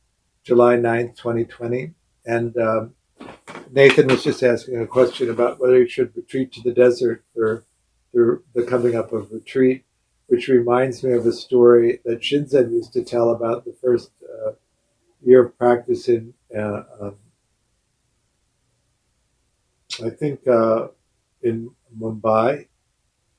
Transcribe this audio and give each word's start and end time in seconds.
July 0.44 0.76
9th, 0.78 1.16
2020. 1.16 1.94
And 2.26 2.58
um, 2.58 2.96
Nathan 3.72 4.08
was 4.08 4.24
just 4.24 4.44
asking 4.44 4.82
a 4.82 4.88
question 4.88 5.30
about 5.30 5.60
whether 5.60 5.80
he 5.80 5.88
should 5.88 6.16
retreat 6.16 6.52
to 6.54 6.62
the 6.62 6.74
desert 6.74 7.24
for 7.34 7.64
the, 8.14 8.64
coming 8.68 8.96
up 8.96 9.14
of 9.14 9.32
retreat, 9.32 9.84
which 10.28 10.48
reminds 10.48 11.04
me 11.04 11.12
of 11.14 11.26
a 11.26 11.32
story 11.32 12.00
that 12.06 12.22
Shinzen 12.22 12.72
used 12.72 12.94
to 12.94 13.04
tell 13.04 13.30
about 13.30 13.66
the 13.66 13.76
first 13.82 14.12
uh, 14.24 14.52
year 15.24 15.46
of 15.46 15.58
practice 15.58 16.08
in, 16.08 16.34
uh, 16.56 16.84
um, 17.00 17.16
I 20.04 20.10
think, 20.10 20.48
uh, 20.48 20.88
in 21.42 21.72
Mumbai, 22.00 22.68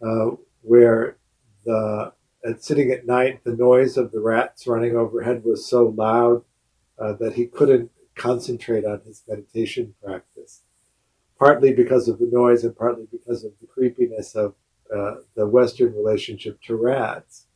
uh, 0.02 0.30
where 0.62 1.16
the 1.64 2.12
at 2.45 2.62
sitting 2.62 2.91
at 2.91 3.06
night, 3.06 3.42
the 3.45 3.55
noise 3.55 3.97
of 3.97 4.12
the 4.12 4.20
rats 4.20 4.66
running 4.66 4.97
overhead 4.97 5.45
was 5.45 5.66
so 5.66 5.88
loud 5.88 6.45
uh, 6.98 7.12
that 7.14 7.34
he 7.34 7.47
couldn't 7.47 7.91
concentrate 8.18 8.84
on 8.84 9.00
his 9.06 9.22
meditation 9.28 9.95
practice, 10.04 10.62
partly 11.38 11.72
because 11.72 12.08
of 12.08 12.18
the 12.18 12.28
noise 12.30 12.64
and 12.64 12.77
partly 12.77 13.06
because 13.10 13.44
of 13.44 13.52
the 13.61 13.66
creepiness 13.66 14.34
of 14.34 14.55
uh, 14.94 15.16
the 15.34 15.47
Western 15.47 15.94
relationship 15.94 16.61
to 16.62 16.74
rats. 16.74 17.46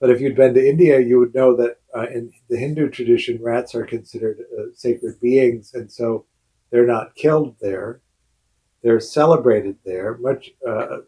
But 0.00 0.10
if 0.10 0.20
you'd 0.20 0.36
been 0.36 0.54
to 0.54 0.66
India, 0.66 0.98
you 0.98 1.18
would 1.18 1.34
know 1.34 1.54
that 1.56 1.76
uh, 1.94 2.06
in 2.08 2.32
the 2.48 2.56
Hindu 2.56 2.88
tradition, 2.88 3.42
rats 3.42 3.74
are 3.74 3.84
considered 3.84 4.38
uh, 4.58 4.72
sacred 4.74 5.20
beings, 5.20 5.74
and 5.74 5.92
so 5.92 6.24
they're 6.70 6.86
not 6.86 7.14
killed 7.14 7.56
there. 7.60 8.00
They're 8.82 9.00
celebrated 9.00 9.76
there. 9.84 10.16
Much, 10.16 10.52
uh, 10.66 10.98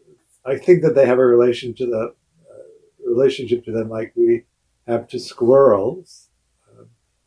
I 0.45 0.57
think 0.57 0.83
that 0.83 0.93
they 0.93 1.07
have 1.07 1.17
a 1.17 1.25
relation 1.25 1.73
to 1.73 1.85
the 1.87 2.13
uh, 2.51 2.63
relationship 3.03 3.65
to 3.65 3.71
them 3.71 3.89
like 3.89 4.13
we 4.15 4.43
have 4.87 5.07
to 5.07 5.19
squirrels. 5.19 6.29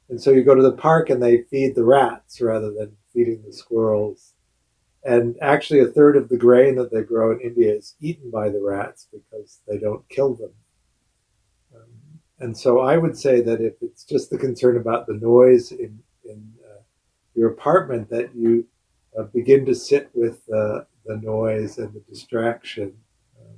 And 0.09 0.21
so 0.21 0.31
you 0.31 0.45
go 0.45 0.55
to 0.55 0.62
the 0.62 0.73
park 0.73 1.11
and 1.11 1.23
they 1.23 1.43
feed 1.43 1.75
the 1.75 1.85
rats 1.85 2.41
rather 2.41 2.71
than 2.71 2.97
feeding 3.12 3.43
the 3.45 3.53
squirrels. 3.53 4.35
And 5.05 5.37
actually, 5.41 5.81
a 5.81 5.87
third 5.87 6.17
of 6.17 6.29
the 6.29 6.37
grain 6.37 6.75
that 6.77 6.93
they 6.93 7.03
grow 7.03 7.33
in 7.33 7.41
India 7.41 7.73
is 7.75 7.95
eaten 8.01 8.31
by 8.31 8.49
the 8.49 8.61
rats 8.61 9.07
because 9.12 9.61
they 9.67 9.79
don't 9.79 10.09
kill 10.09 10.34
them. 10.34 10.51
Um, 11.75 11.91
and 12.41 12.59
so 12.59 12.81
I 12.81 12.97
would 12.97 13.17
say 13.17 13.41
that 13.41 13.61
if 13.61 13.75
it's 13.81 14.05
just 14.05 14.31
the 14.31 14.39
concern 14.39 14.77
about 14.77 15.07
the 15.07 15.15
noise 15.15 15.71
in, 15.71 16.01
in 16.25 16.53
uh, 16.65 16.83
your 17.34 17.51
apartment, 17.51 18.11
that 18.11 18.34
you 18.34 18.67
uh, 19.17 19.25
begin 19.25 19.65
to 19.67 19.75
sit 19.75 20.11
with 20.12 20.41
uh, 20.53 20.81
the 21.05 21.17
noise 21.23 21.79
and 21.79 21.95
the 21.95 22.01
distraction. 22.01 22.97
Um, 23.41 23.57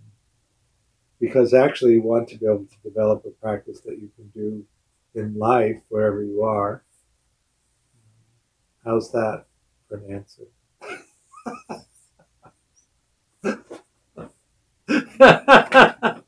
because 1.19 1.55
actually, 1.55 1.95
you 1.95 2.03
want 2.03 2.29
to 2.29 2.37
be 2.37 2.47
able 2.47 2.67
to 2.67 2.89
develop 2.89 3.25
a 3.25 3.31
practice 3.31 3.81
that 3.81 3.99
you 3.99 4.11
can 4.17 4.29
do 4.35 4.67
in 5.19 5.39
life 5.39 5.83
wherever 5.89 6.23
you 6.23 6.43
are. 6.43 6.83
How's 8.85 9.13
that 9.13 9.47
for 9.89 9.97
an 9.97 10.15
answer? 10.15 10.45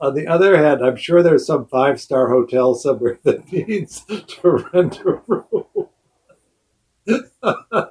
On 0.00 0.14
the 0.14 0.28
other 0.28 0.56
hand, 0.56 0.80
I'm 0.80 0.96
sure 0.96 1.22
there's 1.22 1.46
some 1.46 1.66
five 1.66 2.00
star 2.00 2.30
hotel 2.30 2.74
somewhere 2.74 3.18
that 3.24 3.52
needs 3.52 4.04
to 4.04 4.68
rent 4.72 5.00
a 5.00 5.20
room. 5.26 5.88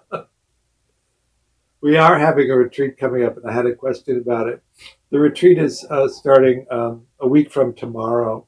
we 1.88 1.96
are 1.96 2.20
having 2.20 2.52
a 2.52 2.56
retreat 2.58 2.98
coming 2.98 3.24
up, 3.24 3.38
and 3.38 3.50
I 3.50 3.53
had 3.53 3.66
a 3.66 3.74
question 3.74 4.18
about 4.18 4.50
it. 4.50 4.62
The 5.09 5.20
retreat 5.20 5.58
is 5.58 5.86
uh, 5.90 6.09
starting 6.09 6.66
um, 6.70 7.06
a 7.22 7.25
week 7.30 7.50
from 7.50 7.74
tomorrow, 7.74 8.46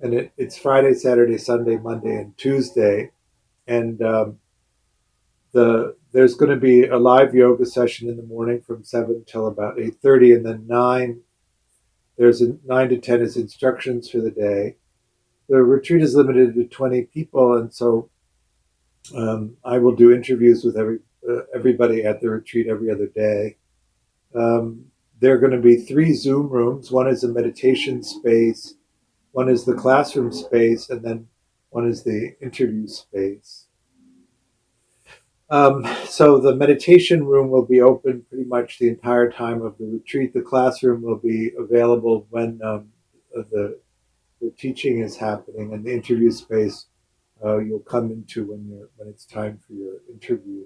and 0.00 0.14
it, 0.14 0.32
it's 0.38 0.56
Friday, 0.56 0.94
Saturday, 0.94 1.36
Sunday, 1.36 1.76
Monday, 1.76 2.16
and 2.16 2.34
Tuesday, 2.38 3.10
and 3.66 4.00
um, 4.00 4.38
the 5.52 5.96
there's 6.12 6.34
going 6.34 6.50
to 6.50 6.56
be 6.56 6.86
a 6.86 6.96
live 6.96 7.34
yoga 7.34 7.66
session 7.66 8.08
in 8.08 8.16
the 8.16 8.22
morning 8.22 8.62
from 8.62 8.84
seven 8.84 9.22
till 9.26 9.48
about 9.48 9.78
eight 9.78 9.96
thirty, 10.00 10.32
and 10.32 10.46
then 10.46 10.66
nine. 10.66 11.20
There's 12.16 12.40
a 12.40 12.56
nine 12.64 12.88
to 12.88 12.96
ten 12.96 13.20
is 13.20 13.36
instructions 13.36 14.08
for 14.08 14.22
the 14.22 14.30
day. 14.30 14.76
The 15.46 15.62
retreat 15.62 16.00
is 16.00 16.14
limited 16.14 16.54
to 16.54 16.64
twenty 16.64 17.02
people, 17.02 17.54
and 17.58 17.70
so 17.74 18.08
um, 19.14 19.58
I 19.62 19.76
will 19.76 19.94
do 19.94 20.10
interviews 20.10 20.64
with 20.64 20.78
every 20.78 21.00
uh, 21.28 21.42
everybody 21.54 22.04
at 22.04 22.20
the 22.20 22.30
retreat 22.30 22.66
every 22.68 22.90
other 22.90 23.06
day. 23.06 23.56
Um, 24.34 24.86
there 25.20 25.34
are 25.34 25.38
going 25.38 25.52
to 25.52 25.60
be 25.60 25.76
three 25.76 26.14
Zoom 26.14 26.48
rooms. 26.48 26.90
One 26.90 27.08
is 27.08 27.24
a 27.24 27.28
meditation 27.28 28.02
space, 28.02 28.74
one 29.32 29.48
is 29.48 29.64
the 29.64 29.74
classroom 29.74 30.32
space, 30.32 30.90
and 30.90 31.02
then 31.02 31.28
one 31.70 31.88
is 31.88 32.02
the 32.02 32.34
interview 32.42 32.86
space. 32.86 33.66
Um, 35.48 35.86
so 36.06 36.40
the 36.40 36.56
meditation 36.56 37.24
room 37.26 37.50
will 37.50 37.66
be 37.66 37.82
open 37.82 38.24
pretty 38.28 38.44
much 38.44 38.78
the 38.78 38.88
entire 38.88 39.30
time 39.30 39.62
of 39.62 39.76
the 39.78 39.84
retreat. 39.84 40.32
The 40.32 40.40
classroom 40.40 41.02
will 41.02 41.18
be 41.18 41.52
available 41.58 42.26
when 42.30 42.58
um, 42.64 42.88
the, 43.34 43.78
the 44.40 44.50
teaching 44.56 45.00
is 45.00 45.16
happening, 45.16 45.74
and 45.74 45.84
the 45.84 45.92
interview 45.92 46.30
space 46.30 46.86
uh, 47.44 47.58
you'll 47.58 47.80
come 47.80 48.10
into 48.10 48.46
when 48.46 48.88
when 48.96 49.08
it's 49.08 49.26
time 49.26 49.58
for 49.66 49.74
your 49.74 49.96
interview. 50.10 50.64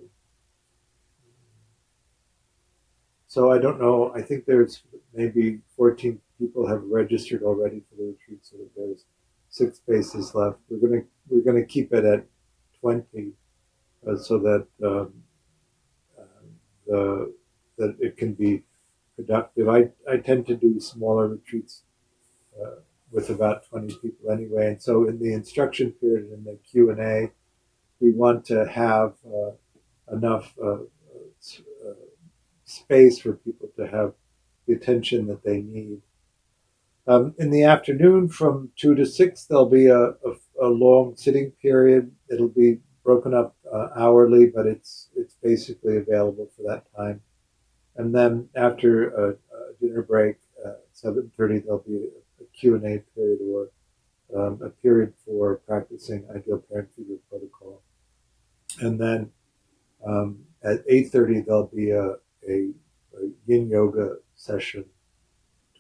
So 3.37 3.53
I 3.53 3.59
don't 3.59 3.79
know. 3.79 4.13
I 4.15 4.23
think 4.23 4.47
there's 4.47 4.83
maybe 5.13 5.59
14 5.77 6.19
people 6.39 6.67
have 6.67 6.83
registered 6.85 7.43
already 7.43 7.81
for 7.81 7.97
the 7.97 8.05
retreat, 8.05 8.39
so 8.41 8.57
there's 8.75 9.05
six 9.51 9.77
spaces 9.77 10.35
left. 10.35 10.57
We're 10.71 10.79
gonna 10.79 11.03
we're 11.29 11.45
gonna 11.45 11.67
keep 11.67 11.93
it 11.93 12.07
at 12.07 12.25
20, 12.81 13.33
uh, 14.09 14.17
so 14.17 14.39
that 14.39 14.67
um, 14.83 15.13
uh, 16.19 16.23
the 16.87 17.35
that 17.77 17.97
it 18.01 18.17
can 18.17 18.33
be 18.33 18.63
productive. 19.17 19.69
I 19.69 19.91
I 20.11 20.17
tend 20.17 20.47
to 20.47 20.57
do 20.57 20.81
smaller 20.81 21.29
retreats 21.29 21.83
uh, 22.59 22.77
with 23.13 23.29
about 23.29 23.69
20 23.69 23.97
people 23.97 24.31
anyway, 24.31 24.69
and 24.69 24.83
so 24.83 25.07
in 25.07 25.19
the 25.19 25.35
instruction 25.35 25.93
period 25.93 26.31
and 26.31 26.47
the 26.47 26.59
Q 26.71 26.89
and 26.89 27.01
A, 27.01 27.31
we 28.01 28.13
want 28.13 28.47
to 28.47 28.67
have 28.67 29.13
uh, 29.27 29.51
enough 30.11 30.55
uh, 30.59 30.79
space 32.67 33.19
for 33.19 33.33
people 33.33 33.71
to 33.77 33.87
have 33.87 34.13
the 34.67 34.75
attention 34.75 35.27
that 35.29 35.43
they 35.43 35.63
need. 35.63 36.03
Um, 37.07 37.35
in 37.39 37.51
the 37.51 37.65
afternoon, 37.65 38.29
from 38.29 38.71
two 38.77 38.95
to 38.95 39.07
six, 39.07 39.47
there'll 39.47 39.71
be 39.71 39.87
a, 39.87 40.03
a, 40.09 40.33
a 40.61 40.69
long 40.69 41.17
sitting 41.17 41.53
period. 41.53 42.13
It'll 42.29 42.49
be 42.49 42.81
broken 43.03 43.33
up 43.33 43.57
uh, 43.73 43.89
hourly, 43.97 44.47
but 44.47 44.67
it's 44.67 45.09
it's 45.17 45.37
basically 45.43 45.97
available 45.97 46.51
for 46.55 46.63
that 46.69 46.85
time. 46.95 47.23
And 47.97 48.15
then 48.15 48.51
after 48.55 49.09
a, 49.09 49.31
a 49.31 49.73
dinner 49.81 50.03
break, 50.03 50.37
uh, 50.63 50.75
seven 50.93 51.33
thirty, 51.37 51.61
there'll 51.61 51.87
be 51.87 51.97
a, 51.97 52.45
A 52.83 52.99
period 53.15 53.41
or 53.53 53.71
um, 54.35 54.55
a 54.63 54.71
period 54.83 55.13
for 55.25 55.61
practicing 55.69 56.25
ideal 56.35 56.59
parent 56.69 56.89
figure 56.95 57.21
protocol. 57.29 57.83
And 58.81 58.99
then 58.99 59.31
um, 60.05 60.29
at 60.63 60.79
eight 60.89 61.13
thirty, 61.13 61.39
there'll 61.43 61.73
be 61.83 61.91
a 61.91 62.17
a, 62.49 62.71
a 63.17 63.29
yin 63.47 63.69
yoga 63.69 64.17
session 64.35 64.85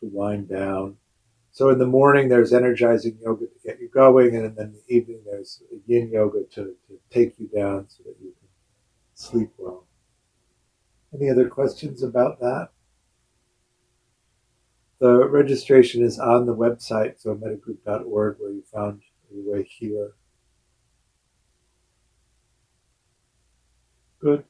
to 0.00 0.06
wind 0.06 0.49
down. 0.49 0.97
So 1.53 1.70
in 1.70 1.79
the 1.79 1.87
morning, 1.87 2.29
there's 2.29 2.53
energizing 2.53 3.19
yoga 3.23 3.47
to 3.47 3.58
get 3.64 3.81
you 3.81 3.88
going, 3.88 4.37
and 4.37 4.56
then 4.56 4.67
in 4.67 4.73
the 4.73 4.94
evening, 4.94 5.23
there's 5.25 5.62
yin 5.87 6.11
yoga 6.11 6.44
to, 6.55 6.75
to 6.88 7.00
take 7.11 7.38
you 7.38 7.49
down 7.49 7.87
so 7.88 8.03
that 8.05 8.17
you 8.20 8.32
can 8.38 8.49
sleep 9.14 9.50
well. 9.56 9.87
Any 11.14 11.31
other 11.31 11.49
questions 11.49 12.03
about 12.03 12.41
that? 12.41 12.69
The 14.99 15.29
registration 15.29 16.03
is 16.03 16.19
on 16.19 16.47
the 16.47 16.55
website, 16.55 17.20
so 17.20 17.35
mettagroup.org, 17.35 18.37
where 18.38 18.50
you 18.50 18.62
found 18.73 19.03
your 19.32 19.55
way 19.55 19.62
here. 19.62 20.12
Good. 24.20 24.44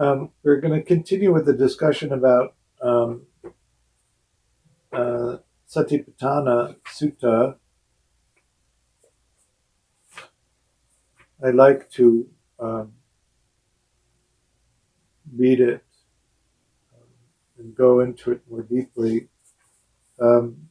Um, 0.00 0.30
we're 0.42 0.62
going 0.62 0.72
to 0.72 0.82
continue 0.82 1.30
with 1.30 1.44
the 1.44 1.52
discussion 1.52 2.10
about 2.10 2.54
um, 2.80 3.26
uh, 4.90 5.36
Satipatthana 5.68 6.76
Sutta, 6.86 7.56
I 11.44 11.50
like 11.50 11.90
to 11.90 12.26
um, 12.58 12.92
read 15.36 15.60
it 15.60 15.84
um, 16.94 17.08
and 17.58 17.74
go 17.74 18.00
into 18.00 18.32
it 18.32 18.40
more 18.50 18.62
deeply. 18.62 19.28
Um, 20.18 20.68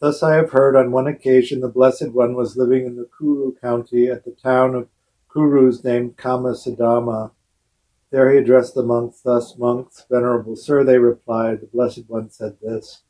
Thus 0.00 0.24
I 0.24 0.34
have 0.34 0.50
heard 0.50 0.74
on 0.76 0.90
one 0.90 1.06
occasion 1.06 1.60
the 1.60 1.68
Blessed 1.68 2.10
One 2.10 2.34
was 2.34 2.56
living 2.56 2.84
in 2.84 2.96
the 2.96 3.08
Kuru 3.16 3.54
county 3.54 4.08
at 4.08 4.24
the 4.24 4.32
town 4.32 4.74
of 4.74 4.88
Kurus 5.34 5.82
named 5.82 6.16
Kammasadhamma. 6.16 7.32
There 8.10 8.30
he 8.30 8.38
addressed 8.38 8.74
the 8.74 8.84
monks 8.84 9.20
thus, 9.20 9.58
Monks, 9.58 10.06
Venerable 10.08 10.54
Sir, 10.54 10.84
they 10.84 10.98
replied, 10.98 11.60
the 11.60 11.66
Blessed 11.66 12.04
One 12.08 12.30
said 12.30 12.58
this 12.62 13.02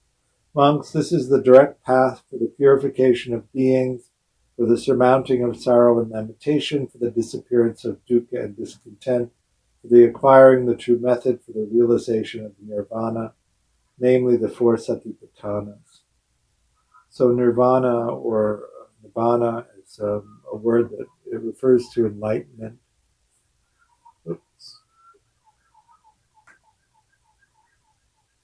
Monks, 0.54 0.90
this 0.90 1.12
is 1.12 1.28
the 1.28 1.42
direct 1.42 1.84
path 1.84 2.22
for 2.30 2.38
the 2.38 2.46
purification 2.46 3.34
of 3.34 3.52
beings, 3.52 4.10
for 4.56 4.66
the 4.66 4.78
surmounting 4.78 5.42
of 5.42 5.60
sorrow 5.60 6.00
and 6.00 6.10
lamentation, 6.10 6.86
for 6.86 6.98
the 6.98 7.10
disappearance 7.10 7.84
of 7.84 8.04
dukkha 8.06 8.42
and 8.44 8.56
discontent, 8.56 9.30
for 9.82 9.88
the 9.88 10.04
acquiring 10.04 10.64
the 10.64 10.76
true 10.76 10.98
method 10.98 11.40
for 11.44 11.52
the 11.52 11.68
realization 11.70 12.46
of 12.46 12.52
nirvana, 12.62 13.34
namely 13.98 14.36
the 14.36 14.48
four 14.48 14.76
satipatthanas. 14.76 16.00
So 17.10 17.32
nirvana 17.32 18.08
or 18.08 18.68
nibbana 19.04 19.66
is 19.82 20.00
um, 20.00 20.40
a 20.50 20.56
word 20.56 20.90
that 20.90 21.06
it 21.34 21.42
refers 21.42 21.88
to 21.90 22.06
enlightenment. 22.06 22.78
Oops. 24.28 24.80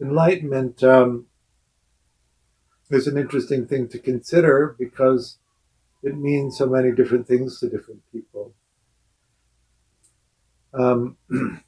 Enlightenment 0.00 0.82
um, 0.82 1.26
is 2.90 3.06
an 3.06 3.16
interesting 3.16 3.66
thing 3.66 3.88
to 3.88 3.98
consider 3.98 4.74
because 4.78 5.38
it 6.02 6.16
means 6.16 6.58
so 6.58 6.66
many 6.66 6.92
different 6.92 7.28
things 7.28 7.60
to 7.60 7.68
different 7.68 8.00
people. 8.12 8.54
Um, 10.72 11.16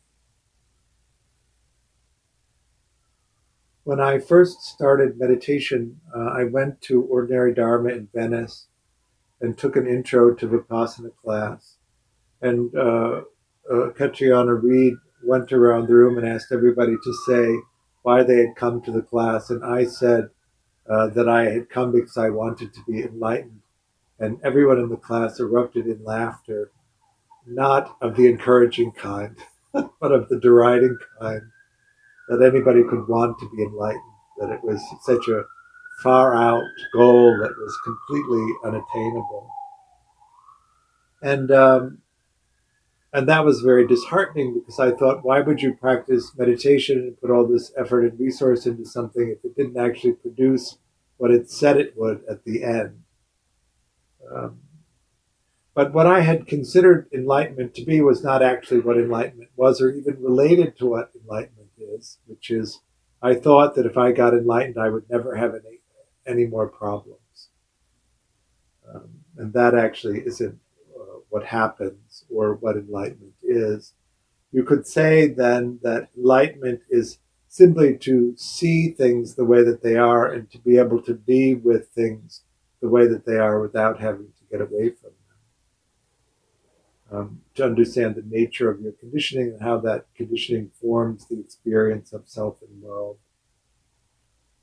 when 3.85 4.01
I 4.01 4.19
first 4.19 4.63
started 4.63 5.19
meditation, 5.19 6.01
uh, 6.17 6.31
I 6.31 6.45
went 6.45 6.81
to 6.83 7.03
Ordinary 7.03 7.53
Dharma 7.55 7.91
in 7.91 8.09
Venice 8.15 8.69
and 9.43 9.59
took 9.59 9.77
an 9.77 9.87
intro 9.87 10.35
to 10.35 10.49
Vipassana 10.49 11.11
class. 11.23 11.77
And 12.41 12.75
uh, 12.75 13.23
uh, 13.71 13.91
Katriana 13.91 14.61
Reed 14.61 14.95
went 15.25 15.53
around 15.53 15.89
the 15.89 15.95
room 15.95 16.17
and 16.17 16.27
asked 16.27 16.53
everybody 16.53 16.95
to 17.03 17.15
say 17.27 17.57
why 18.03 18.23
they 18.23 18.39
had 18.39 18.57
come 18.57 18.81
to 18.83 18.93
the 18.93 19.03
class. 19.03 19.51
And 19.51 19.65
I 19.65 19.85
said 19.85 20.31
uh, 20.89 21.09
that 21.09 21.29
I 21.29 21.51
had 21.51 21.69
come 21.69 21.93
because 21.93 22.17
I 22.17 22.31
wanted 22.31 22.73
to 22.75 22.81
be 22.87 23.03
enlightened. 23.03 23.61
And 24.19 24.39
everyone 24.45 24.79
in 24.79 24.89
the 24.89 24.97
class 24.97 25.41
erupted 25.41 25.87
in 25.87 26.05
laughter, 26.05 26.71
not 27.47 27.97
of 28.01 28.17
the 28.17 28.29
encouraging 28.29 28.93
kind, 28.93 29.37
but 29.73 30.13
of 30.13 30.29
the 30.29 30.39
deriding 30.39 30.97
kind 31.21 31.43
that 32.29 32.43
anybody 32.43 32.83
could 32.89 33.09
want 33.09 33.39
to 33.41 33.51
be 33.57 33.63
enlightened, 33.63 34.03
that 34.39 34.51
it 34.51 34.63
was 34.63 34.81
such 35.03 35.29
a 35.29 35.45
far 36.03 36.35
out 36.35 36.65
goal 36.93 37.37
that 37.41 37.57
was 37.57 37.79
completely 37.85 38.47
unattainable. 38.65 39.49
And 41.23 41.51
um, 41.51 41.99
and 43.13 43.29
that 43.29 43.45
was 43.45 43.61
very 43.61 43.87
disheartening 43.87 44.55
because 44.55 44.81
I 44.81 44.91
thought, 44.91 45.25
why 45.25 45.41
would 45.41 45.61
you 45.61 45.75
practice 45.75 46.33
meditation 46.37 46.99
and 46.99 47.21
put 47.21 47.31
all 47.31 47.47
this 47.47 47.71
effort 47.77 48.05
and 48.05 48.19
resource 48.19 48.65
into 48.65 48.87
something 48.87 49.29
if 49.29 49.45
it 49.45 49.55
didn't 49.55 49.77
actually 49.77 50.15
produce 50.15 50.79
what 51.19 51.31
it 51.31 51.51
said 51.51 51.77
it 51.77 51.95
would 51.97 52.23
at 52.29 52.45
the 52.45 52.65
end? 52.65 53.03
Um, 54.35 54.61
but 55.75 55.93
what 55.93 56.07
I 56.07 56.21
had 56.21 56.47
considered 56.47 57.09
enlightenment 57.13 57.75
to 57.75 57.85
be 57.85 58.01
was 58.01 58.23
not 58.23 58.43
actually 58.43 58.81
what 58.81 58.99
enlightenment 58.99 59.51
was, 59.57 59.81
or 59.81 59.91
even 59.91 60.23
related 60.23 60.77
to 60.79 60.87
what 60.87 61.13
enlightenment 61.15 61.71
is, 61.79 62.19
which 62.27 62.51
is 62.51 62.81
I 63.23 63.35
thought 63.35 63.75
that 63.77 63.87
if 63.87 63.97
I 63.97 64.13
got 64.13 64.35
enlightened, 64.35 64.79
I 64.79 64.89
would 64.89 65.09
never 65.09 65.37
have 65.37 65.55
any 65.55 65.72
any 66.27 66.47
more 66.47 66.69
problems, 66.69 67.49
um, 68.93 69.09
and 69.37 69.53
that 69.53 69.75
actually 69.75 70.21
isn't 70.21 70.59
uh, 70.95 71.19
what 71.31 71.45
happens 71.45 72.25
or 72.35 72.55
what 72.55 72.77
enlightenment 72.77 73.35
is. 73.43 73.93
You 74.53 74.65
could 74.65 74.87
say 74.87 75.29
then 75.29 75.81
that 75.83 76.09
enlightenment 76.17 76.83
is 76.91 77.19
simply 77.49 77.97
to 77.99 78.35
see 78.37 78.89
things 78.89 79.35
the 79.35 79.45
way 79.45 79.63
that 79.63 79.83
they 79.83 79.97
are 79.97 80.27
and 80.27 80.51
to 80.51 80.59
be 80.59 80.79
able 80.79 81.03
to 81.03 81.15
be 81.15 81.55
with 81.55 81.89
things 81.89 82.43
the 82.81 82.89
way 82.89 83.07
that 83.07 83.27
they 83.27 83.37
are 83.37 83.61
without 83.61 84.01
having 84.01 84.27
to 84.27 84.45
get 84.51 84.61
away 84.61 84.89
from 84.89 85.11
them. 85.11 85.13
Um, 87.13 87.43
to 87.55 87.65
understand 87.65 88.15
the 88.15 88.25
nature 88.27 88.71
of 88.71 88.81
your 88.81 88.93
conditioning 88.93 89.49
and 89.49 89.61
how 89.61 89.79
that 89.81 90.07
conditioning 90.15 90.71
forms 90.81 91.27
the 91.27 91.39
experience 91.39 92.15
of 92.15 92.27
self 92.27 92.63
and 92.63 92.83
world, 92.83 93.19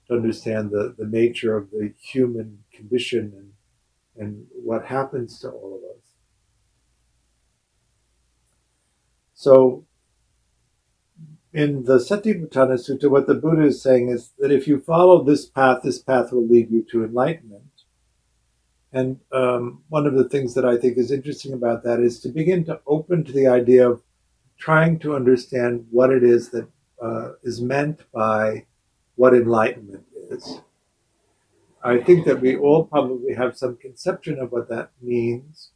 to 0.09 0.15
understand 0.15 0.71
the, 0.71 0.95
the 0.97 1.05
nature 1.05 1.55
of 1.55 1.69
the 1.71 1.93
human 1.99 2.59
condition 2.73 3.31
and, 4.17 4.27
and 4.27 4.45
what 4.51 4.85
happens 4.85 5.39
to 5.39 5.49
all 5.49 5.75
of 5.75 5.97
us. 5.97 6.03
So, 9.33 9.85
in 11.53 11.85
the 11.85 11.97
Satipatthana 11.97 12.77
Sutta, 12.77 13.09
what 13.09 13.25
the 13.25 13.33
Buddha 13.33 13.63
is 13.63 13.81
saying 13.81 14.09
is 14.09 14.33
that 14.37 14.51
if 14.51 14.67
you 14.67 14.79
follow 14.79 15.23
this 15.23 15.45
path, 15.45 15.81
this 15.83 15.99
path 15.99 16.31
will 16.31 16.45
lead 16.45 16.69
you 16.69 16.85
to 16.91 17.03
enlightenment. 17.03 17.63
And 18.91 19.19
um, 19.31 19.83
one 19.89 20.05
of 20.05 20.15
the 20.15 20.27
things 20.27 20.55
that 20.55 20.65
I 20.65 20.77
think 20.77 20.97
is 20.97 21.11
interesting 21.11 21.53
about 21.53 21.83
that 21.83 21.99
is 21.99 22.19
to 22.21 22.29
begin 22.29 22.65
to 22.65 22.81
open 22.85 23.23
to 23.23 23.31
the 23.31 23.47
idea 23.47 23.89
of 23.89 24.01
trying 24.57 24.99
to 24.99 25.15
understand 25.15 25.87
what 25.89 26.11
it 26.11 26.23
is 26.23 26.49
that 26.49 26.67
uh, 27.01 27.29
is 27.43 27.61
meant 27.61 28.03
by 28.11 28.65
what 29.19 29.33
enlightenment 29.33 30.05
is. 30.31 30.61
I 31.83 31.97
think 31.97 32.25
that 32.25 32.39
we 32.39 32.55
all 32.55 32.85
probably 32.85 33.33
have 33.33 33.57
some 33.57 33.75
conception 33.75 34.39
of 34.39 34.53
what 34.53 34.69
that 34.69 34.91
means. 35.01 35.71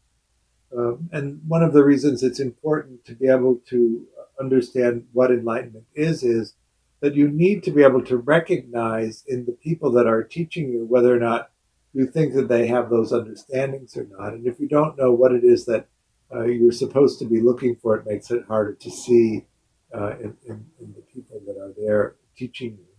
Um, 0.73 1.09
and 1.11 1.41
one 1.45 1.61
of 1.61 1.73
the 1.73 1.83
reasons 1.83 2.23
it's 2.23 2.39
important 2.39 3.03
to 3.03 3.13
be 3.13 3.27
able 3.27 3.59
to 3.67 4.07
understand 4.39 5.07
what 5.11 5.29
enlightenment 5.29 5.87
is, 5.93 6.23
is 6.23 6.53
that 7.01 7.15
you 7.15 7.27
need 7.27 7.63
to 7.63 7.71
be 7.71 7.83
able 7.83 8.01
to 8.05 8.15
recognize 8.15 9.25
in 9.27 9.43
the 9.43 9.51
people 9.51 9.91
that 9.91 10.07
are 10.07 10.23
teaching 10.23 10.69
you 10.69 10.85
whether 10.85 11.13
or 11.13 11.19
not 11.19 11.51
you 11.93 12.07
think 12.07 12.35
that 12.35 12.47
they 12.47 12.67
have 12.67 12.89
those 12.89 13.11
understandings 13.11 13.97
or 13.97 14.07
not. 14.17 14.31
And 14.31 14.47
if 14.47 14.57
you 14.57 14.69
don't 14.69 14.97
know 14.97 15.11
what 15.11 15.33
it 15.33 15.43
is 15.43 15.65
that 15.65 15.87
uh, 16.33 16.45
you're 16.45 16.71
supposed 16.71 17.19
to 17.19 17.25
be 17.25 17.41
looking 17.41 17.75
for, 17.75 17.97
it 17.97 18.05
makes 18.05 18.31
it 18.31 18.45
harder 18.47 18.73
to 18.75 18.89
see 18.89 19.47
uh, 19.93 20.11
in, 20.11 20.37
in, 20.45 20.65
in, 20.79 20.93
the 20.95 21.03
people 21.13 21.41
that 21.45 21.57
are 21.57 21.73
there 21.77 22.15
teaching 22.37 22.71
you. 22.79 22.92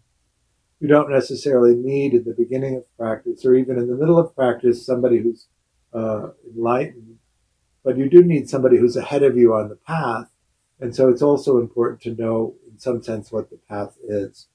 You 0.84 0.88
don't 0.88 1.10
necessarily 1.10 1.74
need 1.74 2.12
in 2.12 2.24
the 2.24 2.34
beginning 2.34 2.76
of 2.76 2.96
practice 2.98 3.46
or 3.46 3.54
even 3.54 3.78
in 3.78 3.88
the 3.88 3.96
middle 3.96 4.18
of 4.18 4.36
practice 4.36 4.84
somebody 4.84 5.16
who's 5.16 5.46
uh, 5.94 6.32
enlightened, 6.54 7.20
but 7.82 7.96
you 7.96 8.10
do 8.10 8.22
need 8.22 8.50
somebody 8.50 8.76
who's 8.76 8.94
ahead 8.94 9.22
of 9.22 9.34
you 9.34 9.54
on 9.54 9.70
the 9.70 9.76
path. 9.76 10.28
And 10.78 10.94
so 10.94 11.08
it's 11.08 11.22
also 11.22 11.56
important 11.56 12.02
to 12.02 12.22
know, 12.22 12.56
in 12.70 12.78
some 12.78 13.02
sense, 13.02 13.32
what 13.32 13.48
the 13.48 13.56
path 13.66 13.96
is. 14.06 14.48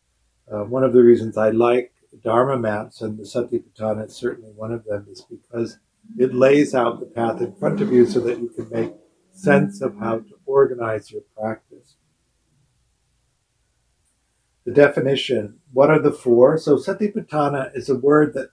Uh, 0.48 0.66
one 0.66 0.84
of 0.84 0.94
the 0.94 1.02
reasons 1.02 1.36
I 1.36 1.50
like 1.50 1.94
Dharma 2.24 2.60
maps, 2.60 3.02
and 3.02 3.18
the 3.18 3.24
Satipatthana 3.24 4.06
is 4.06 4.16
certainly 4.16 4.52
one 4.52 4.72
of 4.72 4.86
them, 4.86 5.08
is 5.10 5.26
because 5.28 5.80
it 6.16 6.36
lays 6.36 6.76
out 6.76 7.00
the 7.00 7.08
path 7.08 7.42
in 7.42 7.56
front 7.56 7.82
of 7.82 7.92
you 7.92 8.06
so 8.06 8.20
that 8.20 8.38
you 8.38 8.50
can 8.50 8.70
make 8.70 8.94
sense 9.32 9.82
of 9.82 9.98
how 9.98 10.20
to 10.20 10.40
organize 10.46 11.12
your 11.12 11.24
practice. 11.36 11.96
The 14.70 14.76
definition 14.76 15.56
what 15.74 15.90
are 15.90 15.98
the 15.98 16.12
four? 16.12 16.60
So, 16.60 16.78
Satipatthana 16.78 17.76
is 17.76 17.90
a 17.90 17.96
word 17.96 18.36
that 18.36 18.52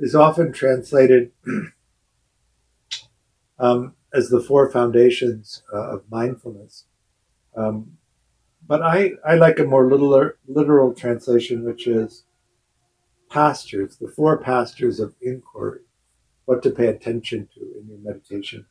is 0.00 0.12
often 0.12 0.52
translated 0.52 1.30
um, 3.60 3.94
as 4.12 4.28
the 4.28 4.40
four 4.40 4.68
foundations 4.72 5.62
uh, 5.72 5.94
of 5.94 6.02
mindfulness. 6.10 6.86
Um, 7.56 7.98
but 8.66 8.82
I, 8.82 9.12
I 9.24 9.36
like 9.36 9.60
a 9.60 9.64
more 9.64 9.88
literal, 9.88 10.32
literal 10.48 10.94
translation, 10.94 11.62
which 11.62 11.86
is 11.86 12.24
pastures, 13.30 13.98
the 13.98 14.08
four 14.08 14.38
pastures 14.38 14.98
of 14.98 15.14
inquiry, 15.22 15.82
what 16.44 16.64
to 16.64 16.70
pay 16.70 16.88
attention 16.88 17.48
to 17.54 17.60
in 17.60 17.86
your 17.88 17.98
meditation. 17.98 18.66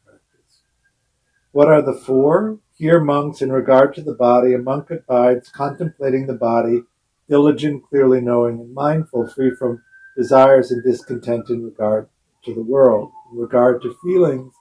What 1.51 1.67
are 1.67 1.81
the 1.81 1.93
four? 1.93 2.59
Here, 2.77 2.99
monks, 2.99 3.41
in 3.41 3.51
regard 3.51 3.93
to 3.95 4.01
the 4.01 4.13
body, 4.13 4.53
a 4.53 4.57
monk 4.57 4.89
abides 4.89 5.49
contemplating 5.49 6.27
the 6.27 6.33
body, 6.33 6.83
diligent, 7.27 7.83
clearly 7.89 8.21
knowing, 8.21 8.59
and 8.59 8.73
mindful, 8.73 9.27
free 9.27 9.51
from 9.51 9.83
desires 10.17 10.71
and 10.71 10.83
discontent 10.83 11.49
in 11.49 11.63
regard 11.63 12.09
to 12.45 12.53
the 12.53 12.63
world. 12.63 13.11
In 13.31 13.37
regard 13.37 13.81
to 13.81 13.95
feelings, 14.03 14.53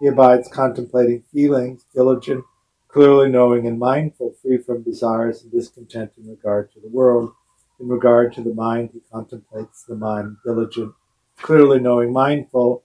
he 0.00 0.06
abides 0.06 0.48
contemplating 0.48 1.22
feelings, 1.32 1.84
diligent, 1.94 2.44
clearly 2.88 3.28
knowing, 3.28 3.66
and 3.66 3.78
mindful, 3.78 4.34
free 4.42 4.58
from 4.58 4.82
desires 4.82 5.42
and 5.42 5.52
discontent 5.52 6.12
in 6.16 6.28
regard 6.28 6.72
to 6.72 6.80
the 6.80 6.88
world 6.88 7.32
in 7.80 7.88
regard 7.88 8.32
to 8.34 8.42
the 8.42 8.54
mind, 8.54 8.90
he 8.92 9.00
contemplates 9.12 9.84
the 9.84 9.94
mind, 9.94 10.36
diligent, 10.44 10.92
clearly 11.36 11.78
knowing, 11.78 12.12
mindful, 12.12 12.82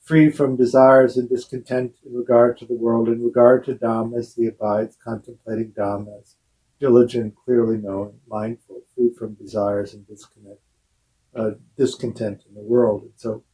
free 0.00 0.30
from 0.30 0.56
desires 0.56 1.16
and 1.16 1.28
discontent 1.28 1.94
in 2.04 2.14
regard 2.14 2.58
to 2.58 2.66
the 2.66 2.74
world, 2.74 3.08
in 3.08 3.22
regard 3.22 3.64
to 3.64 3.74
Dhammas, 3.74 4.34
he 4.36 4.46
abides, 4.46 4.96
contemplating 5.02 5.72
Dhammas, 5.72 6.34
diligent, 6.78 7.34
clearly 7.36 7.76
knowing, 7.76 8.18
mindful, 8.26 8.82
free 8.94 9.12
from 9.16 9.34
desires 9.34 9.94
and 9.94 10.06
disconnect, 10.06 10.60
uh, 11.34 11.50
discontent 11.76 12.42
in 12.48 12.54
the 12.54 12.62
world. 12.62 13.02
And 13.02 13.12
so 13.16 13.44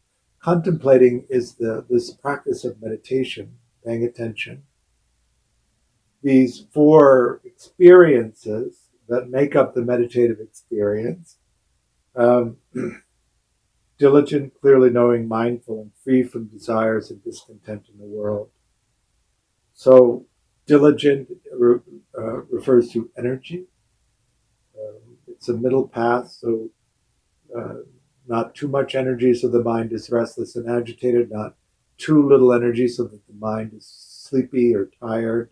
contemplating 0.40 1.26
is 1.28 1.54
the 1.54 1.84
this 1.90 2.12
practice 2.12 2.64
of 2.64 2.80
meditation, 2.80 3.58
paying 3.84 4.04
attention. 4.04 4.62
These 6.22 6.66
four 6.72 7.40
experiences 7.44 8.86
that 9.08 9.28
make 9.28 9.54
up 9.54 9.74
the 9.74 9.82
meditative 9.82 10.40
experience. 10.40 11.36
Um, 12.14 12.56
diligent, 13.98 14.52
clearly 14.60 14.90
knowing, 14.90 15.26
mindful, 15.28 15.80
and 15.80 15.90
free 16.02 16.22
from 16.22 16.46
desires 16.46 17.10
and 17.10 17.22
discontent 17.24 17.86
in 17.92 17.98
the 17.98 18.04
world. 18.04 18.50
So, 19.74 20.26
diligent 20.66 21.28
uh, 21.52 22.42
refers 22.50 22.90
to 22.92 23.10
energy. 23.16 23.66
Um, 24.78 25.16
it's 25.28 25.48
a 25.48 25.54
middle 25.54 25.88
path, 25.88 26.30
so 26.30 26.70
uh, 27.56 27.74
not 28.26 28.54
too 28.54 28.68
much 28.68 28.94
energy, 28.94 29.32
so 29.34 29.48
the 29.48 29.62
mind 29.62 29.92
is 29.92 30.10
restless 30.10 30.56
and 30.56 30.68
agitated, 30.68 31.30
not 31.30 31.54
too 31.98 32.26
little 32.26 32.52
energy, 32.52 32.88
so 32.88 33.04
that 33.04 33.26
the 33.26 33.34
mind 33.38 33.72
is 33.74 33.86
sleepy 33.86 34.74
or 34.74 34.90
tired. 35.00 35.50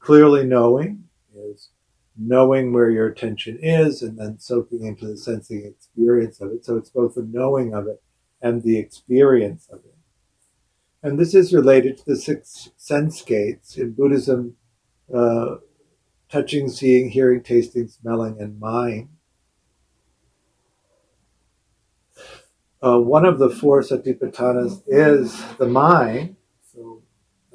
Clearly 0.00 0.44
knowing 0.44 1.04
is 1.34 1.70
knowing 2.18 2.72
where 2.72 2.90
your 2.90 3.06
attention 3.06 3.58
is 3.62 4.02
and 4.02 4.18
then 4.18 4.38
soaking 4.38 4.84
into 4.84 5.06
the 5.06 5.16
sensing 5.16 5.64
experience 5.64 6.40
of 6.40 6.50
it. 6.50 6.64
So 6.64 6.76
it's 6.76 6.90
both 6.90 7.14
the 7.14 7.22
knowing 7.22 7.74
of 7.74 7.86
it 7.86 8.02
and 8.42 8.62
the 8.62 8.78
experience 8.78 9.68
of 9.70 9.78
it. 9.78 9.94
And 11.02 11.18
this 11.18 11.34
is 11.34 11.54
related 11.54 11.96
to 11.98 12.04
the 12.04 12.16
six 12.16 12.70
sense 12.76 13.22
gates 13.22 13.76
in 13.76 13.92
Buddhism 13.92 14.56
uh, 15.14 15.56
touching, 16.28 16.68
seeing, 16.68 17.10
hearing, 17.10 17.42
tasting, 17.42 17.88
smelling, 17.88 18.40
and 18.40 18.58
mind. 18.58 19.08
Uh, 22.80 22.98
one 22.98 23.24
of 23.24 23.38
the 23.38 23.50
four 23.50 23.82
satipatthanas 23.82 24.82
is 24.86 25.42
the 25.56 25.66
mind. 25.66 26.36
So 26.72 27.02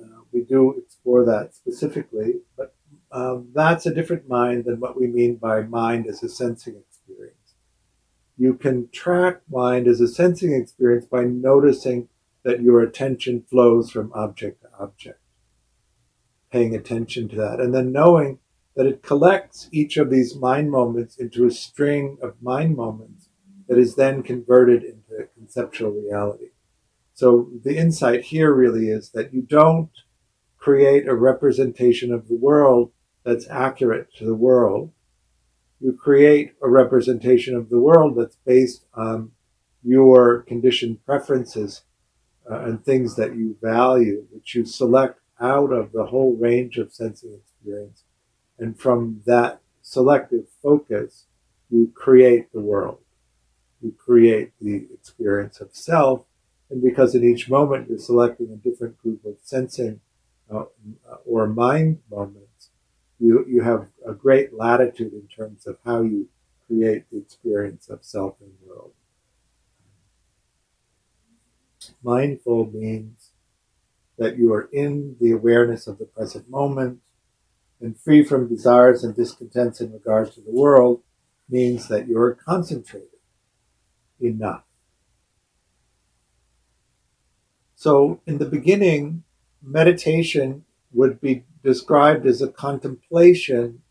uh, 0.01 0.21
we 0.31 0.41
do 0.41 0.75
explore 0.77 1.23
that 1.25 1.53
specifically, 1.53 2.41
but 2.57 2.72
um, 3.13 3.49
that's 3.53 3.85
a 3.85 3.93
different 3.93 4.27
mind 4.27 4.65
than 4.65 4.79
what 4.79 4.99
we 4.99 5.05
mean 5.05 5.35
by 5.35 5.61
mind 5.61 6.07
as 6.07 6.23
a 6.23 6.29
sensing 6.29 6.75
experience. 6.75 7.53
You 8.37 8.55
can 8.55 8.89
track 8.91 9.41
mind 9.49 9.87
as 9.87 10.01
a 10.01 10.07
sensing 10.07 10.51
experience 10.51 11.05
by 11.05 11.23
noticing 11.23 12.09
that 12.43 12.63
your 12.63 12.81
attention 12.81 13.45
flows 13.47 13.91
from 13.91 14.11
object 14.13 14.63
to 14.63 14.69
object, 14.79 15.19
paying 16.51 16.75
attention 16.75 17.29
to 17.29 17.35
that, 17.35 17.59
and 17.59 17.73
then 17.73 17.91
knowing 17.91 18.39
that 18.75 18.87
it 18.87 19.03
collects 19.03 19.69
each 19.71 19.97
of 19.97 20.09
these 20.09 20.35
mind 20.35 20.71
moments 20.71 21.15
into 21.15 21.45
a 21.45 21.51
string 21.51 22.17
of 22.19 22.41
mind 22.41 22.75
moments 22.75 23.29
that 23.67 23.77
is 23.77 23.95
then 23.95 24.23
converted 24.23 24.83
into 24.83 25.27
conceptual 25.35 25.91
reality. 25.91 26.47
So 27.13 27.51
the 27.63 27.77
insight 27.77 28.23
here 28.23 28.51
really 28.51 28.87
is 28.87 29.11
that 29.11 29.31
you 29.31 29.43
don't 29.43 29.91
create 30.57 31.07
a 31.07 31.13
representation 31.13 32.11
of 32.11 32.27
the 32.27 32.35
world 32.35 32.91
that's 33.23 33.47
accurate 33.49 34.13
to 34.15 34.25
the 34.25 34.35
world. 34.35 34.91
You 35.79 35.93
create 35.93 36.53
a 36.61 36.69
representation 36.69 37.55
of 37.55 37.69
the 37.69 37.79
world 37.79 38.15
that's 38.17 38.37
based 38.45 38.85
on 38.93 39.31
your 39.83 40.41
conditioned 40.43 41.05
preferences 41.05 41.83
uh, 42.49 42.59
and 42.59 42.83
things 42.83 43.15
that 43.15 43.35
you 43.35 43.57
value, 43.61 44.25
which 44.31 44.55
you 44.55 44.65
select 44.65 45.19
out 45.39 45.71
of 45.71 45.91
the 45.91 46.05
whole 46.05 46.35
range 46.35 46.77
of 46.77 46.93
sensing 46.93 47.33
experience. 47.33 48.03
And 48.57 48.79
from 48.79 49.21
that 49.25 49.59
selective 49.81 50.45
focus, 50.61 51.25
you 51.69 51.91
create 51.93 52.51
the 52.53 52.61
world. 52.61 52.99
You 53.81 53.91
create 53.91 54.51
the 54.61 54.87
experience 54.93 55.59
of 55.59 55.75
self. 55.75 56.23
And 56.69 56.81
because 56.81 57.13
in 57.15 57.23
each 57.23 57.49
moment 57.49 57.89
you're 57.89 57.97
selecting 57.97 58.51
a 58.51 58.55
different 58.55 59.01
group 59.01 59.25
of 59.25 59.35
sensing 59.41 59.99
uh, 60.53 60.65
or 61.25 61.47
mind 61.47 62.01
moments, 62.09 62.42
you, 63.19 63.45
you 63.47 63.61
have 63.61 63.87
a 64.05 64.13
great 64.13 64.53
latitude 64.53 65.13
in 65.13 65.27
terms 65.27 65.65
of 65.67 65.77
how 65.85 66.01
you 66.01 66.27
create 66.67 67.09
the 67.11 67.17
experience 67.17 67.89
of 67.89 68.03
self 68.03 68.35
and 68.41 68.53
world. 68.65 68.91
Mindful 72.01 72.71
means 72.71 73.29
that 74.17 74.37
you 74.37 74.53
are 74.53 74.69
in 74.71 75.15
the 75.19 75.31
awareness 75.31 75.87
of 75.87 75.97
the 75.97 76.05
present 76.05 76.49
moment 76.49 76.99
and 77.81 77.99
free 77.99 78.23
from 78.23 78.47
desires 78.47 79.03
and 79.03 79.15
discontents 79.15 79.81
in 79.81 79.91
regard 79.91 80.31
to 80.31 80.41
the 80.41 80.51
world 80.51 81.01
means 81.49 81.87
that 81.89 82.07
you're 82.07 82.33
concentrated 82.33 83.09
enough. 84.19 84.63
So, 87.75 88.21
in 88.25 88.37
the 88.37 88.45
beginning, 88.45 89.23
meditation 89.61 90.63
would 90.93 91.19
be 91.21 91.43
described 91.63 92.25
as 92.25 92.41
a 92.41 92.47
contemplation 92.47 93.81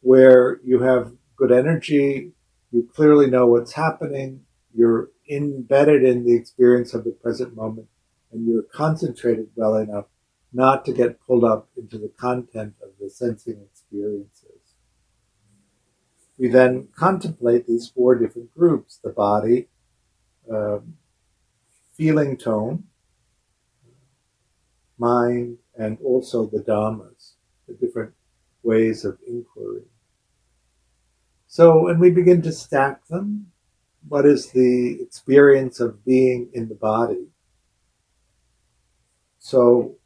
where 0.00 0.60
you 0.64 0.80
have 0.80 1.12
good 1.36 1.52
energy, 1.52 2.32
you 2.70 2.88
clearly 2.94 3.28
know 3.28 3.46
what's 3.46 3.72
happening, 3.72 4.42
you're 4.74 5.10
embedded 5.30 6.04
in 6.04 6.24
the 6.24 6.34
experience 6.34 6.94
of 6.94 7.04
the 7.04 7.10
present 7.10 7.56
moment, 7.56 7.88
and 8.32 8.46
you're 8.46 8.62
concentrated 8.62 9.48
well 9.54 9.76
enough 9.76 10.06
not 10.52 10.84
to 10.84 10.92
get 10.92 11.20
pulled 11.20 11.44
up 11.44 11.68
into 11.76 11.98
the 11.98 12.10
content 12.18 12.74
of 12.82 12.90
the 13.00 13.10
sensing 13.10 13.60
experiences. 13.62 14.56
We 16.38 16.48
then 16.48 16.88
contemplate 16.94 17.66
these 17.66 17.88
four 17.88 18.14
different 18.14 18.54
groups 18.54 18.98
the 19.02 19.10
body, 19.10 19.68
um, 20.50 20.96
feeling 21.94 22.36
tone, 22.36 22.84
mind, 24.98 25.58
and 25.78 25.98
also 26.02 26.46
the 26.46 26.62
Dhammas, 26.62 27.32
the 27.68 27.74
different 27.74 28.12
ways 28.62 29.04
of 29.04 29.18
inquiry. 29.26 29.82
So 31.46 31.84
when 31.84 31.98
we 31.98 32.10
begin 32.10 32.42
to 32.42 32.52
stack 32.52 33.06
them, 33.06 33.52
what 34.08 34.26
is 34.26 34.50
the 34.50 34.98
experience 35.00 35.80
of 35.80 36.04
being 36.04 36.48
in 36.52 36.68
the 36.68 36.74
body? 36.74 37.28
So 39.38 39.96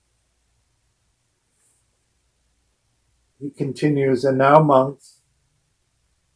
he 3.39 3.51
continues, 3.51 4.25
and 4.25 4.39
now 4.39 4.61
monks, 4.61 5.21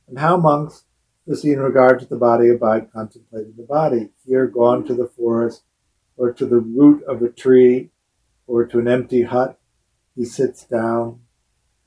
and 0.09 0.19
how 0.19 0.37
monks 0.37 0.85
he 1.27 1.53
in 1.53 1.61
regard 1.61 2.01
to 2.01 2.07
the 2.07 2.17
body 2.17 2.51
abide 2.51 2.93
contemplating 2.93 3.55
the 3.57 3.65
body? 3.65 4.11
Here 4.27 4.47
gone 4.47 4.85
to 4.87 4.95
the 4.95 5.07
forest 5.07 5.63
or 6.17 6.33
to 6.33 6.47
the 6.47 6.61
root 6.61 7.03
of 7.05 7.23
a 7.23 7.29
tree 7.29 7.91
or 8.47 8.65
to 8.67 8.79
an 8.79 8.89
empty 8.89 9.23
hut, 9.23 9.59
he 10.15 10.25
sits 10.25 10.65
down. 10.65 11.21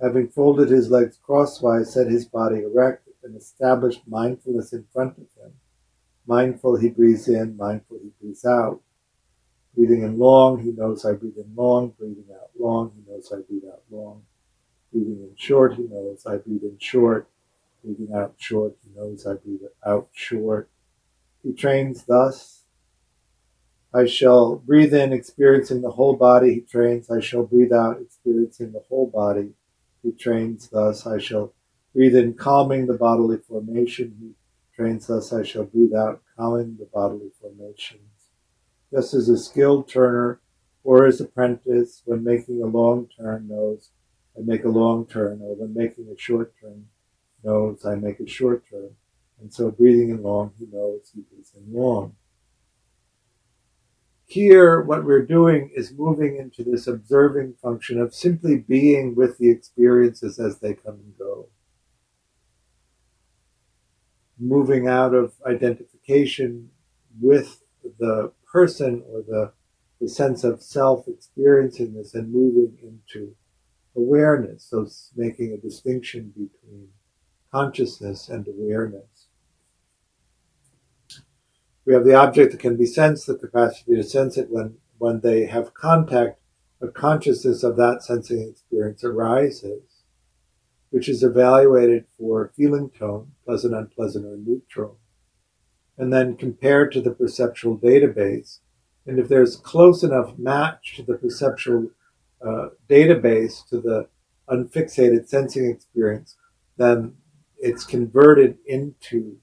Having 0.01 0.29
folded 0.29 0.69
his 0.69 0.91
legs 0.91 1.19
crosswise, 1.23 1.93
set 1.93 2.07
his 2.07 2.25
body 2.25 2.61
erect, 2.63 3.07
and 3.23 3.35
established 3.35 4.01
mindfulness 4.07 4.73
in 4.73 4.85
front 4.93 5.17
of 5.17 5.25
him. 5.41 5.53
Mindful, 6.25 6.77
he 6.77 6.89
breathes 6.89 7.27
in, 7.27 7.57
mindful, 7.57 7.99
he 8.01 8.11
breathes 8.21 8.45
out. 8.45 8.81
Breathing 9.75 10.03
in 10.03 10.17
long, 10.17 10.63
he 10.63 10.71
knows 10.71 11.05
I 11.05 11.13
breathe 11.13 11.37
in 11.37 11.53
long. 11.55 11.93
Breathing 11.99 12.25
out 12.33 12.49
long, 12.57 12.91
he 12.95 13.11
knows 13.11 13.31
I 13.31 13.41
breathe 13.41 13.65
out 13.71 13.83
long. 13.91 14.23
Breathing 14.91 15.19
in 15.21 15.35
short, 15.35 15.75
he 15.75 15.83
knows 15.83 16.25
I 16.25 16.37
breathe 16.37 16.63
in 16.63 16.77
short. 16.79 17.27
Breathing 17.83 18.13
out 18.15 18.35
short, 18.37 18.75
he 18.83 18.97
knows 18.97 19.27
I 19.27 19.33
breathe 19.35 19.61
out 19.85 20.09
short. 20.13 20.69
He 21.43 21.53
trains 21.53 22.03
thus 22.05 22.56
I 23.93 24.05
shall 24.05 24.57
breathe 24.57 24.93
in, 24.93 25.13
experiencing 25.13 25.81
the 25.81 25.91
whole 25.91 26.15
body. 26.15 26.55
He 26.55 26.61
trains. 26.61 27.09
I 27.09 27.19
shall 27.19 27.43
breathe 27.43 27.71
out, 27.71 28.01
experiencing 28.01 28.73
the 28.73 28.83
whole 28.89 29.07
body. 29.09 29.53
He 30.03 30.11
trains. 30.11 30.67
Thus, 30.67 31.07
I 31.07 31.19
shall 31.19 31.53
breathe 31.93 32.15
in, 32.15 32.33
calming 32.33 32.87
the 32.87 32.97
bodily 32.97 33.37
formation. 33.37 34.15
He 34.19 34.31
trains. 34.75 35.07
Thus, 35.07 35.31
I 35.31 35.43
shall 35.43 35.63
breathe 35.63 35.93
out, 35.93 36.21
calming 36.35 36.77
the 36.77 36.87
bodily 36.93 37.31
formations. 37.41 38.01
Just 38.91 39.13
as 39.13 39.29
a 39.29 39.37
skilled 39.37 39.87
turner 39.87 40.41
or 40.83 41.05
his 41.05 41.21
apprentice, 41.21 42.01
when 42.05 42.23
making 42.23 42.61
a 42.61 42.65
long 42.65 43.07
turn, 43.17 43.47
knows 43.47 43.89
I 44.37 44.41
make 44.41 44.65
a 44.65 44.69
long 44.69 45.05
turn, 45.05 45.41
or 45.41 45.55
when 45.55 45.73
making 45.73 46.07
a 46.07 46.17
short 46.19 46.53
turn, 46.61 46.85
knows 47.43 47.85
I 47.85 47.95
make 47.95 48.19
a 48.19 48.27
short 48.27 48.63
turn. 48.69 48.91
And 49.41 49.53
so, 49.53 49.71
breathing 49.71 50.09
in 50.09 50.23
long, 50.23 50.51
he 50.59 50.65
knows 50.71 51.11
he 51.13 51.21
breathes 51.21 51.53
in 51.55 51.73
long. 51.73 52.15
Here, 54.27 54.81
what 54.81 55.05
we're 55.05 55.25
doing 55.25 55.71
is 55.75 55.93
moving 55.93 56.37
into 56.37 56.63
this 56.63 56.87
observing 56.87 57.55
function 57.61 57.99
of 58.01 58.15
simply 58.15 58.57
being 58.57 59.15
with 59.15 59.37
the 59.39 59.49
experiences 59.51 60.39
as 60.39 60.59
they 60.59 60.75
come 60.75 60.95
and 60.95 61.17
go. 61.17 61.47
moving 64.39 64.87
out 64.87 65.13
of 65.13 65.33
identification 65.45 66.69
with 67.19 67.63
the 67.99 68.31
person 68.51 69.03
or 69.11 69.21
the, 69.27 69.51
the 70.01 70.09
sense 70.09 70.43
of 70.43 70.61
self 70.61 71.07
experiencing 71.07 71.93
this 71.93 72.13
and 72.13 72.31
moving 72.31 72.77
into 72.83 73.35
awareness. 73.95 74.63
So 74.69 74.87
making 75.15 75.53
a 75.53 75.57
distinction 75.57 76.29
between 76.29 76.89
consciousness 77.51 78.29
and 78.29 78.47
awareness. 78.47 79.16
We 81.87 81.93
have 81.93 82.03
the 82.03 82.15
object 82.15 82.51
that 82.51 82.59
can 82.59 82.75
be 82.75 82.85
sensed, 82.85 83.27
the 83.27 83.35
capacity 83.35 83.95
to 83.95 84.03
sense 84.03 84.37
it 84.37 84.49
when, 84.49 84.75
when 84.97 85.21
they 85.21 85.45
have 85.45 85.73
contact, 85.73 86.37
a 86.81 86.89
consciousness 86.89 87.63
of 87.63 87.77
that 87.77 88.03
sensing 88.03 88.45
experience 88.49 89.05
arises, 89.05 89.83
which 90.89 91.07
is 91.07 91.23
evaluated 91.23 92.03
for 92.17 92.51
feeling 92.57 92.89
tone, 92.89 93.31
pleasant, 93.45 93.73
unpleasant, 93.73 94.25
or 94.25 94.35
neutral, 94.35 94.99
and 95.97 96.11
then 96.11 96.35
compared 96.35 96.91
to 96.91 96.99
the 96.99 97.11
perceptual 97.11 97.77
database. 97.77 98.59
And 99.05 99.17
if 99.17 99.29
there's 99.29 99.55
close 99.55 100.03
enough 100.03 100.37
match 100.37 100.97
to 100.97 101.03
the 101.03 101.13
perceptual 101.13 101.91
uh, 102.45 102.67
database 102.89 103.65
to 103.69 103.79
the 103.79 104.09
unfixated 104.49 105.29
sensing 105.29 105.71
experience, 105.71 106.35
then 106.75 107.13
it's 107.57 107.85
converted 107.85 108.57
into 108.65 109.37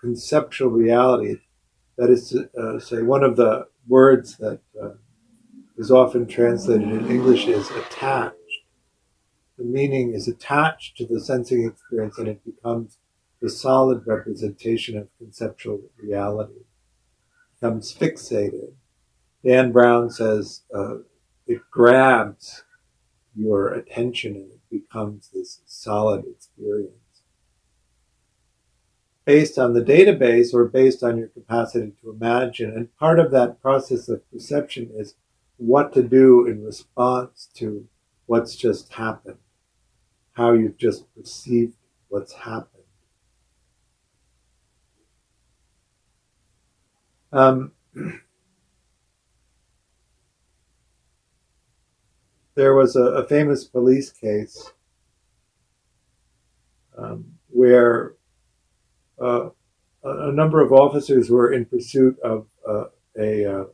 conceptual 0.00 0.70
reality. 0.70 1.36
That 1.96 2.10
is 2.10 2.30
to 2.30 2.48
uh, 2.58 2.78
say, 2.78 3.02
one 3.02 3.24
of 3.24 3.36
the 3.36 3.66
words 3.86 4.36
that 4.36 4.60
uh, 4.80 4.90
is 5.76 5.90
often 5.90 6.26
translated 6.26 6.88
in 6.88 7.10
English 7.10 7.46
is 7.46 7.70
attached. 7.70 8.34
The 9.56 9.64
meaning 9.64 10.14
is 10.14 10.28
attached 10.28 10.96
to 10.98 11.06
the 11.06 11.20
sensing 11.20 11.66
experience 11.66 12.18
and 12.18 12.28
it 12.28 12.44
becomes 12.44 12.98
the 13.40 13.50
solid 13.50 14.06
representation 14.06 14.96
of 14.96 15.08
conceptual 15.18 15.80
reality. 16.00 16.60
It 16.60 17.60
becomes 17.60 17.94
fixated. 17.94 18.72
Dan 19.44 19.72
Brown 19.72 20.10
says 20.10 20.62
uh, 20.74 20.98
it 21.46 21.60
grabs 21.70 22.64
your 23.36 23.68
attention 23.68 24.34
and 24.34 24.50
it 24.52 24.60
becomes 24.70 25.30
this 25.32 25.60
solid 25.66 26.24
experience. 26.26 26.92
Based 29.28 29.58
on 29.58 29.74
the 29.74 29.82
database 29.82 30.54
or 30.54 30.64
based 30.64 31.02
on 31.02 31.18
your 31.18 31.28
capacity 31.28 31.92
to 32.00 32.10
imagine. 32.10 32.70
And 32.70 32.96
part 32.96 33.20
of 33.20 33.30
that 33.32 33.60
process 33.60 34.08
of 34.08 34.22
perception 34.32 34.90
is 34.96 35.16
what 35.58 35.92
to 35.92 36.02
do 36.02 36.46
in 36.46 36.64
response 36.64 37.50
to 37.56 37.86
what's 38.24 38.56
just 38.56 38.94
happened, 38.94 39.36
how 40.32 40.54
you've 40.54 40.78
just 40.78 41.14
perceived 41.14 41.74
what's 42.08 42.32
happened. 42.32 42.84
Um, 47.30 47.72
there 52.54 52.72
was 52.72 52.96
a, 52.96 53.02
a 53.02 53.26
famous 53.26 53.64
police 53.64 54.10
case 54.10 54.72
um, 56.96 57.34
where 57.50 58.14
uh, 59.20 59.50
a, 60.04 60.32
number 60.32 60.60
of 60.62 60.72
officers 60.72 61.30
were 61.30 61.52
in 61.52 61.64
pursuit 61.64 62.18
of 62.20 62.46
uh, 62.66 62.84
a 63.18 63.44
uh, 63.44 63.64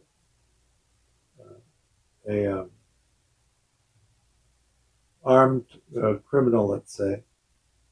a 2.28 2.46
um, 2.46 2.70
armed 5.24 5.66
uh, 6.02 6.14
criminal, 6.26 6.68
let's 6.68 6.96
say, 6.96 7.22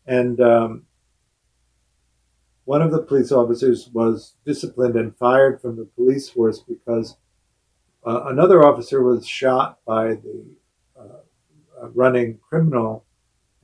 and 0.07 0.41
um, 0.41 0.85
one 2.65 2.81
of 2.81 2.91
the 2.91 3.03
police 3.03 3.31
officers 3.31 3.89
was 3.93 4.35
disciplined 4.47 4.97
and 4.97 5.17
fired 5.17 5.61
from 5.61 5.77
the 5.77 5.85
police 5.85 6.31
force 6.31 6.61
because 6.61 7.17
uh, 8.07 8.25
another 8.27 8.65
officer 8.65 9.03
was 9.03 9.27
shot 9.27 9.79
by 9.85 10.15
the 10.15 10.45
running 11.95 12.39
criminal 12.49 13.05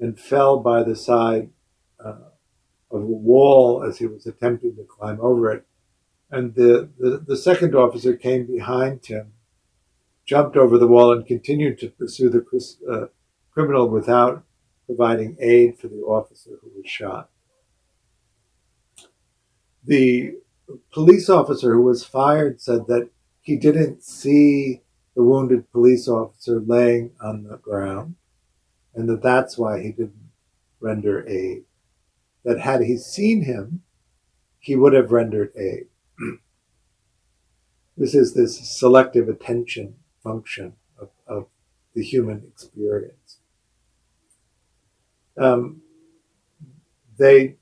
and 0.00 0.18
fell 0.18 0.58
by 0.58 0.82
the 0.82 0.96
side 0.96 1.50
uh, 2.04 2.27
of 2.90 3.02
a 3.02 3.06
wall 3.06 3.82
as 3.82 3.98
he 3.98 4.06
was 4.06 4.26
attempting 4.26 4.76
to 4.76 4.84
climb 4.84 5.20
over 5.20 5.52
it. 5.52 5.64
And 6.30 6.54
the, 6.54 6.90
the, 6.98 7.18
the, 7.26 7.36
second 7.36 7.74
officer 7.74 8.14
came 8.14 8.46
behind 8.46 9.06
him, 9.06 9.32
jumped 10.26 10.56
over 10.56 10.76
the 10.76 10.86
wall, 10.86 11.12
and 11.12 11.26
continued 11.26 11.78
to 11.78 11.88
pursue 11.88 12.28
the 12.28 12.44
uh, 12.90 13.06
criminal 13.50 13.88
without 13.88 14.44
providing 14.86 15.36
aid 15.40 15.78
for 15.78 15.88
the 15.88 16.00
officer 16.00 16.50
who 16.62 16.70
was 16.76 16.90
shot. 16.90 17.30
The 19.84 20.34
police 20.92 21.30
officer 21.30 21.72
who 21.72 21.82
was 21.82 22.04
fired 22.04 22.60
said 22.60 22.86
that 22.88 23.08
he 23.40 23.56
didn't 23.56 24.02
see 24.02 24.82
the 25.16 25.22
wounded 25.22 25.70
police 25.72 26.08
officer 26.08 26.60
laying 26.60 27.12
on 27.22 27.44
the 27.44 27.56
ground, 27.56 28.16
and 28.94 29.08
that 29.08 29.22
that's 29.22 29.56
why 29.56 29.80
he 29.80 29.90
didn't 29.90 30.30
render 30.80 31.26
aid. 31.26 31.64
That 32.48 32.60
had 32.60 32.80
he 32.80 32.96
seen 32.96 33.42
him, 33.42 33.82
he 34.58 34.74
would 34.74 34.94
have 34.94 35.12
rendered 35.12 35.52
aid. 35.54 35.88
this 37.98 38.14
is 38.14 38.32
this 38.32 38.58
selective 38.58 39.28
attention 39.28 39.96
function 40.24 40.72
of, 40.98 41.10
of 41.26 41.48
the 41.94 42.02
human 42.02 42.42
experience. 42.48 43.40
Um, 45.36 45.82
they 47.18 47.56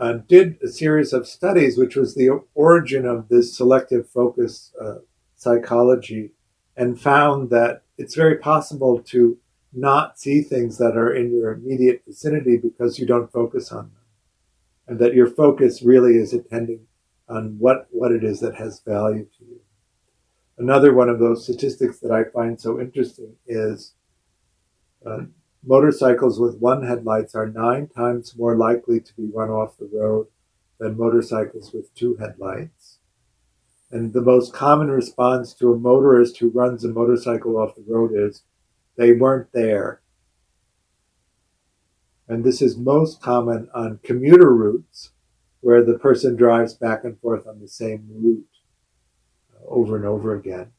uh, 0.00 0.14
did 0.26 0.60
a 0.60 0.66
series 0.66 1.12
of 1.12 1.28
studies, 1.28 1.78
which 1.78 1.94
was 1.94 2.16
the 2.16 2.30
origin 2.56 3.06
of 3.06 3.28
this 3.28 3.56
selective 3.56 4.08
focus 4.08 4.72
uh, 4.82 4.96
psychology 5.36 6.32
and 6.76 7.00
found 7.00 7.50
that 7.50 7.82
it's 7.96 8.16
very 8.16 8.38
possible 8.38 8.98
to 9.02 9.38
not 9.72 10.18
see 10.18 10.42
things 10.42 10.78
that 10.78 10.96
are 10.96 11.14
in 11.14 11.30
your 11.30 11.52
immediate 11.52 12.02
vicinity 12.04 12.56
because 12.56 12.98
you 12.98 13.06
don't 13.06 13.30
focus 13.30 13.70
on 13.70 13.84
them. 13.84 13.95
And 14.88 14.98
that 14.98 15.14
your 15.14 15.26
focus 15.26 15.82
really 15.82 16.16
is 16.16 16.32
attending 16.32 16.86
on 17.28 17.56
what, 17.58 17.88
what 17.90 18.12
it 18.12 18.22
is 18.22 18.40
that 18.40 18.54
has 18.56 18.80
value 18.86 19.26
to 19.38 19.44
you. 19.44 19.60
Another 20.58 20.94
one 20.94 21.08
of 21.08 21.18
those 21.18 21.42
statistics 21.42 21.98
that 21.98 22.12
I 22.12 22.24
find 22.24 22.60
so 22.60 22.80
interesting 22.80 23.34
is 23.46 23.94
uh, 25.04 25.24
motorcycles 25.64 26.38
with 26.38 26.58
one 26.58 26.86
headlights 26.86 27.34
are 27.34 27.48
nine 27.48 27.88
times 27.88 28.36
more 28.36 28.56
likely 28.56 29.00
to 29.00 29.14
be 29.14 29.28
run 29.34 29.50
off 29.50 29.76
the 29.76 29.90
road 29.92 30.28
than 30.78 30.96
motorcycles 30.96 31.72
with 31.72 31.94
two 31.94 32.16
headlights. 32.16 32.98
And 33.90 34.12
the 34.12 34.20
most 34.20 34.52
common 34.52 34.90
response 34.90 35.52
to 35.54 35.72
a 35.72 35.78
motorist 35.78 36.38
who 36.38 36.50
runs 36.50 36.84
a 36.84 36.88
motorcycle 36.88 37.56
off 37.56 37.76
the 37.76 37.84
road 37.86 38.12
is, 38.14 38.42
they 38.96 39.12
weren't 39.12 39.52
there. 39.52 40.00
And 42.28 42.44
this 42.44 42.60
is 42.60 42.76
most 42.76 43.22
common 43.22 43.68
on 43.74 44.00
commuter 44.02 44.52
routes 44.52 45.12
where 45.60 45.84
the 45.84 45.98
person 45.98 46.36
drives 46.36 46.74
back 46.74 47.04
and 47.04 47.18
forth 47.20 47.46
on 47.46 47.60
the 47.60 47.68
same 47.68 48.08
route 48.10 48.46
uh, 49.54 49.66
over 49.68 49.96
and 49.96 50.04
over 50.04 50.34
again. 50.34 50.72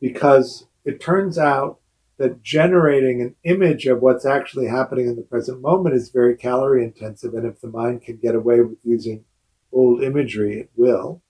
Because 0.00 0.66
it 0.84 1.00
turns 1.00 1.38
out 1.38 1.78
that 2.18 2.42
generating 2.42 3.20
an 3.20 3.34
image 3.44 3.86
of 3.86 4.00
what's 4.00 4.26
actually 4.26 4.66
happening 4.66 5.08
in 5.08 5.16
the 5.16 5.22
present 5.22 5.60
moment 5.60 5.94
is 5.94 6.10
very 6.10 6.36
calorie 6.36 6.84
intensive. 6.84 7.34
And 7.34 7.46
if 7.46 7.60
the 7.60 7.68
mind 7.68 8.02
can 8.02 8.16
get 8.18 8.34
away 8.34 8.60
with 8.60 8.78
using 8.84 9.24
old 9.72 10.02
imagery, 10.02 10.60
it 10.60 10.70
will 10.76 11.22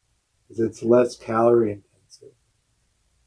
because 0.46 0.60
it's 0.60 0.82
less 0.82 1.16
calorie 1.16 1.72
intensive. 1.72 2.34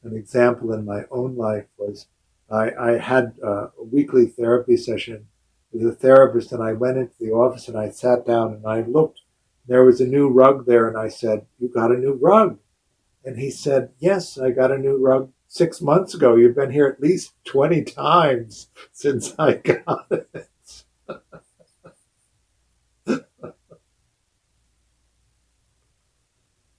An 0.03 0.15
example 0.15 0.71
in 0.73 0.85
my 0.85 1.03
own 1.09 1.35
life 1.35 1.65
was 1.77 2.07
I, 2.49 2.71
I 2.79 2.97
had 2.97 3.33
a 3.43 3.69
weekly 3.83 4.27
therapy 4.27 4.77
session 4.77 5.27
with 5.71 5.85
a 5.85 5.91
therapist, 5.91 6.51
and 6.51 6.63
I 6.63 6.73
went 6.73 6.97
into 6.97 7.13
the 7.19 7.31
office 7.31 7.67
and 7.67 7.77
I 7.77 7.89
sat 7.89 8.25
down 8.25 8.53
and 8.53 8.65
I 8.65 8.81
looked. 8.81 9.21
There 9.67 9.83
was 9.83 9.99
a 9.99 10.07
new 10.07 10.29
rug 10.29 10.65
there, 10.65 10.87
and 10.87 10.97
I 10.97 11.09
said, 11.09 11.45
You 11.59 11.67
got 11.67 11.91
a 11.91 11.97
new 11.97 12.13
rug? 12.13 12.59
And 13.25 13.37
he 13.37 13.51
said, 13.51 13.91
Yes, 13.99 14.37
I 14.37 14.51
got 14.51 14.71
a 14.71 14.77
new 14.77 14.97
rug 14.97 15.31
six 15.47 15.81
months 15.81 16.13
ago. 16.13 16.35
You've 16.35 16.55
been 16.55 16.71
here 16.71 16.87
at 16.87 17.01
least 17.01 17.33
20 17.45 17.83
times 17.83 18.69
since 18.93 19.35
I 19.37 19.55
got 19.55 20.07
it. 20.11 20.29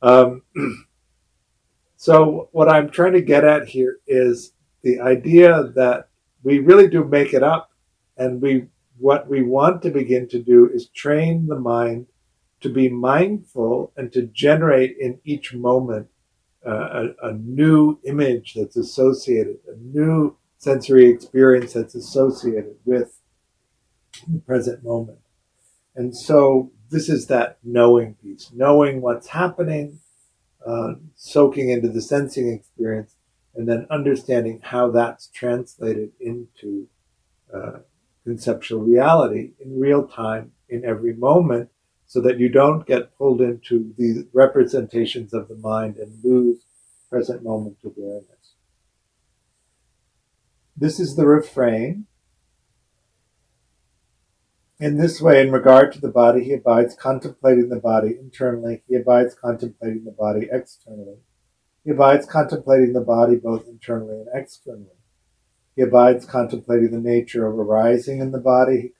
Um, 0.00 0.42
so 1.96 2.48
what 2.52 2.68
I'm 2.68 2.90
trying 2.90 3.14
to 3.14 3.20
get 3.20 3.44
at 3.44 3.66
here 3.66 3.98
is 4.06 4.52
the 4.82 5.00
idea 5.00 5.64
that 5.74 6.08
we 6.42 6.60
really 6.60 6.88
do 6.88 7.04
make 7.04 7.34
it 7.34 7.42
up, 7.42 7.72
and 8.16 8.40
we 8.40 8.66
what 8.98 9.28
we 9.28 9.42
want 9.42 9.82
to 9.82 9.90
begin 9.90 10.28
to 10.28 10.38
do 10.38 10.68
is 10.72 10.88
train 10.88 11.46
the 11.46 11.58
mind 11.58 12.06
to 12.60 12.68
be 12.68 12.88
mindful 12.88 13.92
and 13.96 14.12
to 14.12 14.22
generate 14.22 14.96
in 14.98 15.20
each 15.24 15.54
moment 15.54 16.08
uh, 16.66 17.12
a, 17.22 17.28
a 17.28 17.32
new 17.32 17.98
image 18.04 18.54
that's 18.54 18.76
associated, 18.76 19.58
a 19.68 19.76
new 19.76 20.36
sensory 20.58 21.06
experience 21.06 21.72
that's 21.72 21.94
associated 21.94 22.74
with 22.84 23.20
the 24.26 24.40
present 24.40 24.82
moment. 24.82 25.18
And 25.94 26.16
so 26.16 26.72
this 26.90 27.08
is 27.08 27.26
that 27.26 27.58
knowing 27.62 28.14
piece, 28.14 28.50
knowing 28.52 29.00
what's 29.00 29.28
happening, 29.28 30.00
uh, 30.66 30.94
soaking 31.14 31.70
into 31.70 31.88
the 31.88 32.02
sensing 32.02 32.52
experience, 32.52 33.14
and 33.54 33.68
then 33.68 33.86
understanding 33.90 34.60
how 34.62 34.90
that's 34.90 35.28
translated 35.28 36.10
into 36.20 36.88
uh, 37.54 37.78
conceptual 38.28 38.80
reality 38.80 39.52
in 39.58 39.80
real 39.80 40.06
time 40.06 40.52
in 40.68 40.84
every 40.84 41.14
moment 41.14 41.70
so 42.06 42.20
that 42.20 42.38
you 42.38 42.50
don't 42.50 42.86
get 42.86 43.16
pulled 43.16 43.40
into 43.40 43.94
the 43.96 44.28
representations 44.34 45.32
of 45.32 45.48
the 45.48 45.54
mind 45.54 45.96
and 45.96 46.12
lose 46.22 46.58
present 47.08 47.42
moment 47.42 47.78
awareness. 47.82 48.52
This 50.76 51.00
is 51.00 51.16
the 51.16 51.26
refrain. 51.26 52.04
In 54.78 54.98
this 54.98 55.22
way, 55.22 55.40
in 55.40 55.50
regard 55.50 55.92
to 55.92 56.00
the 56.00 56.10
body, 56.10 56.44
he 56.44 56.52
abides 56.52 56.94
contemplating 56.94 57.70
the 57.70 57.80
body 57.80 58.14
internally, 58.20 58.82
he 58.86 58.94
abides 58.94 59.34
contemplating 59.34 60.04
the 60.04 60.10
body 60.10 60.48
externally. 60.52 61.16
He 61.82 61.92
abides 61.92 62.26
contemplating 62.26 62.92
the 62.92 63.00
body 63.00 63.36
both 63.36 63.66
internally 63.66 64.20
and 64.20 64.28
externally. 64.34 64.97
He 65.78 65.84
abides 65.84 66.26
contemplating 66.26 66.90
the 66.90 66.98
nature 66.98 67.46
of 67.46 67.56
arising 67.56 68.18
in 68.18 68.32
the 68.32 68.40
body. 68.40 68.94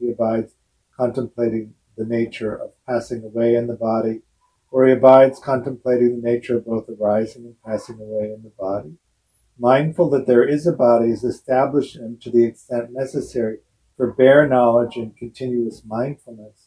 He, 0.00 0.10
abides 0.10 0.52
contemplating 0.96 1.74
the 1.96 2.04
nature 2.04 2.56
of 2.56 2.72
passing 2.88 3.22
away 3.22 3.54
in 3.54 3.68
the 3.68 3.76
body, 3.76 4.22
or 4.72 4.84
he 4.84 4.94
abides 4.94 5.38
contemplating 5.38 6.20
the 6.20 6.28
nature 6.28 6.56
of 6.56 6.66
both 6.66 6.88
arising 6.88 7.44
and 7.44 7.62
passing 7.64 8.00
away 8.00 8.32
in 8.32 8.42
the 8.42 8.50
body. 8.58 8.94
Mindful 9.60 10.10
that 10.10 10.26
there 10.26 10.42
is 10.42 10.66
a 10.66 10.72
body 10.72 11.10
is 11.10 11.22
established 11.22 11.94
him 11.94 12.18
to 12.22 12.32
the 12.32 12.44
extent 12.44 12.90
necessary 12.90 13.58
for 13.96 14.12
bare 14.12 14.48
knowledge 14.48 14.96
and 14.96 15.16
continuous 15.16 15.82
mindfulness, 15.86 16.66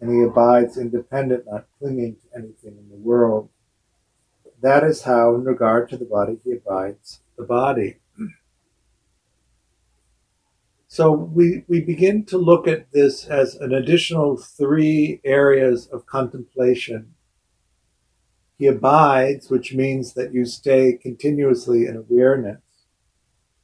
and 0.00 0.12
he 0.12 0.22
abides 0.22 0.78
independent, 0.78 1.42
not 1.44 1.66
clinging 1.80 2.18
to 2.22 2.38
anything 2.38 2.78
in 2.78 2.88
the 2.88 3.02
world. 3.02 3.48
That 4.62 4.84
is 4.84 5.02
how, 5.02 5.34
in 5.34 5.42
regard 5.42 5.88
to 5.88 5.96
the 5.96 6.04
body, 6.04 6.38
he 6.44 6.52
abides 6.52 7.22
the 7.36 7.42
body. 7.42 7.96
So 10.90 11.12
we, 11.12 11.64
we 11.68 11.82
begin 11.82 12.24
to 12.24 12.38
look 12.38 12.66
at 12.66 12.92
this 12.92 13.26
as 13.26 13.54
an 13.56 13.74
additional 13.74 14.38
three 14.38 15.20
areas 15.22 15.86
of 15.86 16.06
contemplation. 16.06 17.14
He 18.56 18.66
abides, 18.66 19.50
which 19.50 19.74
means 19.74 20.14
that 20.14 20.32
you 20.32 20.46
stay 20.46 20.94
continuously 20.94 21.84
in 21.84 21.94
awareness, 21.94 22.62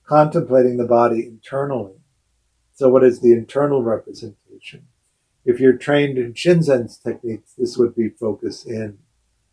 contemplating 0.07 0.77
the 0.77 0.85
body 0.85 1.27
internally. 1.27 1.95
So 2.75 2.91
what 2.91 3.03
is 3.03 3.21
the 3.21 3.33
internal 3.33 3.83
representation? 3.83 4.87
If 5.47 5.61
you're 5.61 5.79
trained 5.79 6.19
in 6.19 6.35
Shinzen's 6.35 6.99
techniques, 6.99 7.55
this 7.57 7.79
would 7.79 7.97
be 7.97 8.11
focus 8.11 8.67
in 8.67 8.99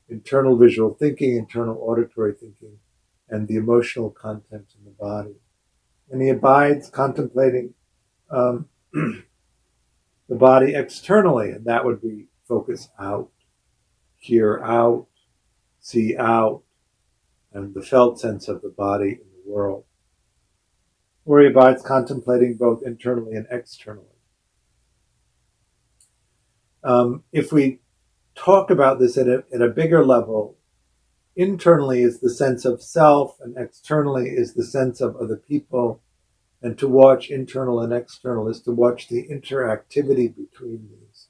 internal 0.09 0.57
visual 0.57 0.93
thinking, 0.93 1.37
internal 1.37 1.77
auditory 1.81 2.33
thinking, 2.33 2.79
and 3.29 3.47
the 3.47 3.55
emotional 3.55 4.09
content 4.09 4.73
in 4.77 4.83
the 4.83 4.91
body 4.91 5.35
and 6.11 6.21
he 6.21 6.29
abides 6.29 6.89
contemplating 6.89 7.73
um, 8.29 8.67
the 8.93 9.23
body 10.29 10.75
externally, 10.75 11.51
and 11.51 11.65
that 11.65 11.85
would 11.85 12.01
be 12.01 12.25
focus 12.47 12.89
out, 12.99 13.29
hear 14.17 14.61
out, 14.63 15.07
see 15.79 16.15
out, 16.17 16.63
and 17.53 17.73
the 17.73 17.81
felt 17.81 18.19
sense 18.19 18.47
of 18.47 18.61
the 18.61 18.69
body 18.69 19.11
in 19.11 19.27
the 19.45 19.51
world. 19.51 19.85
Where 21.23 21.41
he 21.41 21.47
abides 21.47 21.81
contemplating 21.83 22.55
both 22.55 22.83
internally 22.83 23.35
and 23.35 23.47
externally. 23.49 24.07
Um, 26.83 27.23
if 27.31 27.53
we 27.53 27.79
talk 28.35 28.69
about 28.69 28.99
this 28.99 29.17
at 29.17 29.27
a, 29.27 29.43
at 29.53 29.61
a 29.61 29.67
bigger 29.69 30.03
level, 30.03 30.57
internally 31.35 32.01
is 32.01 32.19
the 32.19 32.29
sense 32.29 32.65
of 32.65 32.81
self, 32.81 33.37
and 33.41 33.55
externally 33.57 34.29
is 34.29 34.53
the 34.53 34.63
sense 34.63 35.01
of 35.01 35.15
other 35.15 35.37
people. 35.37 36.01
And 36.61 36.77
to 36.77 36.87
watch 36.87 37.29
internal 37.29 37.79
and 37.79 37.91
external 37.91 38.47
is 38.47 38.61
to 38.63 38.71
watch 38.71 39.07
the 39.07 39.27
interactivity 39.27 40.33
between 40.35 40.89
these. 40.89 41.27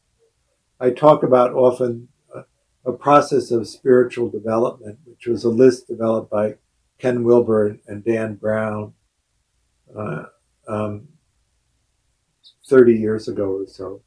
I 0.79 0.89
talk 0.89 1.23
about 1.23 1.53
often 1.53 2.09
a, 2.33 2.43
a 2.89 2.93
process 2.93 3.51
of 3.51 3.67
spiritual 3.67 4.29
development, 4.29 4.99
which 5.05 5.27
was 5.27 5.43
a 5.43 5.49
list 5.49 5.87
developed 5.87 6.29
by 6.29 6.55
Ken 6.99 7.23
Wilber 7.23 7.77
and 7.87 8.03
Dan 8.03 8.35
Brown 8.35 8.93
uh, 9.97 10.23
um, 10.67 11.07
30 12.67 12.93
years 12.93 13.27
ago 13.27 13.57
or 13.57 13.67
so. 13.67 14.01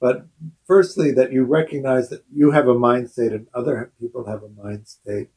But 0.00 0.26
firstly, 0.66 1.10
that 1.12 1.32
you 1.32 1.44
recognize 1.44 2.08
that 2.10 2.24
you 2.32 2.52
have 2.52 2.68
a 2.68 2.78
mind 2.78 3.10
state 3.10 3.32
and 3.32 3.48
other 3.52 3.92
people 3.98 4.26
have 4.26 4.42
a 4.44 4.48
mind 4.48 4.86
state 4.86 5.28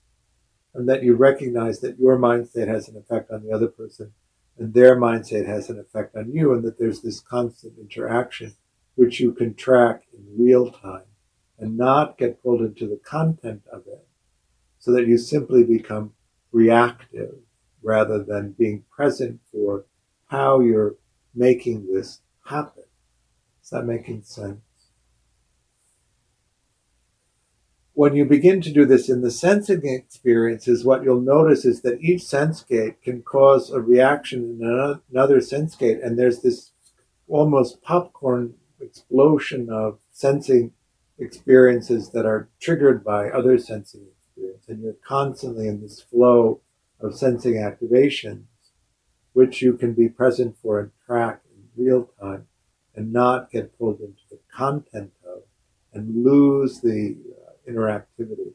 and 0.73 0.87
that 0.87 1.03
you 1.03 1.15
recognize 1.15 1.79
that 1.81 1.99
your 1.99 2.17
mind 2.17 2.47
state 2.47 2.67
has 2.67 2.87
an 2.87 2.97
effect 2.97 3.31
on 3.31 3.43
the 3.43 3.51
other 3.51 3.67
person 3.67 4.11
and 4.57 4.73
their 4.73 4.95
mindset 4.95 5.47
has 5.47 5.69
an 5.69 5.79
effect 5.79 6.15
on 6.15 6.31
you 6.31 6.53
and 6.53 6.63
that 6.63 6.77
there's 6.77 7.01
this 7.01 7.19
constant 7.19 7.73
interaction 7.79 8.55
which 8.95 9.19
you 9.19 9.31
can 9.31 9.53
track 9.53 10.03
in 10.13 10.23
real 10.37 10.71
time 10.71 11.03
and 11.59 11.77
not 11.77 12.17
get 12.17 12.41
pulled 12.43 12.61
into 12.61 12.87
the 12.87 12.99
content 13.03 13.61
of 13.71 13.83
it 13.87 14.05
so 14.79 14.91
that 14.91 15.07
you 15.07 15.17
simply 15.17 15.63
become 15.63 16.13
reactive 16.51 17.35
rather 17.83 18.23
than 18.23 18.51
being 18.51 18.83
present 18.91 19.39
for 19.51 19.85
how 20.27 20.59
you're 20.59 20.95
making 21.33 21.91
this 21.91 22.19
happen. 22.45 22.83
Is 23.63 23.69
that 23.69 23.85
making 23.85 24.23
sense? 24.23 24.59
When 27.93 28.15
you 28.15 28.25
begin 28.25 28.61
to 28.61 28.71
do 28.71 28.85
this 28.85 29.09
in 29.09 29.21
the 29.21 29.31
sensing 29.31 29.85
experiences, 29.85 30.85
what 30.85 31.03
you'll 31.03 31.21
notice 31.21 31.65
is 31.65 31.81
that 31.81 32.01
each 32.01 32.23
sense 32.23 32.63
gate 32.63 33.01
can 33.01 33.21
cause 33.21 33.69
a 33.69 33.81
reaction 33.81 34.57
in 34.61 35.01
another 35.11 35.41
sense 35.41 35.75
gate, 35.75 35.99
and 36.01 36.17
there's 36.17 36.41
this 36.41 36.71
almost 37.27 37.81
popcorn 37.81 38.53
explosion 38.79 39.69
of 39.69 39.99
sensing 40.11 40.71
experiences 41.19 42.09
that 42.11 42.25
are 42.25 42.49
triggered 42.59 43.03
by 43.03 43.29
other 43.29 43.57
sensing 43.57 44.07
experiences, 44.07 44.69
and 44.69 44.81
you're 44.81 44.95
constantly 45.05 45.67
in 45.67 45.81
this 45.81 46.01
flow 46.01 46.61
of 47.01 47.17
sensing 47.17 47.55
activations, 47.55 48.43
which 49.33 49.61
you 49.61 49.73
can 49.73 49.93
be 49.93 50.07
present 50.07 50.55
for 50.61 50.79
and 50.79 50.91
track 51.05 51.41
in 51.53 51.83
real 51.83 52.09
time, 52.19 52.47
and 52.95 53.11
not 53.11 53.51
get 53.51 53.77
pulled 53.77 53.99
into 53.99 54.21
the 54.29 54.39
content 54.53 55.11
of, 55.25 55.43
and 55.93 56.23
lose 56.23 56.79
the 56.81 57.17
interactivity. 57.69 58.53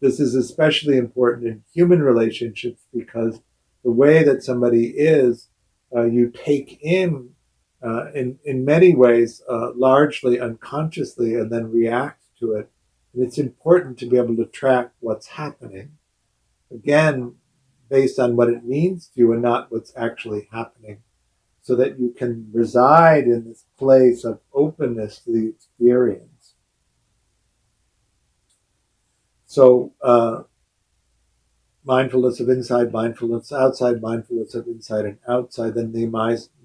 This 0.00 0.20
is 0.20 0.34
especially 0.34 0.96
important 0.96 1.46
in 1.46 1.62
human 1.72 2.02
relationships 2.02 2.82
because 2.94 3.40
the 3.82 3.90
way 3.90 4.22
that 4.22 4.42
somebody 4.42 4.88
is, 4.88 5.48
uh, 5.94 6.04
you 6.04 6.30
take 6.30 6.78
in, 6.82 7.30
uh, 7.82 8.12
in, 8.12 8.38
in 8.44 8.64
many 8.64 8.94
ways, 8.94 9.42
uh, 9.48 9.72
largely 9.74 10.40
unconsciously, 10.40 11.34
and 11.34 11.50
then 11.50 11.70
react 11.70 12.22
to 12.40 12.52
it. 12.54 12.70
And 13.14 13.24
it's 13.24 13.38
important 13.38 13.98
to 13.98 14.06
be 14.06 14.18
able 14.18 14.36
to 14.36 14.46
track 14.46 14.90
what's 15.00 15.28
happening. 15.28 15.92
Again, 16.70 17.36
based 17.88 18.18
on 18.18 18.36
what 18.36 18.50
it 18.50 18.64
means 18.64 19.06
to 19.08 19.20
you 19.20 19.32
and 19.32 19.40
not 19.40 19.70
what's 19.70 19.92
actually 19.96 20.48
happening, 20.52 21.02
so 21.62 21.74
that 21.76 21.98
you 21.98 22.10
can 22.10 22.50
reside 22.52 23.24
in 23.24 23.48
this 23.48 23.64
place 23.78 24.24
of 24.24 24.40
openness 24.52 25.20
to 25.20 25.32
the 25.32 25.48
experience 25.48 26.35
So, 29.56 29.94
uh, 30.02 30.42
mindfulness 31.82 32.40
of 32.40 32.50
inside, 32.50 32.92
mindfulness 32.92 33.50
outside, 33.52 34.02
mindfulness 34.02 34.54
of 34.54 34.66
inside 34.66 35.06
and 35.06 35.18
outside, 35.26 35.72
then 35.76 35.92
the 35.92 36.04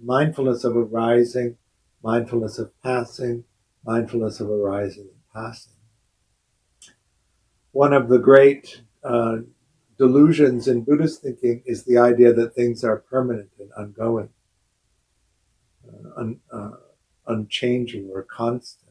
mindfulness 0.04 0.66
of 0.66 0.76
arising, 0.76 1.56
mindfulness 2.04 2.60
of 2.60 2.70
passing, 2.84 3.46
mindfulness 3.86 4.42
of 4.42 4.50
arising 4.50 5.04
and 5.04 5.24
passing. 5.34 5.72
One 7.72 7.94
of 7.94 8.10
the 8.10 8.20
great 8.20 8.82
uh, 9.06 9.38
delusions 9.98 10.68
in 10.68 10.84
Buddhist 10.84 11.22
thinking 11.22 11.64
is 11.66 11.86
the 11.86 11.98
idea 11.98 12.34
that 12.34 12.56
things 12.56 12.84
are 12.84 12.98
permanent 12.98 13.52
and 13.58 13.72
ongoing, 13.78 14.32
uh, 15.88 16.20
un, 16.20 16.42
uh, 16.52 16.72
unchanging 17.26 18.10
or 18.14 18.24
constant. 18.24 18.91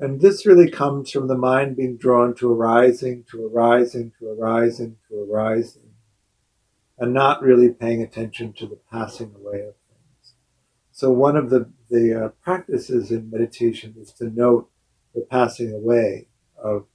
And 0.00 0.22
this 0.22 0.46
really 0.46 0.70
comes 0.70 1.10
from 1.10 1.28
the 1.28 1.36
mind 1.36 1.76
being 1.76 1.98
drawn 1.98 2.34
to 2.36 2.50
arising, 2.50 3.24
to 3.30 3.46
arising, 3.46 4.12
to 4.18 4.30
arising, 4.30 4.96
to 5.08 5.30
arising, 5.30 5.90
and 6.98 7.12
not 7.12 7.42
really 7.42 7.68
paying 7.68 8.02
attention 8.02 8.54
to 8.54 8.66
the 8.66 8.78
passing 8.90 9.34
away 9.34 9.60
of 9.60 9.74
things. 9.74 10.34
So 10.90 11.10
one 11.10 11.36
of 11.36 11.50
the, 11.50 11.68
the 11.90 12.14
uh, 12.14 12.28
practices 12.42 13.10
in 13.10 13.30
meditation 13.30 13.94
is 14.00 14.10
to 14.14 14.30
note 14.30 14.70
the 15.14 15.20
passing 15.20 15.70
away 15.70 16.28
of 16.56 16.86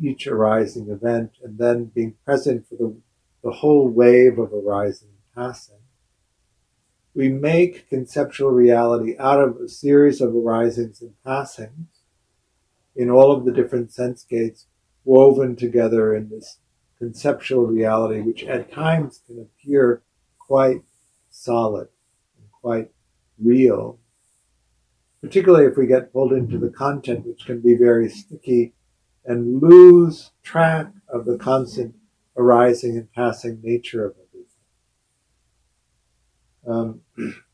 each 0.00 0.26
arising 0.26 0.88
event 0.88 1.32
and 1.44 1.58
then 1.58 1.84
being 1.94 2.14
present 2.24 2.66
for 2.66 2.76
the, 2.76 2.96
the 3.44 3.50
whole 3.50 3.86
wave 3.86 4.38
of 4.38 4.54
arising 4.54 5.08
and 5.08 5.44
passing. 5.44 5.76
we 7.14 7.28
make 7.28 7.88
conceptual 7.90 8.50
reality 8.50 9.14
out 9.18 9.40
of 9.40 9.56
a 9.56 9.68
series 9.68 10.22
of 10.22 10.34
arisings 10.34 11.02
and 11.02 11.12
passings 11.22 11.95
in 12.96 13.10
all 13.10 13.32
of 13.32 13.44
the 13.44 13.52
different 13.52 13.92
sense 13.92 14.24
gates 14.24 14.66
woven 15.04 15.54
together 15.54 16.14
in 16.14 16.28
this 16.28 16.58
conceptual 16.98 17.66
reality, 17.66 18.20
which 18.20 18.44
at 18.44 18.72
times 18.72 19.20
can 19.26 19.38
appear 19.40 20.02
quite 20.38 20.82
solid 21.30 21.88
and 22.38 22.50
quite 22.50 22.90
real, 23.38 23.98
particularly 25.20 25.66
if 25.66 25.76
we 25.76 25.86
get 25.86 26.12
pulled 26.12 26.32
into 26.32 26.58
the 26.58 26.70
content, 26.70 27.26
which 27.26 27.44
can 27.44 27.60
be 27.60 27.74
very 27.74 28.08
sticky 28.08 28.72
and 29.24 29.60
lose 29.60 30.30
track 30.42 30.90
of 31.08 31.26
the 31.26 31.36
constant 31.36 31.94
arising 32.36 32.96
and 32.96 33.12
passing 33.12 33.60
nature 33.62 34.06
of 34.06 34.14
everything. 36.66 37.00
Um, 37.16 37.34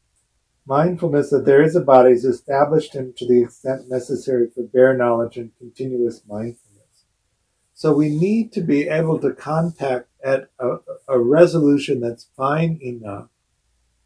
mindfulness 0.66 1.31
that 1.31 1.44
there 1.44 1.62
is 1.62 1.75
a 1.75 1.81
body 1.81 2.12
is 2.12 2.25
established 2.25 2.94
and 2.94 3.16
to 3.16 3.27
the 3.27 3.42
extent 3.42 3.88
necessary 3.88 4.48
for 4.55 4.62
bare 4.62 4.96
knowledge 4.96 5.37
and 5.37 5.57
continuous 5.59 6.22
mindfulness. 6.29 7.05
So 7.75 7.92
we 7.92 8.09
need 8.09 8.53
to 8.53 8.61
be 8.61 8.88
able 8.88 9.18
to 9.20 9.33
contact 9.33 10.09
at 10.25 10.51
a, 10.59 10.77
a 11.09 11.18
resolution 11.18 12.01
that's 12.01 12.29
fine 12.37 12.79
enough 12.81 13.29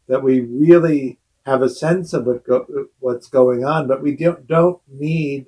that 0.07 0.23
we 0.23 0.39
really 0.41 1.19
have 1.45 1.61
a 1.61 1.69
sense 1.69 2.13
of 2.13 2.25
what 2.25 2.43
go, 2.43 2.87
what's 2.99 3.27
going 3.27 3.63
on, 3.63 3.87
but 3.87 4.01
we 4.01 4.15
don't, 4.15 4.47
don't 4.47 4.81
need, 4.87 5.45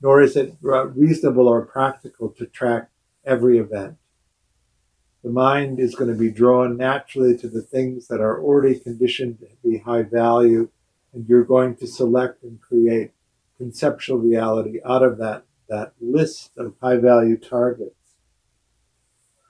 nor 0.00 0.20
is 0.20 0.36
it 0.36 0.56
reasonable 0.60 1.48
or 1.48 1.64
practical 1.64 2.30
to 2.30 2.46
track 2.46 2.88
every 3.24 3.58
event. 3.58 3.96
The 5.24 5.30
mind 5.30 5.80
is 5.80 5.94
going 5.94 6.12
to 6.12 6.18
be 6.18 6.30
drawn 6.30 6.76
naturally 6.76 7.36
to 7.38 7.48
the 7.48 7.62
things 7.62 8.06
that 8.08 8.20
are 8.20 8.40
already 8.40 8.78
conditioned 8.78 9.40
to 9.40 9.48
be 9.68 9.78
high 9.78 10.02
value, 10.02 10.68
and 11.12 11.28
you're 11.28 11.44
going 11.44 11.74
to 11.76 11.86
select 11.86 12.42
and 12.42 12.60
create 12.60 13.12
conceptual 13.56 14.18
reality 14.18 14.78
out 14.84 15.02
of 15.02 15.18
that 15.18 15.44
that 15.68 15.92
list 16.00 16.52
of 16.56 16.74
high 16.80 16.96
value 16.96 17.36
targets. 17.36 17.94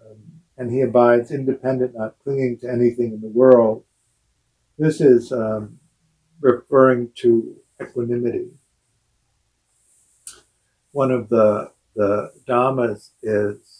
Um, 0.04 0.40
and 0.56 0.72
he 0.72 0.80
abides 0.80 1.30
independent, 1.30 1.94
not 1.96 2.16
clinging 2.24 2.58
to 2.58 2.68
anything 2.68 3.12
in 3.12 3.20
the 3.20 3.28
world. 3.28 3.84
This 4.76 5.00
is 5.00 5.30
um, 5.30 5.78
referring 6.40 7.12
to 7.16 7.56
equanimity. 7.80 8.48
One 10.90 11.12
of 11.12 11.28
the, 11.28 11.70
the 11.94 12.32
dhammas 12.48 13.10
is 13.22 13.77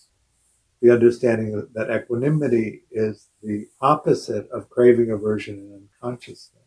the 0.81 0.91
understanding 0.93 1.67
that 1.75 1.91
equanimity 1.91 2.83
is 2.91 3.29
the 3.43 3.69
opposite 3.81 4.49
of 4.51 4.71
craving, 4.71 5.11
aversion, 5.11 5.57
and 5.57 5.89
unconsciousness. 6.03 6.63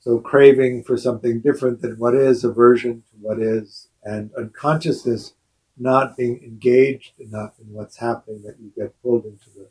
So 0.00 0.18
craving 0.18 0.84
for 0.84 0.96
something 0.96 1.40
different 1.40 1.80
than 1.80 1.98
what 1.98 2.14
is, 2.14 2.44
aversion 2.44 3.02
to 3.10 3.16
what 3.20 3.40
is, 3.40 3.88
and 4.04 4.30
unconsciousness 4.36 5.34
not 5.76 6.16
being 6.16 6.42
engaged 6.42 7.18
enough 7.20 7.54
in 7.60 7.72
what's 7.72 7.96
happening 7.96 8.42
that 8.42 8.56
you 8.60 8.72
get 8.76 9.00
pulled 9.02 9.24
into 9.24 9.50
the 9.50 9.68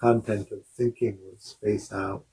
content 0.00 0.50
of 0.52 0.64
thinking 0.76 1.18
or 1.26 1.34
space 1.38 1.92
out. 1.92 2.24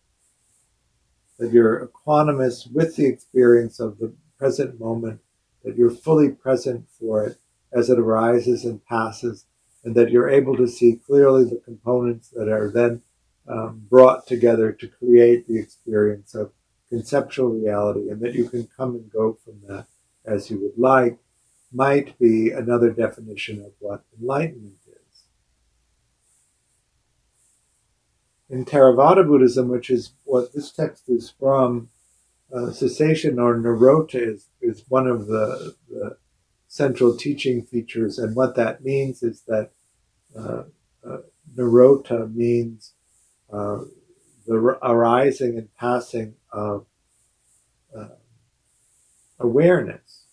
That 1.40 1.52
you're 1.52 1.88
equanimous 1.88 2.72
with 2.72 2.96
the 2.96 3.08
experience 3.08 3.80
of 3.80 4.00
the 4.00 4.14
present 4.38 4.80
moment, 4.80 5.22
that 5.64 5.78
you're 5.78 5.90
fully 5.90 6.30
present 6.30 6.88
for 7.00 7.26
it 7.26 7.38
as 7.72 7.90
it 7.90 8.00
arises 8.00 8.64
and 8.64 8.86
passes, 8.86 9.46
and 9.86 9.96
that 9.96 10.10
you're 10.10 10.30
able 10.30 10.58
to 10.58 10.68
see 10.68 11.00
clearly 11.06 11.46
the 11.46 11.62
components 11.64 12.30
that 12.30 12.50
are 12.50 12.70
then 12.72 13.04
um, 13.48 13.86
brought 13.88 14.26
together 14.26 14.72
to 14.72 14.88
create 14.88 15.48
the 15.48 15.60
experience 15.60 16.34
of 16.34 16.52
conceptual 16.90 17.50
reality 17.50 18.10
and 18.10 18.20
that 18.22 18.34
you 18.34 18.50
can 18.50 18.68
come 18.76 18.96
and 18.96 19.12
go 19.12 19.38
from 19.46 19.62
that 19.68 19.86
as 20.26 20.50
you 20.50 20.60
would 20.60 20.78
like 20.78 21.20
might 21.72 22.18
be 22.18 22.50
another 22.50 22.90
definition 22.90 23.62
of 23.62 23.72
what 23.80 24.04
enlightenment 24.20 24.78
is. 24.88 25.24
In 28.50 28.66
Theravada 28.66 29.28
Buddhism, 29.28 29.70
which 29.70 29.90
is 29.90 30.12
what 30.24 30.54
this 30.54 30.72
text 30.72 31.10
is 31.10 31.34
from, 31.40 31.90
uh, 32.56 32.72
cessation 32.72 33.40
or 33.40 33.56
nirodha 33.58 34.16
is, 34.16 34.48
is 34.62 34.86
one 34.88 35.08
of 35.08 35.28
the, 35.28 35.76
the, 35.90 36.18
central 36.76 37.16
teaching 37.16 37.66
features. 37.66 38.20
And 38.20 38.36
what 38.36 38.58
that 38.58 38.84
means 38.84 39.24
is 39.24 39.44
that 39.48 39.70
uh, 40.38 40.64
uh, 41.08 41.20
nirodha 41.56 42.36
means 42.36 42.92
uh, 43.50 43.80
the 44.46 44.56
arising 44.84 45.58
and 45.58 45.74
passing 45.76 46.36
of 46.52 46.86
uh, 47.98 48.18
awareness. 49.40 50.26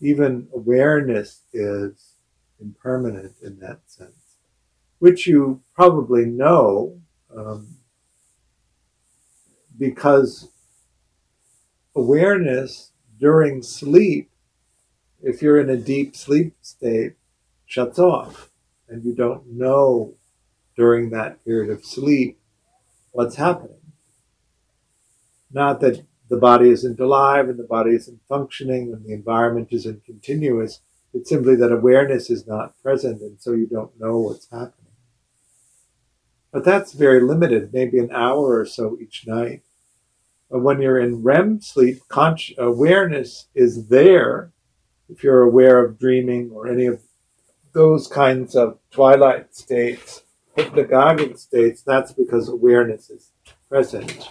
Even 0.00 0.46
awareness 0.54 1.40
is 1.52 2.14
impermanent 2.60 3.34
in 3.42 3.58
that 3.58 3.80
sense, 3.86 4.36
which 5.00 5.26
you 5.26 5.62
probably 5.74 6.26
know 6.26 7.00
um, 7.36 7.76
because 9.76 10.48
awareness 11.96 12.91
during 13.22 13.62
sleep, 13.62 14.28
if 15.22 15.40
you're 15.40 15.60
in 15.60 15.70
a 15.70 15.76
deep 15.76 16.16
sleep 16.16 16.56
state, 16.60 17.12
shuts 17.66 17.98
off 17.98 18.50
and 18.88 19.04
you 19.04 19.14
don't 19.14 19.46
know 19.46 20.12
during 20.76 21.10
that 21.10 21.42
period 21.44 21.70
of 21.70 21.84
sleep 21.84 22.40
what's 23.12 23.36
happening. 23.36 23.78
Not 25.52 25.80
that 25.80 26.04
the 26.28 26.36
body 26.36 26.70
isn't 26.70 26.98
alive 26.98 27.48
and 27.48 27.58
the 27.58 27.62
body 27.62 27.94
isn't 27.94 28.20
functioning 28.28 28.92
and 28.92 29.06
the 29.06 29.14
environment 29.14 29.68
isn't 29.70 30.04
continuous. 30.04 30.80
It's 31.14 31.30
simply 31.30 31.54
that 31.56 31.70
awareness 31.70 32.28
is 32.28 32.48
not 32.48 32.74
present 32.82 33.20
and 33.20 33.40
so 33.40 33.52
you 33.52 33.68
don't 33.68 33.98
know 34.00 34.18
what's 34.18 34.50
happening. 34.50 34.96
But 36.50 36.64
that's 36.64 36.92
very 36.92 37.20
limited, 37.20 37.72
maybe 37.72 38.00
an 38.00 38.10
hour 38.12 38.58
or 38.58 38.66
so 38.66 38.98
each 39.00 39.28
night. 39.28 39.62
But 40.52 40.60
when 40.60 40.82
you're 40.82 41.00
in 41.00 41.22
REM 41.22 41.62
sleep, 41.62 42.02
awareness 42.58 43.46
is 43.54 43.88
there. 43.88 44.52
If 45.08 45.24
you're 45.24 45.40
aware 45.40 45.82
of 45.82 45.98
dreaming 45.98 46.50
or 46.50 46.68
any 46.68 46.84
of 46.84 47.00
those 47.72 48.06
kinds 48.06 48.54
of 48.54 48.78
twilight 48.90 49.54
states, 49.56 50.24
hypnagogic 50.58 51.38
states, 51.38 51.82
that's 51.82 52.12
because 52.12 52.50
awareness 52.50 53.08
is 53.08 53.32
present. 53.70 54.30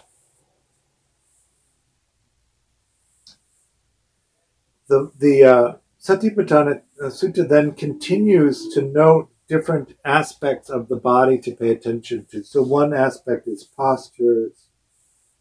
The, 4.89 5.11
the 5.17 5.43
uh, 5.43 5.73
Satipatthana 5.99 6.83
uh, 7.01 7.05
Sutta 7.05 7.49
then 7.49 7.71
continues 7.71 8.67
to 8.75 8.83
note 8.83 9.31
different 9.47 9.95
aspects 10.05 10.69
of 10.69 10.87
the 10.87 10.97
body 10.97 11.39
to 11.39 11.55
pay 11.55 11.71
attention 11.71 12.27
to. 12.29 12.43
So 12.43 12.61
one 12.61 12.93
aspect 12.93 13.47
is 13.47 13.63
postures. 13.63 14.67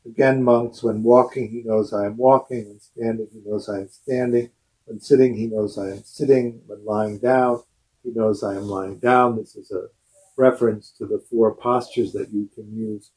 Again, 0.06 0.42
monks, 0.42 0.82
when 0.82 1.02
walking, 1.02 1.50
he 1.50 1.62
knows 1.62 1.92
I 1.92 2.06
am 2.06 2.16
walking. 2.16 2.68
When 2.68 2.80
standing, 2.80 3.28
he 3.32 3.40
knows 3.44 3.68
I 3.68 3.80
am 3.80 3.88
standing. 3.88 4.50
When 4.86 5.00
sitting, 5.00 5.36
he 5.36 5.46
knows 5.46 5.78
I 5.78 5.90
am 5.90 6.02
sitting. 6.04 6.62
When 6.66 6.84
lying 6.84 7.18
down, 7.18 7.62
he 8.02 8.10
knows 8.10 8.42
I 8.42 8.54
am 8.54 8.64
lying 8.64 8.98
down. 8.98 9.36
This 9.36 9.56
is 9.56 9.70
a 9.70 9.88
reference 10.36 10.90
to 10.98 11.06
the 11.06 11.22
four 11.30 11.54
postures 11.54 12.12
that 12.12 12.32
you 12.32 12.48
can 12.54 12.74
use 12.74 13.10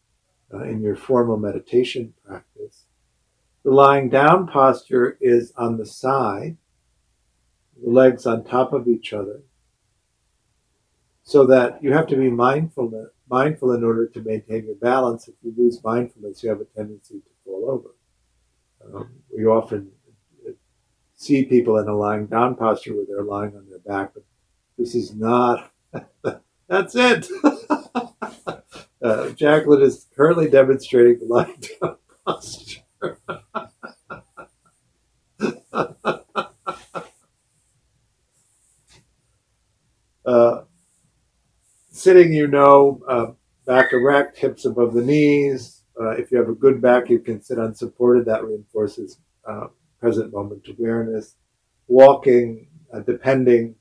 uh, 0.53 0.63
in 0.63 0.81
your 0.81 0.95
formal 0.95 1.37
meditation 1.37 2.13
practice. 2.25 2.83
The 3.63 3.71
lying 3.71 4.09
down 4.09 4.47
posture 4.47 5.17
is 5.21 5.53
on 5.55 5.77
the 5.77 5.85
side, 5.85 6.57
the 7.81 7.89
legs 7.89 8.25
on 8.25 8.43
top 8.43 8.73
of 8.73 8.89
each 8.89 9.13
other, 9.13 9.41
so 11.23 11.45
that 11.45 11.81
you 11.81 11.93
have 11.93 12.07
to 12.07 12.17
be 12.17 12.29
mindful, 12.29 13.09
mindful 13.33 13.73
in 13.73 13.83
order 13.83 14.07
to 14.07 14.21
maintain 14.21 14.65
your 14.65 14.75
balance. 14.75 15.27
If 15.27 15.35
you 15.41 15.53
lose 15.57 15.83
mindfulness, 15.83 16.43
you 16.43 16.49
have 16.49 16.61
a 16.61 16.65
tendency 16.65 17.15
to 17.15 17.29
fall 17.43 17.69
over. 17.69 17.95
Um, 18.85 19.09
we 19.35 19.45
often 19.45 19.91
see 21.15 21.45
people 21.45 21.77
in 21.77 21.87
a 21.87 21.95
lying 21.95 22.27
down 22.27 22.55
posture 22.55 22.95
where 22.95 23.05
they're 23.07 23.23
lying 23.23 23.55
on 23.55 23.69
their 23.69 23.79
back, 23.79 24.13
but 24.13 24.23
this 24.77 24.95
is 24.95 25.15
not 25.15 25.71
That's 26.67 26.95
it. 26.95 27.27
uh, 29.03 29.29
Jacqueline 29.29 29.81
is 29.81 30.07
currently 30.15 30.49
demonstrating 30.49 31.19
the 31.19 31.25
lying 31.25 31.61
down 31.81 31.97
posture. 32.25 32.81
uh, 40.25 40.61
sitting, 42.03 42.33
you 42.33 42.47
know, 42.47 43.01
uh, 43.07 43.27
back 43.65 43.93
erect, 43.93 44.37
hips 44.37 44.65
above 44.65 44.93
the 44.93 45.01
knees. 45.01 45.83
Uh, 45.99 46.11
if 46.11 46.31
you 46.31 46.37
have 46.37 46.49
a 46.49 46.53
good 46.53 46.81
back, 46.81 47.09
you 47.09 47.19
can 47.19 47.41
sit 47.41 47.57
unsupported. 47.57 48.25
That 48.25 48.43
reinforces 48.43 49.19
uh, 49.47 49.67
present 49.99 50.33
moment 50.33 50.67
awareness. 50.67 51.35
Walking, 51.87 52.67
uh, 52.93 52.99
depending 52.99 53.75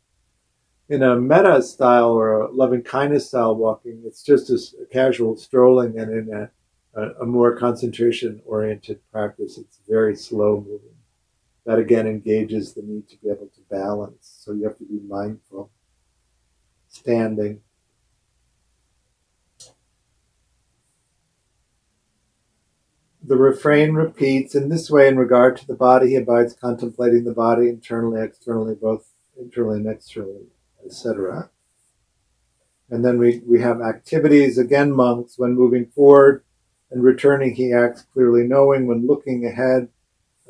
in 0.89 1.03
a 1.03 1.17
metta 1.17 1.63
style 1.63 2.11
or 2.11 2.43
a 2.43 2.53
loving 2.53 2.83
kindness 2.83 3.29
style 3.29 3.57
walking, 3.57 4.03
it's 4.05 4.23
just 4.23 4.51
a, 4.51 4.87
casual 4.93 5.37
strolling, 5.37 5.99
and 5.99 6.13
in 6.13 6.35
a, 6.35 7.01
a, 7.01 7.23
a 7.23 7.27
more 7.27 7.57
concentration 7.57 8.43
oriented 8.45 9.01
practice, 9.11 9.59
it's 9.59 9.81
very 9.89 10.15
slow 10.15 10.57
moving. 10.61 10.97
That 11.65 11.79
again 11.79 12.07
engages 12.07 12.75
the 12.75 12.83
need 12.83 13.09
to 13.09 13.17
be 13.19 13.31
able 13.31 13.47
to 13.47 13.61
balance. 13.71 14.37
So 14.41 14.53
you 14.53 14.65
have 14.65 14.79
to 14.79 14.85
be 14.85 15.01
mindful. 15.09 15.71
Standing. 16.89 17.63
The 23.25 23.37
refrain 23.37 23.95
repeats 23.95 24.55
in 24.55 24.69
this 24.69 24.91
way 24.91 25.07
in 25.09 25.17
regard 25.17 25.57
to 25.59 25.67
the 25.67 25.75
body, 25.75 26.11
he 26.11 26.17
abides 26.17 26.55
contemplating 26.55 27.25
the 27.25 27.33
body 27.33 27.69
internally, 27.69 28.21
externally, 28.21 28.75
both 28.75 29.13
internally 29.39 29.79
and 29.79 29.89
externally 29.89 30.47
etc. 30.85 31.51
And 32.91 33.05
then 33.05 33.19
we, 33.19 33.41
we 33.47 33.61
have 33.61 33.81
activities, 33.81 34.59
again, 34.59 34.93
monks, 34.93 35.39
when 35.39 35.55
moving 35.55 35.87
forward 35.87 36.45
and 36.91 37.03
returning, 37.03 37.55
he 37.55 37.73
acts 37.73 38.03
clearly 38.13 38.47
knowing. 38.47 38.87
When 38.87 39.07
looking 39.07 39.47
ahead 39.47 39.89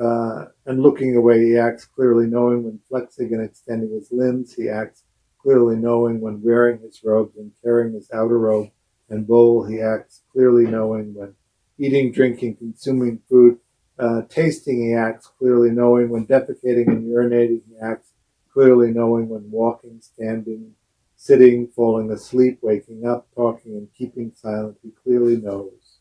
uh, 0.00 0.46
and 0.66 0.82
looking 0.82 1.14
away, 1.14 1.44
he 1.44 1.56
acts 1.56 1.84
clearly 1.84 2.26
knowing. 2.26 2.64
When 2.64 2.80
flexing 2.88 3.32
and 3.32 3.42
extending 3.42 3.92
his 3.92 4.10
limbs, 4.10 4.54
he 4.54 4.68
acts 4.68 5.04
clearly 5.40 5.76
knowing. 5.76 6.20
When 6.20 6.42
wearing 6.42 6.80
his 6.80 7.00
robes 7.04 7.36
and 7.36 7.52
carrying 7.62 7.94
his 7.94 8.10
outer 8.12 8.38
robe 8.38 8.70
and 9.08 9.26
bowl, 9.26 9.64
he 9.64 9.80
acts 9.80 10.22
clearly 10.32 10.66
knowing. 10.66 11.14
When 11.14 11.34
eating, 11.82 12.12
drinking, 12.12 12.56
consuming 12.56 13.20
food, 13.28 13.58
uh, 13.98 14.22
tasting, 14.28 14.82
he 14.82 14.94
acts 14.94 15.26
clearly 15.38 15.70
knowing. 15.70 16.08
When 16.08 16.26
defecating 16.26 16.86
and 16.88 17.04
urinating, 17.04 17.60
he 17.68 17.76
acts 17.82 18.12
clearly 18.52 18.92
knowing 18.92 19.28
when 19.28 19.50
walking, 19.50 20.00
standing, 20.00 20.74
sitting, 21.16 21.68
falling 21.68 22.10
asleep, 22.10 22.58
waking 22.62 23.06
up, 23.06 23.26
talking, 23.34 23.72
and 23.72 23.88
keeping 23.96 24.32
silent. 24.34 24.78
He 24.82 24.90
clearly 25.02 25.36
knows. 25.36 25.98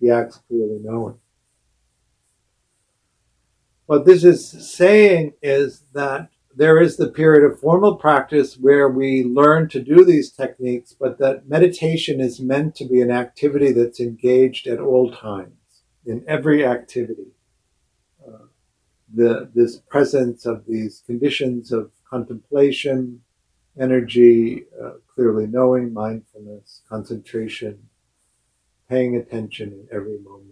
He 0.00 0.10
acts 0.10 0.40
clearly 0.48 0.80
knowing. 0.82 1.18
What 3.86 4.04
this 4.04 4.24
is 4.24 4.48
saying 4.48 5.34
is 5.42 5.82
that 5.92 6.30
there 6.54 6.80
is 6.80 6.96
the 6.96 7.10
period 7.10 7.44
of 7.44 7.60
formal 7.60 7.96
practice 7.96 8.56
where 8.56 8.88
we 8.88 9.24
learn 9.24 9.68
to 9.68 9.80
do 9.80 10.04
these 10.04 10.30
techniques, 10.30 10.94
but 10.98 11.18
that 11.18 11.48
meditation 11.48 12.20
is 12.20 12.40
meant 12.40 12.74
to 12.76 12.84
be 12.86 13.00
an 13.00 13.10
activity 13.10 13.72
that's 13.72 14.00
engaged 14.00 14.66
at 14.66 14.80
all 14.80 15.12
times, 15.12 15.82
in 16.04 16.24
every 16.26 16.66
activity 16.66 17.32
the, 19.14 19.50
this 19.54 19.78
presence 19.78 20.46
of 20.46 20.64
these 20.66 21.02
conditions 21.06 21.72
of 21.72 21.90
contemplation, 22.08 23.20
energy, 23.78 24.64
uh, 24.82 24.92
clearly 25.14 25.46
knowing, 25.46 25.92
mindfulness, 25.92 26.82
concentration, 26.88 27.88
paying 28.88 29.16
attention 29.16 29.72
in 29.72 29.88
every 29.92 30.18
moment. 30.18 30.49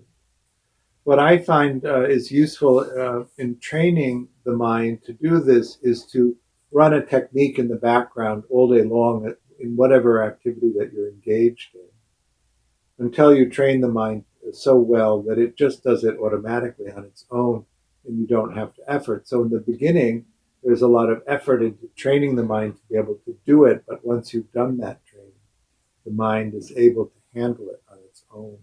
What 1.09 1.19
I 1.19 1.39
find 1.39 1.87
uh, 1.87 2.03
is 2.03 2.31
useful 2.31 2.81
uh, 2.81 3.25
in 3.39 3.59
training 3.61 4.29
the 4.45 4.53
mind 4.53 5.03
to 5.05 5.15
do 5.15 5.41
this 5.41 5.79
is 5.81 6.05
to 6.13 6.37
run 6.71 6.93
a 6.93 7.03
technique 7.03 7.59
in 7.59 7.69
the 7.69 7.77
background 7.77 8.45
all 8.51 8.71
day 8.71 8.83
long 8.83 9.33
in 9.59 9.75
whatever 9.75 10.23
activity 10.23 10.71
that 10.77 10.93
you're 10.93 11.09
engaged 11.09 11.75
in 11.75 13.07
until 13.07 13.35
you 13.35 13.49
train 13.49 13.81
the 13.81 13.89
mind 13.89 14.25
so 14.53 14.77
well 14.77 15.23
that 15.23 15.39
it 15.39 15.57
just 15.57 15.83
does 15.83 16.05
it 16.05 16.19
automatically 16.19 16.91
on 16.91 17.07
its 17.07 17.25
own 17.31 17.65
and 18.07 18.19
you 18.19 18.27
don't 18.27 18.55
have 18.55 18.75
to 18.75 18.83
effort. 18.87 19.27
So 19.27 19.43
in 19.43 19.49
the 19.49 19.61
beginning, 19.61 20.27
there's 20.63 20.83
a 20.83 20.89
lot 20.89 21.09
of 21.09 21.23
effort 21.27 21.63
into 21.63 21.89
training 21.97 22.37
the 22.37 22.43
mind 22.43 22.77
to 22.77 22.83
be 22.91 22.99
able 22.99 23.19
to 23.25 23.35
do 23.47 23.65
it. 23.65 23.83
But 23.89 24.05
once 24.05 24.35
you've 24.35 24.53
done 24.53 24.77
that 24.81 25.07
training, 25.07 25.41
the 26.05 26.13
mind 26.13 26.53
is 26.53 26.71
able 26.77 27.07
to 27.07 27.41
handle 27.41 27.71
it 27.71 27.83
on 27.91 27.97
its 28.11 28.25
own. 28.31 28.59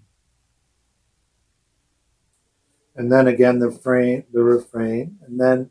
And 2.95 3.11
then 3.11 3.27
again, 3.27 3.59
the 3.59 3.67
refrain, 3.67 4.23
the 4.31 4.43
refrain, 4.43 5.17
and 5.25 5.39
then 5.39 5.69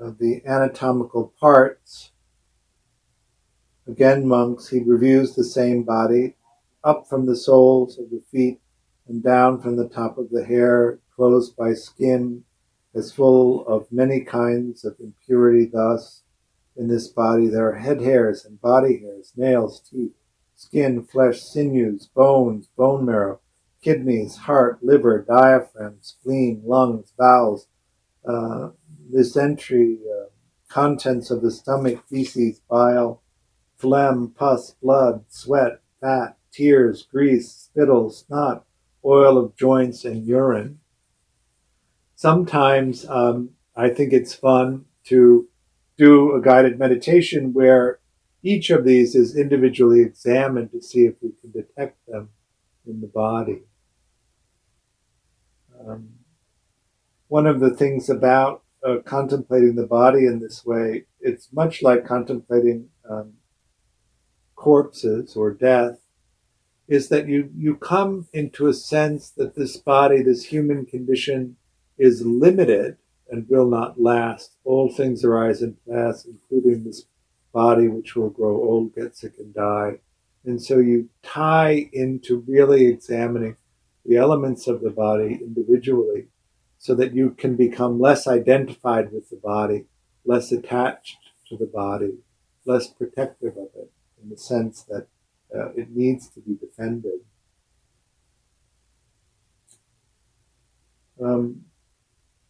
uh, 0.00 0.10
the 0.18 0.42
anatomical 0.44 1.32
parts. 1.38 2.10
Again, 3.86 4.26
monks, 4.26 4.68
he 4.68 4.80
reviews 4.80 5.34
the 5.34 5.44
same 5.44 5.82
body 5.82 6.34
up 6.82 7.06
from 7.08 7.26
the 7.26 7.36
soles 7.36 7.98
of 7.98 8.10
the 8.10 8.22
feet 8.30 8.60
and 9.06 9.22
down 9.22 9.60
from 9.60 9.76
the 9.76 9.88
top 9.88 10.18
of 10.18 10.30
the 10.30 10.44
hair, 10.44 11.00
closed 11.14 11.56
by 11.56 11.74
skin, 11.74 12.44
is 12.94 13.12
full 13.12 13.66
of 13.66 13.90
many 13.92 14.20
kinds 14.20 14.84
of 14.84 14.96
impurity. 15.00 15.68
Thus, 15.72 16.22
in 16.76 16.88
this 16.88 17.08
body 17.08 17.46
there 17.46 17.68
are 17.70 17.76
head 17.76 18.00
hairs 18.00 18.44
and 18.44 18.60
body 18.60 19.00
hairs, 19.00 19.32
nails, 19.36 19.80
teeth, 19.80 20.14
skin, 20.56 21.04
flesh, 21.04 21.40
sinews, 21.40 22.06
bones, 22.06 22.68
bone 22.76 23.04
marrow, 23.04 23.40
kidneys, 23.82 24.36
heart, 24.36 24.82
liver, 24.82 25.24
diaphragm, 25.26 25.96
spleen, 26.00 26.62
lungs, 26.64 27.12
bowels, 27.18 27.66
uh, 28.28 28.70
mesentery, 29.12 29.96
uh, 29.96 30.26
contents 30.68 31.30
of 31.30 31.42
the 31.42 31.50
stomach, 31.50 32.02
feces, 32.08 32.60
bile, 32.68 33.22
phlegm, 33.78 34.32
pus, 34.36 34.72
blood, 34.82 35.24
sweat, 35.28 35.80
fat, 36.00 36.36
tears, 36.52 37.02
grease, 37.10 37.50
spittle, 37.50 38.10
snot, 38.10 38.64
oil 39.04 39.38
of 39.38 39.56
joints, 39.56 40.04
and 40.04 40.26
urine 40.26 40.80
sometimes 42.20 43.08
um, 43.08 43.48
I 43.74 43.88
think 43.88 44.12
it's 44.12 44.34
fun 44.34 44.84
to 45.04 45.48
do 45.96 46.34
a 46.34 46.42
guided 46.42 46.78
meditation 46.78 47.54
where 47.54 47.98
each 48.42 48.68
of 48.68 48.84
these 48.84 49.14
is 49.14 49.34
individually 49.34 50.02
examined 50.02 50.70
to 50.72 50.82
see 50.82 51.06
if 51.06 51.14
we 51.22 51.30
can 51.40 51.50
detect 51.50 51.96
them 52.06 52.28
in 52.86 53.00
the 53.00 53.06
body. 53.06 53.62
Um, 55.86 56.10
one 57.28 57.46
of 57.46 57.60
the 57.60 57.70
things 57.70 58.10
about 58.10 58.62
uh, 58.86 58.96
contemplating 59.04 59.76
the 59.76 59.86
body 59.86 60.26
in 60.26 60.40
this 60.40 60.64
way, 60.64 61.04
it's 61.20 61.52
much 61.52 61.82
like 61.82 62.06
contemplating 62.06 62.88
um, 63.08 63.34
corpses 64.56 65.36
or 65.36 65.52
death, 65.52 66.00
is 66.88 67.08
that 67.08 67.28
you, 67.28 67.50
you 67.56 67.76
come 67.76 68.26
into 68.32 68.66
a 68.66 68.74
sense 68.74 69.30
that 69.30 69.54
this 69.54 69.76
body, 69.76 70.22
this 70.22 70.44
human 70.46 70.84
condition, 70.84 71.56
is 71.98 72.26
limited 72.26 72.96
and 73.30 73.48
will 73.48 73.68
not 73.68 74.00
last. 74.00 74.56
All 74.64 74.92
things 74.92 75.24
arise 75.24 75.62
and 75.62 75.76
pass, 75.88 76.24
including 76.24 76.84
this 76.84 77.04
body, 77.52 77.86
which 77.86 78.16
will 78.16 78.30
grow 78.30 78.56
old, 78.56 78.94
get 78.94 79.16
sick, 79.16 79.34
and 79.38 79.54
die. 79.54 80.00
And 80.44 80.60
so 80.60 80.78
you 80.78 81.08
tie 81.22 81.88
into 81.92 82.44
really 82.48 82.86
examining 82.86 83.56
the 84.10 84.16
elements 84.16 84.66
of 84.66 84.80
the 84.80 84.90
body 84.90 85.38
individually 85.40 86.26
so 86.78 86.96
that 86.96 87.14
you 87.14 87.30
can 87.30 87.54
become 87.54 88.00
less 88.00 88.26
identified 88.26 89.12
with 89.12 89.30
the 89.30 89.36
body, 89.36 89.84
less 90.24 90.50
attached 90.50 91.18
to 91.48 91.56
the 91.56 91.66
body, 91.66 92.14
less 92.64 92.88
protective 92.88 93.56
of 93.56 93.68
it 93.76 93.92
in 94.20 94.28
the 94.28 94.36
sense 94.36 94.82
that 94.82 95.06
uh, 95.54 95.68
it 95.76 95.90
needs 95.90 96.28
to 96.28 96.40
be 96.40 96.56
defended. 96.56 97.20
Um, 101.22 101.66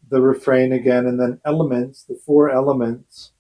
the 0.09 0.23
refrain 0.23 0.73
again, 0.73 1.05
and 1.05 1.20
then 1.20 1.42
elements, 1.44 2.05
the 2.05 2.18
four 2.25 2.51
elements. 2.51 3.33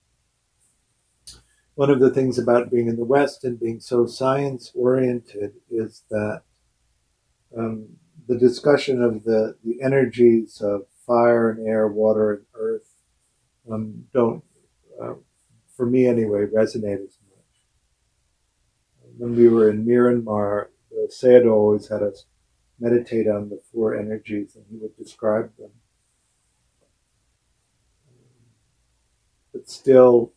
One 1.74 1.88
of 1.88 2.00
the 2.00 2.10
things 2.10 2.38
about 2.38 2.70
being 2.70 2.88
in 2.88 2.96
the 2.96 3.04
West 3.04 3.44
and 3.44 3.58
being 3.58 3.80
so 3.80 4.04
science 4.04 4.70
oriented 4.74 5.54
is 5.70 6.02
that 6.10 6.42
um, 7.56 7.96
the 8.30 8.38
discussion 8.38 9.02
of 9.02 9.24
the, 9.24 9.56
the 9.64 9.82
energies 9.82 10.60
of 10.60 10.82
fire 11.04 11.50
and 11.50 11.66
air, 11.66 11.88
water 11.88 12.32
and 12.34 12.44
earth 12.54 12.94
um, 13.68 14.04
don't, 14.14 14.44
uh, 15.02 15.14
for 15.76 15.84
me 15.84 16.06
anyway, 16.06 16.46
resonate 16.46 17.02
as 17.02 17.18
much. 17.28 17.58
When 19.18 19.34
we 19.34 19.48
were 19.48 19.68
in 19.68 19.84
Myanmar, 19.84 20.68
the 20.92 21.10
Sayadaw 21.12 21.52
always 21.52 21.88
had 21.88 22.04
us 22.04 22.26
meditate 22.78 23.26
on 23.26 23.48
the 23.48 23.60
four 23.72 23.98
energies 23.98 24.54
and 24.54 24.64
he 24.70 24.76
would 24.76 24.96
describe 24.96 25.50
them. 25.58 25.70
but 29.52 29.68
still 29.68 30.32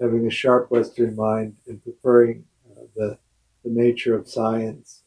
having 0.00 0.26
a 0.26 0.30
sharp 0.30 0.70
Western 0.70 1.14
mind 1.14 1.56
and 1.68 1.82
preferring 1.82 2.44
uh, 2.70 2.82
the, 2.96 3.18
the 3.64 3.70
nature 3.70 4.18
of 4.18 4.28
science. 4.28 5.02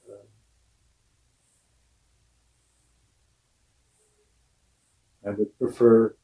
I 5.30 5.34
would 5.34 5.58
prefer 5.60 6.16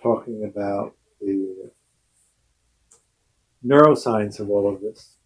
talking 0.00 0.44
about 0.44 0.94
the 1.20 1.72
neuroscience 3.66 4.38
of 4.38 4.48
all 4.48 4.72
of 4.72 4.80
this. 4.80 5.16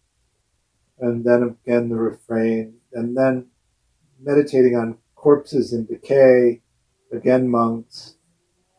And 0.99 1.23
then 1.23 1.43
again, 1.43 1.89
the 1.89 1.95
refrain, 1.95 2.77
and 2.91 3.15
then 3.15 3.47
meditating 4.19 4.75
on 4.75 4.97
corpses 5.15 5.73
in 5.73 5.85
decay, 5.85 6.61
again, 7.13 7.47
monks, 7.47 8.15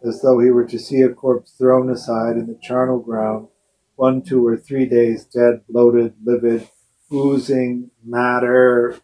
as 0.04 0.20
though 0.20 0.40
he 0.40 0.50
were 0.50 0.66
to 0.66 0.78
see 0.78 1.02
a 1.02 1.10
corpse 1.10 1.52
thrown 1.52 1.88
aside 1.88 2.36
in 2.36 2.48
the 2.48 2.58
charnel 2.60 2.98
ground, 2.98 3.48
one, 3.94 4.20
two, 4.20 4.44
or 4.44 4.56
three 4.56 4.86
days 4.86 5.24
dead, 5.26 5.62
bloated, 5.68 6.14
livid, 6.24 6.68
oozing 7.12 7.90
matter, 8.04 8.98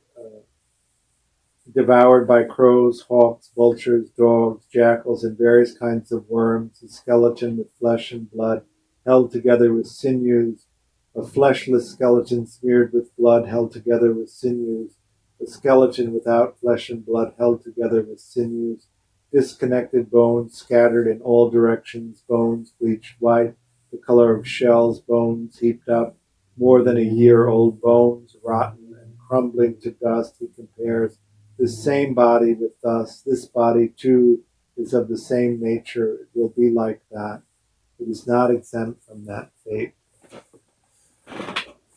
devoured 1.76 2.26
by 2.26 2.42
crows, 2.42 3.02
hawks, 3.02 3.50
vultures, 3.54 4.08
dogs, 4.16 4.64
jackals, 4.72 5.22
and 5.22 5.36
various 5.36 5.76
kinds 5.76 6.10
of 6.10 6.26
worms, 6.26 6.82
a 6.82 6.88
skeleton 6.88 7.58
with 7.58 7.66
flesh 7.78 8.12
and 8.12 8.30
blood, 8.30 8.62
held 9.04 9.30
together 9.30 9.74
with 9.74 9.86
sinews, 9.86 10.64
a 11.14 11.20
fleshless 11.20 11.92
skeleton 11.92 12.46
smeared 12.46 12.94
with 12.94 13.14
blood, 13.18 13.46
held 13.46 13.72
together 13.72 14.14
with 14.14 14.30
sinews, 14.30 14.94
a 15.38 15.46
skeleton 15.46 16.14
without 16.14 16.58
flesh 16.58 16.88
and 16.88 17.04
blood, 17.04 17.34
held 17.36 17.62
together 17.62 18.02
with 18.02 18.20
sinews, 18.20 18.86
disconnected 19.30 20.10
bones 20.10 20.56
scattered 20.56 21.06
in 21.06 21.20
all 21.20 21.50
directions, 21.50 22.22
bones 22.26 22.72
bleached 22.80 23.16
white, 23.18 23.54
the 23.92 23.98
color 23.98 24.34
of 24.34 24.48
shells, 24.48 25.00
bones 25.00 25.58
heaped 25.58 25.90
up, 25.90 26.16
more 26.56 26.82
than 26.82 26.96
a 26.96 27.02
year 27.02 27.48
old 27.48 27.82
bones, 27.82 28.34
rotten 28.42 28.96
and 28.98 29.12
crumbling 29.28 29.78
to 29.82 29.90
dust. 29.90 30.36
He 30.40 30.46
compares 30.54 31.18
this 31.58 31.82
same 31.82 32.14
body 32.14 32.54
with 32.54 32.84
us. 32.84 33.22
This 33.22 33.46
body, 33.46 33.92
too, 33.96 34.42
is 34.76 34.92
of 34.92 35.08
the 35.08 35.18
same 35.18 35.60
nature. 35.60 36.14
It 36.14 36.28
will 36.34 36.50
be 36.50 36.70
like 36.70 37.00
that. 37.10 37.42
It 37.98 38.08
is 38.08 38.26
not 38.26 38.50
exempt 38.50 39.04
from 39.04 39.24
that 39.24 39.50
fate. 39.64 39.94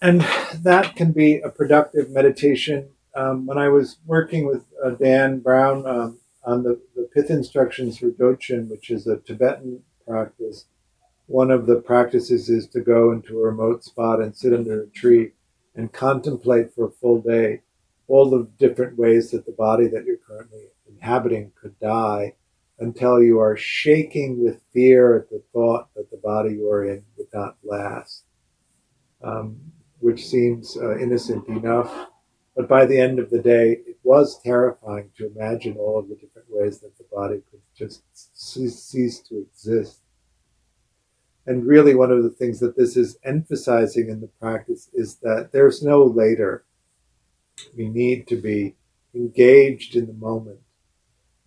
And 0.02 0.22
that 0.54 0.96
can 0.96 1.12
be 1.12 1.40
a 1.40 1.50
productive 1.50 2.10
meditation. 2.10 2.90
Um, 3.16 3.46
when 3.46 3.58
I 3.58 3.68
was 3.68 3.98
working 4.06 4.46
with 4.48 4.64
uh, 4.84 4.92
Dan 4.92 5.40
Brown 5.40 5.86
um, 5.86 6.20
on 6.46 6.64
the, 6.64 6.80
the 6.96 7.10
pith 7.14 7.30
instructions 7.30 7.98
for 7.98 8.10
Dzogchen, 8.10 8.70
which 8.70 8.90
is 8.90 9.08
a 9.08 9.18
Tibetan 9.18 9.84
practice, 10.08 10.66
one 11.28 11.52
of 11.52 11.66
the 11.66 11.76
practices 11.76 12.50
is 12.50 12.68
to 12.68 12.80
go 12.80 13.12
into 13.12 13.38
a 13.38 13.44
remote 13.44 13.84
spot 13.84 14.22
and 14.22 14.36
sit 14.36 14.54
under 14.54 14.84
a 14.84 14.88
tree 14.88 15.34
and 15.76 15.92
contemplate 15.92 16.74
for 16.74 16.86
a 16.86 16.92
full 16.92 17.22
day 17.22 17.62
all 18.10 18.30
the 18.30 18.50
different 18.58 18.98
ways 18.98 19.32
that 19.32 19.46
the 19.46 19.52
body 19.54 19.88
that 19.88 20.04
you're 20.04 20.18
currently 20.18 20.66
inhabiting 20.90 21.52
could 21.62 21.80
die 21.80 22.34
until 22.80 23.22
you 23.22 23.40
are 23.40 23.56
shaking 23.56 24.44
with 24.44 24.62
fear 24.74 25.18
at 25.18 25.30
the 25.30 25.42
thought 25.54 25.94
that 25.96 26.10
the 26.10 26.18
body 26.18 26.54
you 26.54 26.70
are 26.70 26.86
in 26.86 27.04
would 27.18 27.28
not 27.34 27.58
last, 27.64 28.24
um, 29.24 29.58
which 30.00 30.26
seems 30.26 30.76
uh, 30.78 30.98
innocent 30.98 31.48
enough. 31.48 32.08
But 32.56 32.68
by 32.68 32.86
the 32.86 33.00
end 33.00 33.20
of 33.20 33.30
the 33.30 33.42
day, 33.42 33.78
it 33.86 34.00
was 34.04 34.42
terrifying 34.44 35.12
to 35.18 35.32
imagine 35.32 35.78
all 35.78 36.00
of 36.00 36.10
the 36.10 36.16
different 36.16 36.48
ways 36.50 36.80
that 36.80 36.98
the 36.98 37.06
body 37.12 37.42
could 37.52 37.62
just 37.78 38.02
cease 38.14 39.20
to 39.20 39.40
exist. 39.40 40.02
And 41.46 41.66
really, 41.66 41.96
one 41.96 42.12
of 42.12 42.24
the 42.24 42.30
things 42.30 42.60
that 42.60 42.76
this 42.78 42.98
is 42.98 43.18
emphasizing 43.24 44.10
in 44.10 44.22
the 44.22 44.30
practice 44.40 44.90
is 44.94 45.16
that 45.18 45.50
there's 45.52 45.82
no 45.84 46.04
later. 46.04 46.66
We 47.76 47.88
need 47.88 48.28
to 48.28 48.36
be 48.36 48.76
engaged 49.14 49.96
in 49.96 50.08
the 50.08 50.14
moment. 50.14 50.60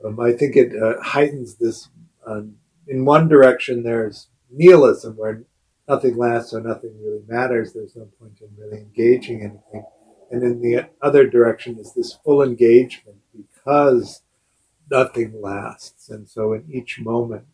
Um, 0.05 0.19
I 0.21 0.33
think 0.33 0.57
it 0.57 0.73
uh, 0.81 1.01
heightens 1.03 1.57
this. 1.57 1.89
Um, 2.27 2.57
in 2.89 3.05
one 3.05 3.29
direction, 3.29 3.83
there's 3.83 4.29
nihilism, 4.51 5.17
where 5.17 5.45
nothing 5.89 6.17
lasts, 6.17 6.53
or 6.53 6.61
nothing 6.61 6.95
really 7.03 7.23
matters. 7.29 7.73
There's 7.73 7.97
no 7.97 8.09
point 8.19 8.41
in 8.41 8.49
really 8.59 8.79
engaging 8.79 9.43
anything. 9.43 9.87
And 10.31 10.43
in 10.43 10.61
the 10.63 10.89
other 11.01 11.29
direction 11.29 11.79
is 11.79 11.93
this 11.93 12.15
full 12.25 12.43
engagement 12.43 13.19
because 13.37 14.23
nothing 14.91 15.41
lasts. 15.41 16.09
And 16.09 16.29
so 16.29 16.53
in 16.53 16.65
each 16.71 16.99
moment, 17.01 17.47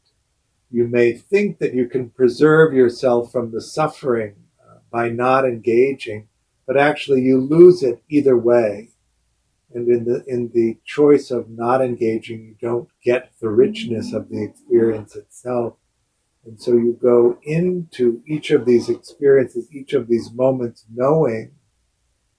you 0.71 0.87
may 0.87 1.13
think 1.13 1.59
that 1.59 1.75
you 1.75 1.89
can 1.89 2.11
preserve 2.11 2.73
yourself 2.75 3.33
from 3.33 3.51
the 3.51 3.61
suffering 3.61 4.35
uh, 4.63 4.79
by 4.91 5.09
not 5.09 5.45
engaging, 5.45 6.29
but 6.69 6.77
actually 6.77 7.23
you 7.23 7.41
lose 7.41 7.83
it 7.83 8.03
either 8.11 8.37
way. 8.37 8.91
And 9.75 9.89
in 9.89 10.05
the 10.05 10.23
in 10.27 10.51
the 10.55 10.79
choice 10.85 11.31
of 11.31 11.49
not 11.49 11.83
engaging, 11.83 12.41
you 12.43 12.57
don't 12.61 12.89
get 13.03 13.33
the 13.41 13.49
richness 13.49 14.13
of 14.13 14.29
the 14.29 14.45
experience 14.45 15.17
itself. 15.17 15.75
And 16.45 16.61
so 16.61 16.73
you 16.73 16.99
go 17.01 17.39
into 17.43 18.23
each 18.27 18.51
of 18.51 18.67
these 18.67 18.89
experiences, 18.89 19.69
each 19.73 19.95
of 19.95 20.09
these 20.09 20.31
moments, 20.31 20.85
knowing 20.95 21.53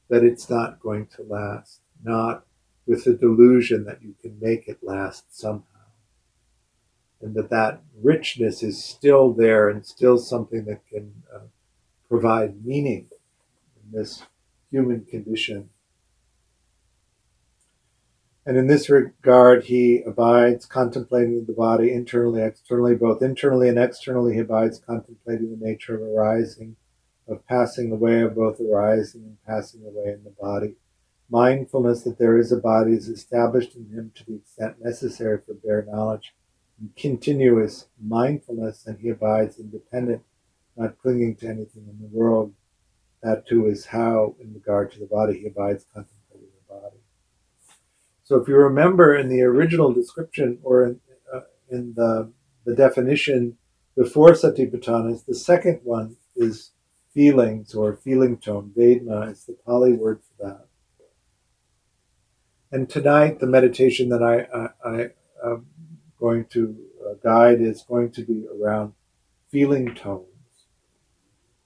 that 0.09 0.23
it's 0.23 0.49
not 0.49 0.80
going 0.80 1.07
to 1.15 1.23
last, 1.23 1.82
not 2.03 2.45
with 2.88 3.05
the 3.05 3.13
delusion 3.13 3.86
that 3.86 4.01
you 4.01 4.15
can 4.21 4.38
make 4.39 4.67
it 4.67 4.80
last 4.84 5.38
somehow 5.38 5.63
and 7.21 7.36
that 7.36 7.49
that 7.49 7.82
richness 8.01 8.63
is 8.63 8.84
still 8.84 9.34
there 9.34 9.69
and 9.69 9.86
still 9.86 10.17
something 10.17 10.65
that 10.65 10.88
can 10.88 11.23
uh, 11.34 11.39
provide 12.07 12.65
meaning 12.65 13.07
in 13.11 13.18
this 13.91 14.23
human 14.71 15.05
condition. 15.05 15.69
And 18.45 18.57
in 18.57 18.67
this 18.67 18.89
regard, 18.89 19.65
he 19.65 20.01
abides 20.05 20.65
contemplating 20.65 21.45
the 21.45 21.53
body 21.53 21.91
internally, 21.91 22.41
externally, 22.41 22.95
both 22.95 23.21
internally 23.21 23.69
and 23.69 23.77
externally. 23.77 24.33
He 24.33 24.39
abides 24.39 24.79
contemplating 24.79 25.51
the 25.51 25.65
nature 25.65 25.95
of 25.95 26.01
arising, 26.01 26.75
of 27.27 27.45
passing 27.45 27.91
away, 27.91 28.21
of 28.21 28.35
both 28.35 28.59
arising 28.59 29.21
and 29.21 29.37
passing 29.45 29.81
away 29.81 30.13
in 30.13 30.23
the 30.23 30.33
body. 30.39 30.75
Mindfulness 31.29 32.01
that 32.03 32.17
there 32.17 32.39
is 32.39 32.51
a 32.51 32.57
body 32.57 32.93
is 32.93 33.07
established 33.07 33.75
in 33.75 33.89
him 33.89 34.11
to 34.15 34.25
the 34.25 34.35
extent 34.37 34.77
necessary 34.81 35.39
for 35.45 35.53
bare 35.53 35.85
knowledge 35.87 36.33
continuous 36.95 37.87
mindfulness 38.01 38.85
and 38.85 38.99
he 38.99 39.09
abides 39.09 39.59
independent, 39.59 40.23
not 40.77 40.97
clinging 41.01 41.35
to 41.35 41.47
anything 41.47 41.85
in 41.89 41.99
the 41.99 42.07
world. 42.11 42.53
That 43.22 43.47
too 43.47 43.67
is 43.67 43.86
how, 43.86 44.36
in 44.39 44.53
regard 44.53 44.91
to 44.93 44.99
the 44.99 45.05
body, 45.05 45.39
he 45.39 45.47
abides 45.47 45.86
contemplating 45.93 46.49
the 46.67 46.74
body. 46.74 46.97
So 48.24 48.38
if 48.38 48.47
you 48.47 48.55
remember 48.55 49.15
in 49.15 49.28
the 49.28 49.41
original 49.41 49.91
description 49.91 50.59
or 50.63 50.86
in, 50.86 50.99
uh, 51.34 51.41
in 51.70 51.93
the, 51.95 52.32
the 52.65 52.76
definition 52.76 53.57
before 53.97 54.32
Satipatthanas, 54.32 55.26
the 55.26 55.36
second 55.36 55.82
one 55.84 56.15
is 56.36 56.72
feelings 57.13 57.74
or 57.74 57.97
feeling 57.97 58.38
tone. 58.38 58.72
Vedana 58.78 59.32
is 59.32 59.43
the 59.45 59.57
Pali 59.65 59.93
word 59.93 60.22
for 60.22 60.45
that. 60.45 60.65
And 62.72 62.89
tonight, 62.89 63.39
the 63.39 63.47
meditation 63.47 64.09
that 64.09 64.22
I, 64.22 64.47
I, 64.55 64.89
I 64.89 65.09
um, 65.43 65.65
going 66.20 66.45
to 66.51 66.78
uh, 67.03 67.13
guide 67.24 67.61
is 67.61 67.82
going 67.82 68.11
to 68.11 68.24
be 68.24 68.45
around 68.47 68.93
feeling 69.49 69.95
tones. 69.95 70.28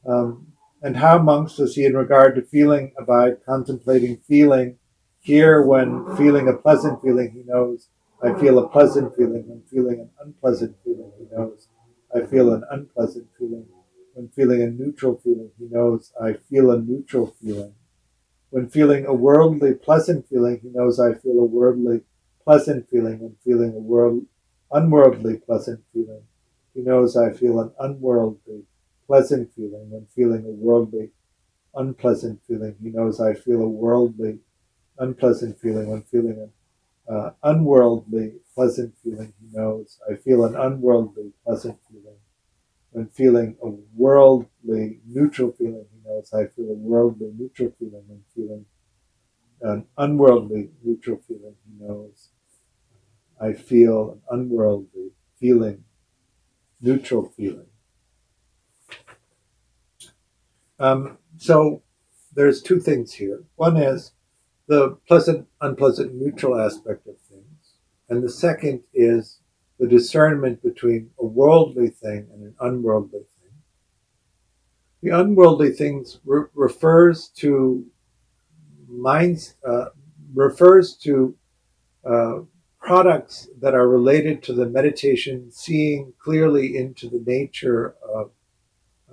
Um, 0.08 0.53
and 0.84 0.98
how 0.98 1.18
monks 1.18 1.56
does 1.56 1.76
he, 1.76 1.86
in 1.86 1.96
regard 1.96 2.36
to 2.36 2.42
feeling, 2.42 2.94
abide 2.98 3.38
contemplating 3.46 4.18
feeling? 4.18 4.78
Here, 5.22 5.62
when 5.62 6.18
feeling 6.18 6.50
a 6.50 6.54
pleasant 6.58 7.02
feeling, 7.02 7.32
he 7.32 7.44
knows 7.50 7.88
I 8.22 8.38
feel 8.38 8.60
a 8.60 8.68
pleasant 8.68 9.16
feeling. 9.16 9.48
When 9.48 9.64
feeling 9.72 10.02
an 10.02 10.10
unpleasant 10.20 10.76
feeling, 10.84 11.12
he 11.18 11.26
knows 11.34 11.70
I 12.14 12.26
feel 12.26 12.54
an 12.54 12.64
unpleasant 12.70 13.28
feeling. 13.40 13.66
When 14.14 14.28
feeling 14.28 14.62
a 14.62 14.68
neutral 14.68 15.22
feeling, 15.24 15.52
he 15.58 15.68
knows 15.72 16.12
I 16.22 16.34
feel 16.34 16.70
a 16.70 16.80
neutral 16.80 17.34
feeling. 17.42 17.74
When 18.50 18.70
feeling 18.70 19.06
a 19.06 19.14
worldly 19.14 19.76
pleasant 19.76 20.28
feeling, 20.28 20.60
he 20.62 20.70
knows 20.70 21.00
I 21.00 21.14
feel 21.14 21.40
a 21.40 21.46
worldly 21.46 22.02
pleasant 22.44 22.90
feeling. 22.90 23.20
When 23.20 23.38
feeling 23.44 23.74
a 23.74 23.80
world, 23.80 24.26
unworldly 24.70 25.38
pleasant 25.38 25.82
feeling. 25.94 26.24
He 26.74 26.82
knows 26.82 27.16
I 27.16 27.32
feel 27.32 27.62
an 27.62 27.72
unworldly 27.80 28.64
pleasant 29.14 29.54
feeling 29.56 29.92
when 29.92 30.08
feeling 30.16 30.44
a 30.46 30.50
worldly 30.68 31.12
unpleasant 31.76 32.42
feeling. 32.48 32.76
He 32.82 32.90
knows 32.90 33.20
I 33.22 33.34
feel 33.36 33.62
a 33.62 33.70
worldly 33.70 34.40
unpleasant 35.00 35.60
feeling 35.60 35.90
when 35.90 36.04
feeling 36.04 36.38
an 36.40 36.52
uh, 37.16 37.32
unworldly 37.44 38.34
pleasant 38.56 38.94
feeling. 39.04 39.34
He 39.42 39.58
knows 39.58 40.00
I 40.12 40.16
feel 40.16 40.46
an 40.46 40.56
unworldly 40.56 41.34
pleasant 41.46 41.80
feeling. 41.90 42.20
When 42.92 43.08
feeling 43.08 43.58
a 43.64 43.70
worldly 43.96 45.02
neutral 45.08 45.52
feeling, 45.54 45.88
he 45.94 46.10
knows 46.10 46.34
I 46.34 46.48
feel 46.48 46.70
a 46.72 46.76
worldly 46.76 47.32
neutral 47.38 47.72
feeling. 47.80 48.04
When 48.08 48.24
feeling 48.36 48.66
an 49.62 49.88
unworldly 49.98 50.72
neutral 50.84 51.20
feeling, 51.28 51.56
he 51.66 51.86
knows 51.86 52.30
I 53.40 53.54
feel 53.54 54.14
an 54.14 54.22
unworldly 54.32 55.12
feeling, 55.40 55.86
neutral 56.82 57.26
feeling. 57.30 57.73
Um, 60.80 61.18
so 61.38 61.82
there's 62.34 62.62
two 62.62 62.80
things 62.80 63.14
here. 63.14 63.44
One 63.56 63.78
is 63.78 64.12
the 64.68 64.98
pleasant, 65.08 65.48
unpleasant, 65.62 66.14
neutral 66.16 66.60
aspect 66.60 67.08
of 67.08 67.16
things. 67.30 67.74
And 68.10 68.24
the 68.24 68.30
second 68.30 68.82
is 68.94 69.40
the 69.80 69.88
discernment 69.88 70.64
between 70.64 71.10
a 71.20 71.26
worldly 71.26 71.90
thing 71.90 72.28
and 72.34 72.44
an 72.44 72.56
unworldly 72.60 73.20
thing. 73.42 73.52
The 75.02 75.10
unworldly 75.10 75.72
things 75.72 76.20
re- 76.26 76.46
refers 76.54 77.28
to 77.38 77.86
minds, 78.88 79.56
uh, 79.68 79.86
refers 80.34 80.96
to 80.98 81.36
uh, 82.06 82.40
products 82.80 83.50
that 83.60 83.74
are 83.74 83.88
related 83.88 84.44
to 84.44 84.54
the 84.54 84.66
meditation, 84.66 85.52
seeing 85.52 86.14
clearly 86.20 86.78
into 86.78 87.10
the 87.10 87.24
nature 87.26 87.96
of 88.14 88.32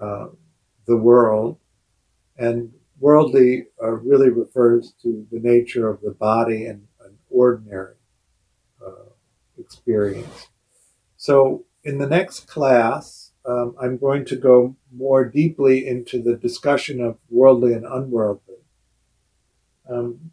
uh, 0.00 0.26
the 0.87 0.97
world, 0.97 1.59
and 2.37 2.72
worldly 2.99 3.66
uh, 3.83 3.93
really 3.93 4.28
refers 4.28 4.93
to 5.03 5.26
the 5.31 5.41
nature 5.41 5.89
of 5.89 6.01
the 6.01 6.11
body 6.11 6.66
and 6.66 6.87
an 7.05 7.16
ordinary 7.31 7.95
uh, 8.85 9.11
experience. 9.59 10.49
So, 11.16 11.64
in 11.83 11.99
the 11.99 12.07
next 12.07 12.47
class, 12.47 13.33
um, 13.45 13.74
I'm 13.81 13.97
going 13.97 14.24
to 14.26 14.37
go 14.37 14.76
more 14.93 15.24
deeply 15.24 15.87
into 15.87 16.22
the 16.22 16.37
discussion 16.37 17.01
of 17.01 17.18
worldly 17.31 17.72
and 17.72 17.87
unworldly. 17.87 18.57
Um, 19.89 20.33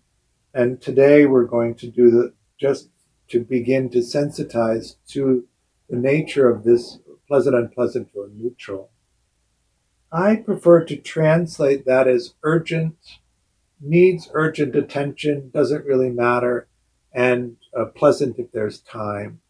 and 0.54 0.82
today 0.82 1.26
we're 1.26 1.46
going 1.46 1.76
to 1.76 1.88
do 1.88 2.12
the 2.12 2.34
just 2.60 2.90
to 3.30 3.44
begin 3.44 3.90
to 3.92 4.00
sensitize 4.00 4.96
to 5.10 5.48
the 5.90 5.98
nature 5.98 6.50
of 6.50 6.64
this 6.64 7.00
pleasant, 7.28 7.56
unpleasant, 7.56 8.10
or 8.16 8.30
neutral. 8.34 8.90
I 10.12 10.38
prefer 10.38 10.86
to 10.86 10.96
translate 10.96 11.86
that 11.86 12.08
as 12.08 12.34
urgent, 12.44 12.96
needs 13.82 14.30
urgent 14.34 14.76
attention, 14.76 15.52
doesn't 15.54 15.86
really 15.86 16.10
matter, 16.10 16.68
and 17.12 17.58
uh, 17.78 17.86
pleasant 17.86 18.40
if 18.40 18.52
there's 18.52 18.80
time. 18.80 19.42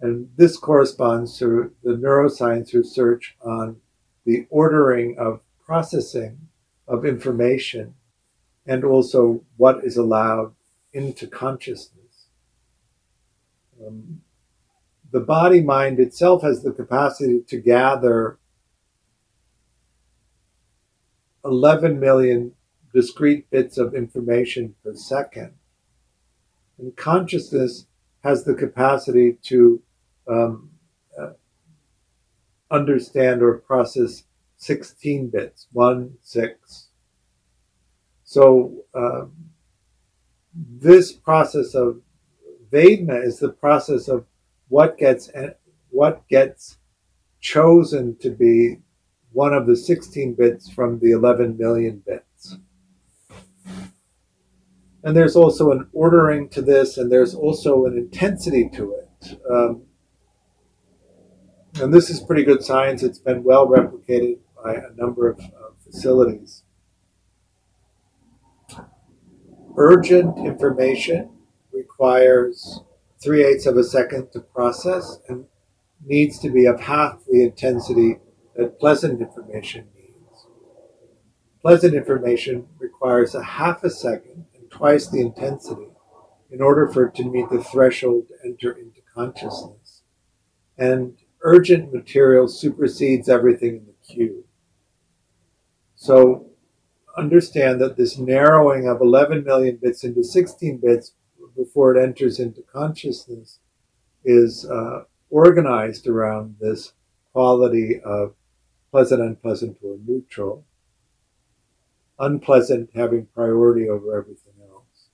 And 0.00 0.30
this 0.36 0.56
corresponds 0.56 1.38
to 1.38 1.72
the 1.84 1.92
neuroscience 1.92 2.74
research 2.74 3.36
on 3.42 3.76
the 4.24 4.46
ordering 4.50 5.16
of 5.18 5.42
processing 5.64 6.48
of 6.88 7.04
information 7.04 7.94
and 8.66 8.84
also 8.84 9.44
what 9.56 9.84
is 9.84 9.96
allowed 9.96 10.54
into 10.92 11.26
consciousness. 11.26 12.26
Um, 13.86 14.22
the 15.12 15.20
body 15.20 15.62
mind 15.62 16.00
itself 16.00 16.42
has 16.42 16.62
the 16.62 16.72
capacity 16.72 17.42
to 17.48 17.60
gather 17.60 18.38
11 21.44 21.98
million 21.98 22.52
discrete 22.94 23.48
bits 23.50 23.78
of 23.78 23.94
information 23.94 24.74
per 24.82 24.94
second. 24.94 25.52
And 26.78 26.96
consciousness 26.96 27.86
has 28.24 28.44
the 28.44 28.54
capacity 28.54 29.38
to 29.44 29.82
um, 30.28 30.70
uh, 31.18 31.30
understand 32.70 33.42
or 33.42 33.58
process 33.58 34.24
16 34.56 35.28
bits, 35.30 35.66
one, 35.72 36.14
six. 36.22 36.88
So, 38.24 38.84
um, 38.94 39.32
this 40.54 41.12
process 41.12 41.74
of 41.74 42.00
Vedana 42.70 43.24
is 43.24 43.38
the 43.38 43.48
process 43.48 44.08
of 44.08 44.26
what 44.68 44.98
gets 44.98 45.30
what 45.90 46.26
gets 46.28 46.78
chosen 47.40 48.16
to 48.16 48.30
be 48.30 48.78
one 49.32 49.54
of 49.54 49.66
the 49.66 49.76
16 49.76 50.34
bits 50.34 50.70
from 50.70 50.98
the 50.98 51.12
11 51.12 51.56
million 51.56 52.02
bits. 52.06 52.58
And 55.02 55.16
there's 55.16 55.36
also 55.36 55.70
an 55.70 55.88
ordering 55.92 56.48
to 56.50 56.60
this, 56.60 56.98
and 56.98 57.10
there's 57.10 57.34
also 57.34 57.86
an 57.86 57.96
intensity 57.96 58.68
to 58.74 58.94
it. 58.94 59.40
Um, 59.50 59.82
and 61.80 61.94
this 61.94 62.10
is 62.10 62.20
pretty 62.20 62.44
good 62.44 62.62
science. 62.62 63.02
It's 63.02 63.18
been 63.18 63.42
well 63.42 63.66
replicated 63.66 64.38
by 64.62 64.74
a 64.74 64.92
number 64.96 65.28
of 65.28 65.40
uh, 65.40 65.70
facilities. 65.84 66.64
Urgent 69.76 70.38
information 70.38 71.30
requires 71.72 72.80
three 73.22 73.44
eighths 73.44 73.66
of 73.66 73.76
a 73.76 73.84
second 73.84 74.32
to 74.32 74.40
process 74.40 75.18
and 75.28 75.46
needs 76.04 76.38
to 76.40 76.50
be 76.50 76.66
of 76.66 76.80
half 76.80 77.20
the 77.30 77.42
intensity 77.42 78.18
that 78.60 78.78
pleasant 78.78 79.22
information 79.22 79.88
needs. 79.96 80.46
Pleasant 81.62 81.94
information 81.94 82.66
requires 82.78 83.34
a 83.34 83.42
half 83.42 83.82
a 83.82 83.88
second 83.90 84.44
and 84.54 84.70
twice 84.70 85.08
the 85.08 85.20
intensity 85.20 85.88
in 86.50 86.60
order 86.60 86.86
for 86.86 87.06
it 87.06 87.14
to 87.14 87.24
meet 87.24 87.48
the 87.48 87.64
threshold 87.64 88.28
to 88.28 88.34
enter 88.44 88.72
into 88.72 89.00
consciousness. 89.14 90.02
And 90.76 91.16
urgent 91.40 91.90
material 91.90 92.48
supersedes 92.48 93.30
everything 93.30 93.76
in 93.76 93.86
the 93.86 93.94
queue. 94.06 94.44
So 95.94 96.50
understand 97.16 97.80
that 97.80 97.96
this 97.96 98.18
narrowing 98.18 98.88
of 98.88 99.00
11 99.00 99.42
million 99.42 99.78
bits 99.80 100.04
into 100.04 100.22
16 100.22 100.80
bits 100.82 101.12
before 101.56 101.96
it 101.96 102.02
enters 102.02 102.38
into 102.38 102.60
consciousness 102.60 103.58
is 104.22 104.66
uh, 104.66 105.04
organized 105.30 106.06
around 106.06 106.56
this 106.60 106.92
quality 107.32 108.00
of 108.04 108.34
pleasant, 108.90 109.22
unpleasant, 109.22 109.78
or 109.82 109.96
neutral. 110.06 110.64
Unpleasant 112.18 112.90
having 112.94 113.26
priority 113.26 113.88
over 113.88 114.18
everything 114.18 114.54
else. 114.68 115.08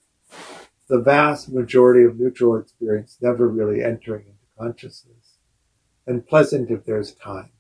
The 0.88 1.00
vast 1.00 1.52
majority 1.52 2.04
of 2.04 2.18
neutral 2.18 2.56
experience 2.56 3.18
never 3.20 3.48
really 3.48 3.82
entering 3.82 4.26
into 4.26 4.46
consciousness. 4.58 5.38
And 6.06 6.26
pleasant 6.26 6.70
if 6.70 6.84
there's 6.84 7.12
time. 7.12 7.50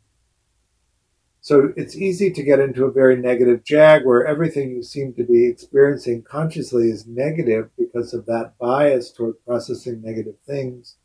So 1.46 1.72
it's 1.76 1.94
easy 1.94 2.32
to 2.32 2.42
get 2.42 2.58
into 2.58 2.86
a 2.86 2.90
very 2.90 3.14
negative 3.14 3.62
jag 3.62 4.04
where 4.04 4.26
everything 4.26 4.70
you 4.70 4.82
seem 4.82 5.14
to 5.14 5.22
be 5.22 5.46
experiencing 5.46 6.22
consciously 6.22 6.90
is 6.90 7.06
negative 7.06 7.70
because 7.78 8.12
of 8.12 8.26
that 8.26 8.54
bias 8.58 9.12
toward 9.12 9.36
processing 9.44 10.02
negative 10.02 10.34
things, 10.44 10.96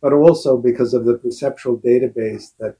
but 0.00 0.12
also 0.12 0.56
because 0.56 0.94
of 0.94 1.06
the 1.06 1.18
perceptual 1.18 1.76
database 1.76 2.52
that 2.60 2.76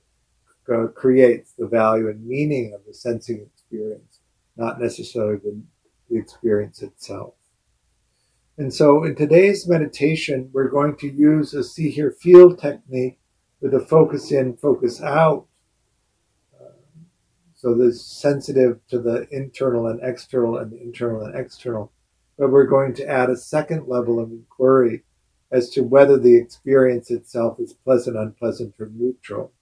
uh, 0.70 0.86
creates 0.88 1.52
the 1.58 1.66
value 1.66 2.08
and 2.08 2.26
meaning 2.26 2.72
of 2.74 2.80
the 2.86 2.94
sensing 2.94 3.40
experience, 3.40 4.20
not 4.56 4.80
necessarily 4.80 5.36
the, 5.36 5.60
the 6.08 6.18
experience 6.18 6.82
itself. 6.82 7.34
And 8.58 8.72
so 8.72 9.04
in 9.04 9.14
today's 9.14 9.66
meditation, 9.66 10.50
we're 10.52 10.68
going 10.68 10.96
to 10.96 11.08
use 11.08 11.54
a 11.54 11.64
see, 11.64 11.90
hear, 11.90 12.10
feel 12.10 12.54
technique 12.54 13.18
with 13.60 13.74
a 13.74 13.80
focus 13.80 14.30
in, 14.32 14.56
focus 14.56 15.00
out 15.02 15.46
so 17.60 17.74
this 17.74 18.02
sensitive 18.02 18.80
to 18.88 18.98
the 18.98 19.28
internal 19.30 19.86
and 19.86 20.00
external 20.02 20.56
and 20.56 20.72
the 20.72 20.80
internal 20.80 21.22
and 21.26 21.38
external. 21.38 21.92
But 22.38 22.50
we're 22.50 22.64
going 22.66 22.94
to 22.94 23.06
add 23.06 23.28
a 23.28 23.36
second 23.36 23.86
level 23.86 24.18
of 24.18 24.30
inquiry 24.30 25.02
as 25.52 25.68
to 25.70 25.82
whether 25.82 26.16
the 26.16 26.36
experience 26.36 27.10
itself 27.10 27.60
is 27.60 27.74
pleasant, 27.74 28.16
unpleasant, 28.16 28.76
or 28.80 28.90
neutral. 28.94 29.52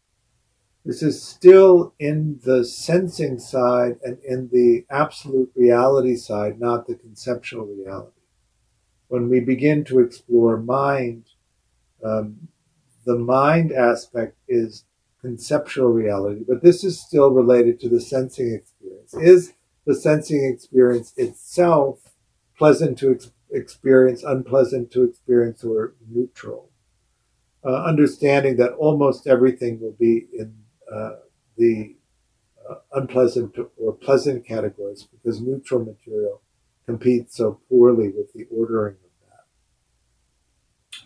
This 0.89 1.03
is 1.03 1.23
still 1.23 1.93
in 1.99 2.41
the 2.45 2.65
sensing 2.65 3.39
side 3.39 3.99
and 4.03 4.17
in 4.25 4.49
the 4.51 4.87
absolute 4.89 5.53
reality 5.55 6.17
side, 6.17 6.59
not 6.59 6.87
the 6.87 6.95
conceptual 6.95 7.67
reality. 7.67 8.23
When 9.09 9.29
we 9.29 9.41
begin 9.41 9.85
to 9.85 9.99
explore 9.99 10.57
mind, 10.57 11.27
um, 12.03 12.49
the 13.05 13.19
mind 13.19 13.71
aspect 13.71 14.39
is 14.49 14.87
conceptual 15.21 15.91
reality, 15.91 16.43
but 16.49 16.63
this 16.63 16.83
is 16.83 16.99
still 16.99 17.33
related 17.33 17.79
to 17.81 17.91
the 17.91 18.01
sensing 18.01 18.55
experience. 18.55 19.13
Is 19.13 19.53
the 19.85 19.95
sensing 19.95 20.43
experience 20.43 21.13
itself 21.19 22.15
pleasant 22.57 22.97
to 23.01 23.11
ex- 23.11 23.31
experience, 23.51 24.23
unpleasant 24.23 24.91
to 24.93 25.05
experience, 25.05 25.63
or 25.63 25.93
neutral? 26.11 26.71
Uh, 27.63 27.75
understanding 27.85 28.57
that 28.57 28.73
almost 28.73 29.27
everything 29.27 29.81
will 29.81 29.93
be 29.93 30.25
in 30.33 30.55
uh, 30.93 31.17
the 31.57 31.97
uh, 32.69 32.77
unpleasant 32.93 33.57
or 33.77 33.93
pleasant 33.93 34.47
categories 34.47 35.07
because 35.11 35.41
neutral 35.41 35.85
material 35.85 36.43
competes 36.87 37.37
so 37.37 37.61
poorly 37.69 38.09
with 38.09 38.33
the 38.33 38.47
ordering 38.51 38.95
of 38.95 39.11
that. 39.29 41.05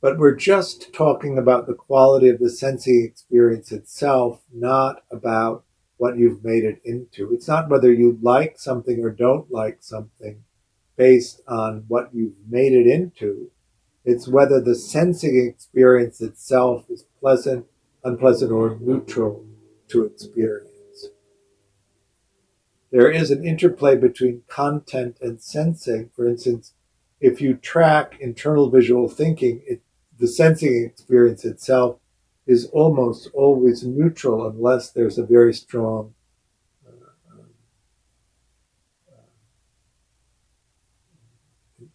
But 0.00 0.18
we're 0.18 0.34
just 0.34 0.92
talking 0.92 1.38
about 1.38 1.66
the 1.66 1.74
quality 1.74 2.28
of 2.28 2.38
the 2.38 2.50
sensing 2.50 3.04
experience 3.04 3.72
itself, 3.72 4.42
not 4.52 5.04
about 5.10 5.64
what 5.98 6.18
you've 6.18 6.44
made 6.44 6.64
it 6.64 6.80
into. 6.84 7.32
It's 7.32 7.48
not 7.48 7.68
whether 7.68 7.92
you 7.92 8.18
like 8.22 8.58
something 8.58 9.02
or 9.02 9.10
don't 9.10 9.50
like 9.50 9.78
something 9.80 10.42
based 10.96 11.40
on 11.46 11.84
what 11.88 12.14
you've 12.14 12.36
made 12.48 12.72
it 12.72 12.86
into. 12.86 13.50
It's 14.04 14.28
whether 14.28 14.60
the 14.60 14.74
sensing 14.74 15.36
experience 15.52 16.20
itself 16.20 16.84
is 16.88 17.04
pleasant, 17.20 17.66
unpleasant, 18.04 18.52
or 18.52 18.78
neutral 18.80 19.44
to 19.88 20.04
experience. 20.04 21.06
There 22.90 23.10
is 23.10 23.30
an 23.30 23.44
interplay 23.44 23.96
between 23.96 24.42
content 24.48 25.18
and 25.20 25.42
sensing. 25.42 26.10
For 26.14 26.28
instance, 26.28 26.72
if 27.20 27.40
you 27.40 27.54
track 27.54 28.16
internal 28.20 28.70
visual 28.70 29.08
thinking, 29.08 29.62
it 29.66 29.82
the 30.18 30.26
sensing 30.28 30.82
experience 30.84 31.44
itself 31.44 31.98
is 32.46 32.66
almost 32.66 33.28
always 33.34 33.84
neutral 33.84 34.46
unless 34.48 34.90
there's 34.90 35.18
a 35.18 35.26
very 35.26 35.52
strong 35.52 36.14
uh, 36.86 36.90
uh, 37.32 37.42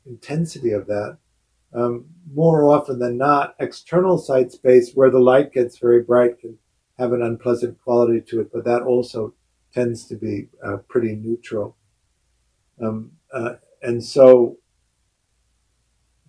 intensity 0.06 0.72
of 0.72 0.86
that. 0.88 1.18
Um, 1.74 2.06
more 2.34 2.66
often 2.70 3.00
than 3.00 3.18
not, 3.18 3.56
external 3.60 4.18
sight 4.18 4.52
space 4.52 4.92
where 4.94 5.10
the 5.10 5.20
light 5.20 5.54
gets 5.54 5.78
very 5.78 6.02
bright 6.02 6.40
can 6.40 6.58
have 6.98 7.14
an 7.14 7.22
unpleasant 7.22 7.82
quality 7.82 8.22
to 8.22 8.42
it, 8.42 8.52
but 8.54 8.66
that 8.66 8.84
also 8.84 9.34
tends 9.74 10.06
to 10.06 10.16
be 10.16 10.50
uh, 10.64 10.78
pretty 10.88 11.16
neutral. 11.16 11.78
Um, 12.82 13.12
uh, 13.34 13.54
and 13.82 14.04
so 14.04 14.58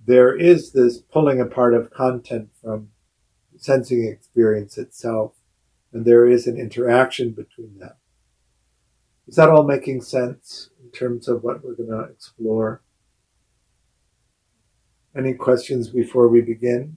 there 0.07 0.37
is 0.37 0.73
this 0.73 0.99
pulling 0.99 1.41
apart 1.41 1.75
of 1.75 1.91
content 1.91 2.51
from 2.61 2.89
sensing 3.57 4.07
experience 4.07 4.79
itself, 4.79 5.35
and 5.93 6.05
there 6.05 6.27
is 6.27 6.47
an 6.47 6.57
interaction 6.57 7.31
between 7.31 7.79
them. 7.79 7.95
Is 9.29 9.37
that 9.37 9.51
all 9.51 9.65
making 9.65 10.03
sense 10.03 10.71
in 10.83 10.91
terms 10.91 11.29
of 11.29 11.45
what 11.45 11.65
we're 11.65 11.75
going 11.75 11.91
to 11.91 12.11
explore? 12.13 12.83
Any 15.17 15.35
questions 15.35 15.91
before 15.91 16.29
we 16.29 16.41
begin? 16.41 16.97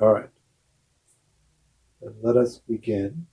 All 0.00 0.12
right. 0.12 0.30
Then 2.00 2.14
let 2.22 2.36
us 2.36 2.58
begin. 2.58 3.26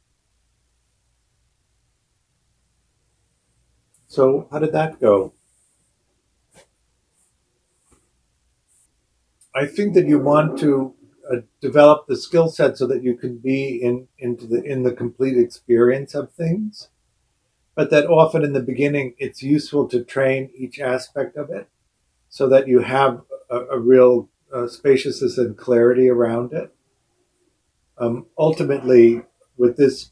So, 4.07 4.47
how 4.51 4.59
did 4.59 4.71
that 4.73 4.99
go? 4.99 5.33
I 9.53 9.65
think 9.67 9.93
that 9.93 10.07
you 10.07 10.19
want 10.19 10.59
to 10.59 10.95
uh, 11.31 11.37
develop 11.61 12.07
the 12.07 12.17
skill 12.17 12.49
set 12.49 12.77
so 12.77 12.87
that 12.87 13.03
you 13.03 13.15
can 13.15 13.37
be 13.37 13.79
in 13.81 14.07
into 14.17 14.47
the 14.47 14.61
in 14.63 14.83
the 14.83 14.91
complete 14.91 15.37
experience 15.37 16.15
of 16.15 16.31
things, 16.33 16.89
but 17.75 17.89
that 17.91 18.07
often 18.07 18.43
in 18.43 18.53
the 18.53 18.61
beginning 18.61 19.13
it's 19.17 19.43
useful 19.43 19.87
to 19.89 20.03
train 20.03 20.49
each 20.55 20.79
aspect 20.79 21.37
of 21.37 21.49
it, 21.49 21.67
so 22.29 22.49
that 22.49 22.67
you 22.67 22.79
have 22.79 23.21
a, 23.49 23.59
a 23.65 23.79
real 23.79 24.29
uh, 24.53 24.67
spaciousness 24.67 25.37
and 25.37 25.57
clarity 25.57 26.09
around 26.09 26.53
it. 26.53 26.73
Um, 27.97 28.25
ultimately, 28.37 29.23
with 29.57 29.77
this 29.77 30.11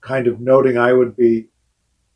kind 0.00 0.26
of 0.26 0.40
noting, 0.40 0.76
I 0.78 0.92
would 0.92 1.16
be, 1.16 1.48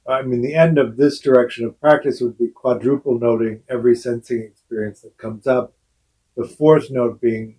I 0.06 0.22
mean, 0.22 0.42
the 0.42 0.54
end 0.54 0.78
of 0.78 0.96
this 0.96 1.20
direction 1.20 1.64
of 1.64 1.80
practice 1.80 2.20
would 2.20 2.38
be 2.38 2.48
quadruple 2.48 3.18
noting 3.18 3.62
every 3.68 3.96
sensing 3.96 4.42
experience 4.42 5.00
that 5.00 5.18
comes 5.18 5.46
up. 5.46 5.74
The 6.36 6.46
fourth 6.46 6.90
note 6.90 7.20
being 7.20 7.56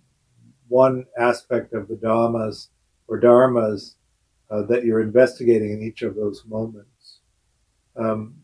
one 0.68 1.06
aspect 1.18 1.74
of 1.74 1.88
the 1.88 1.96
dhammas 1.96 2.68
or 3.08 3.20
dharmas 3.20 3.94
uh, 4.50 4.62
that 4.62 4.84
you're 4.84 5.02
investigating 5.02 5.72
in 5.72 5.82
each 5.82 6.02
of 6.02 6.14
those 6.14 6.44
moments. 6.46 6.89
Um, 8.00 8.36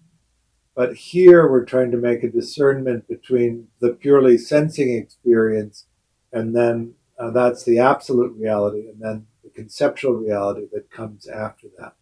but 0.74 0.94
here 0.94 1.50
we're 1.50 1.64
trying 1.64 1.90
to 1.92 1.96
make 1.96 2.22
a 2.22 2.28
discernment 2.30 3.08
between 3.08 3.68
the 3.80 3.90
purely 3.90 4.36
sensing 4.36 4.94
experience 4.94 5.86
and 6.32 6.54
then 6.54 6.94
uh, 7.18 7.30
that's 7.30 7.64
the 7.64 7.78
absolute 7.78 8.36
reality, 8.36 8.88
and 8.88 9.00
then 9.00 9.26
the 9.42 9.50
conceptual 9.50 10.14
reality 10.14 10.66
that 10.72 10.90
comes 10.90 11.26
after 11.26 11.68
that. 11.78 11.94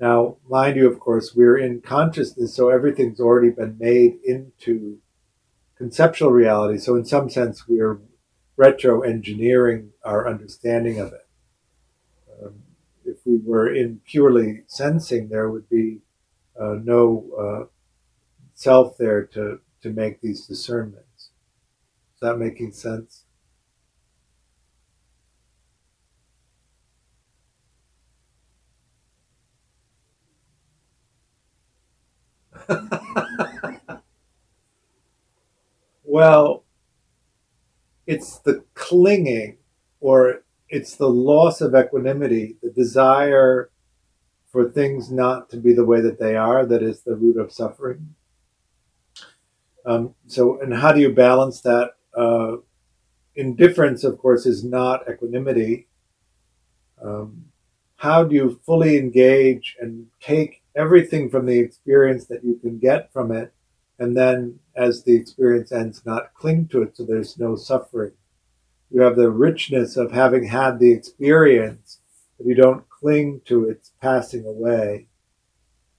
Now, 0.00 0.38
mind 0.48 0.76
you, 0.76 0.90
of 0.90 0.98
course, 0.98 1.34
we're 1.34 1.56
in 1.56 1.80
consciousness, 1.80 2.54
so 2.54 2.68
everything's 2.68 3.20
already 3.20 3.50
been 3.50 3.76
made 3.78 4.18
into 4.24 4.98
conceptual 5.76 6.32
reality. 6.32 6.78
So, 6.78 6.96
in 6.96 7.04
some 7.04 7.30
sense, 7.30 7.68
we're 7.68 8.00
retro 8.56 9.02
engineering 9.02 9.90
our 10.04 10.28
understanding 10.28 10.98
of 10.98 11.12
it. 11.12 11.26
Um, 12.42 12.54
if 13.04 13.18
we 13.24 13.38
were 13.38 13.72
in 13.72 14.00
purely 14.04 14.62
sensing, 14.66 15.28
there 15.28 15.48
would 15.48 15.68
be 15.68 16.00
uh, 16.60 16.76
no 16.82 17.24
uh, 17.38 17.66
self 18.54 18.96
there 18.98 19.24
to, 19.26 19.60
to 19.82 19.90
make 19.90 20.20
these 20.20 20.46
discernments. 20.46 21.30
Is 22.14 22.20
that 22.20 22.38
making 22.38 22.72
sense? 22.72 23.24
well, 36.04 36.64
it's 38.06 38.38
the 38.40 38.64
clinging 38.74 39.58
or 40.00 40.42
it's 40.68 40.96
the 40.96 41.08
loss 41.08 41.60
of 41.60 41.74
equanimity, 41.74 42.56
the 42.62 42.70
desire 42.70 43.70
for 44.52 44.70
things 44.70 45.10
not 45.10 45.48
to 45.50 45.56
be 45.56 45.72
the 45.72 45.84
way 45.84 46.02
that 46.02 46.20
they 46.20 46.36
are, 46.36 46.66
that 46.66 46.82
is 46.82 47.00
the 47.00 47.16
root 47.16 47.38
of 47.38 47.50
suffering. 47.50 48.14
Um, 49.86 50.14
so, 50.26 50.60
and 50.60 50.74
how 50.74 50.92
do 50.92 51.00
you 51.00 51.12
balance 51.12 51.62
that? 51.62 51.92
Uh, 52.16 52.56
indifference, 53.34 54.04
of 54.04 54.18
course, 54.18 54.44
is 54.44 54.62
not 54.62 55.08
equanimity. 55.10 55.88
Um, 57.02 57.46
how 57.96 58.24
do 58.24 58.34
you 58.34 58.60
fully 58.66 58.98
engage 58.98 59.76
and 59.80 60.06
take 60.20 60.62
everything 60.76 61.30
from 61.30 61.46
the 61.46 61.58
experience 61.58 62.26
that 62.26 62.44
you 62.44 62.56
can 62.56 62.78
get 62.78 63.12
from 63.12 63.32
it, 63.32 63.52
and 63.98 64.16
then 64.16 64.58
as 64.76 65.02
the 65.02 65.16
experience 65.16 65.72
ends, 65.72 66.04
not 66.04 66.34
cling 66.34 66.68
to 66.68 66.82
it 66.82 66.96
so 66.96 67.04
there's 67.04 67.38
no 67.38 67.56
suffering? 67.56 68.12
You 68.90 69.00
have 69.00 69.16
the 69.16 69.30
richness 69.30 69.96
of 69.96 70.12
having 70.12 70.44
had 70.44 70.78
the 70.78 70.92
experience, 70.92 72.00
but 72.36 72.46
you 72.46 72.54
don't 72.54 72.84
cling 73.02 73.42
to 73.44 73.68
its 73.68 73.90
passing 74.00 74.46
away. 74.46 75.08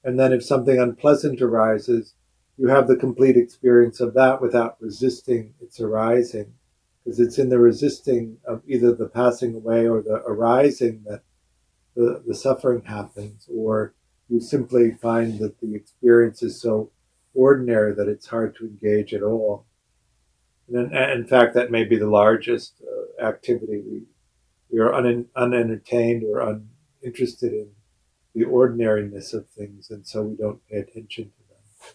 And 0.04 0.20
then 0.20 0.34
if 0.34 0.44
something 0.44 0.80
unpleasant 0.80 1.42
arises, 1.42 2.16
you 2.58 2.70
have 2.70 2.88
the 2.88 2.96
complete 2.96 3.36
experience 3.36 4.00
of 4.00 4.14
that 4.14 4.42
without 4.42 4.78
resisting 4.80 5.54
its 5.62 5.80
arising, 5.80 6.54
because 7.04 7.20
it's 7.20 7.38
in 7.38 7.50
the 7.50 7.60
resisting 7.60 8.38
of 8.46 8.62
either 8.68 8.94
the 8.94 9.10
passing 9.10 9.54
away 9.54 9.88
or 9.88 10.02
the 10.02 10.24
arising 10.26 11.04
that 11.08 11.24
the, 11.96 12.24
the 12.26 12.36
suffering 12.36 12.84
happens, 12.84 13.48
or 13.54 13.94
you 14.30 14.40
simply 14.40 14.92
find 14.92 15.40
that 15.40 15.60
the 15.60 15.76
experience 15.76 16.42
is 16.42 16.60
so 16.60 16.90
ordinary 17.34 17.94
that 17.94 18.08
it's 18.08 18.28
hard 18.28 18.56
to 18.56 18.66
engage 18.66 19.14
at 19.14 19.24
all. 19.24 19.66
And 20.70 20.94
in, 20.96 21.28
fact, 21.28 21.54
that 21.56 21.72
may 21.72 21.84
be 21.84 21.98
the 21.98 22.10
largest 22.10 22.82
uh, 22.82 23.24
activity. 23.24 23.82
We, 23.86 24.04
we 24.72 24.80
are 24.80 24.94
un, 24.94 25.28
unentertained 25.36 26.24
or 26.24 26.42
uninterested 27.04 27.54
in 27.54 27.70
the 28.34 28.46
ordinariness 28.46 29.34
of 29.34 29.48
things, 29.50 29.92
and 29.92 30.08
so 30.08 30.24
we 30.24 30.36
don't 30.36 30.66
pay 30.68 30.78
attention 30.78 31.26
to 31.26 31.40
them. 31.50 31.94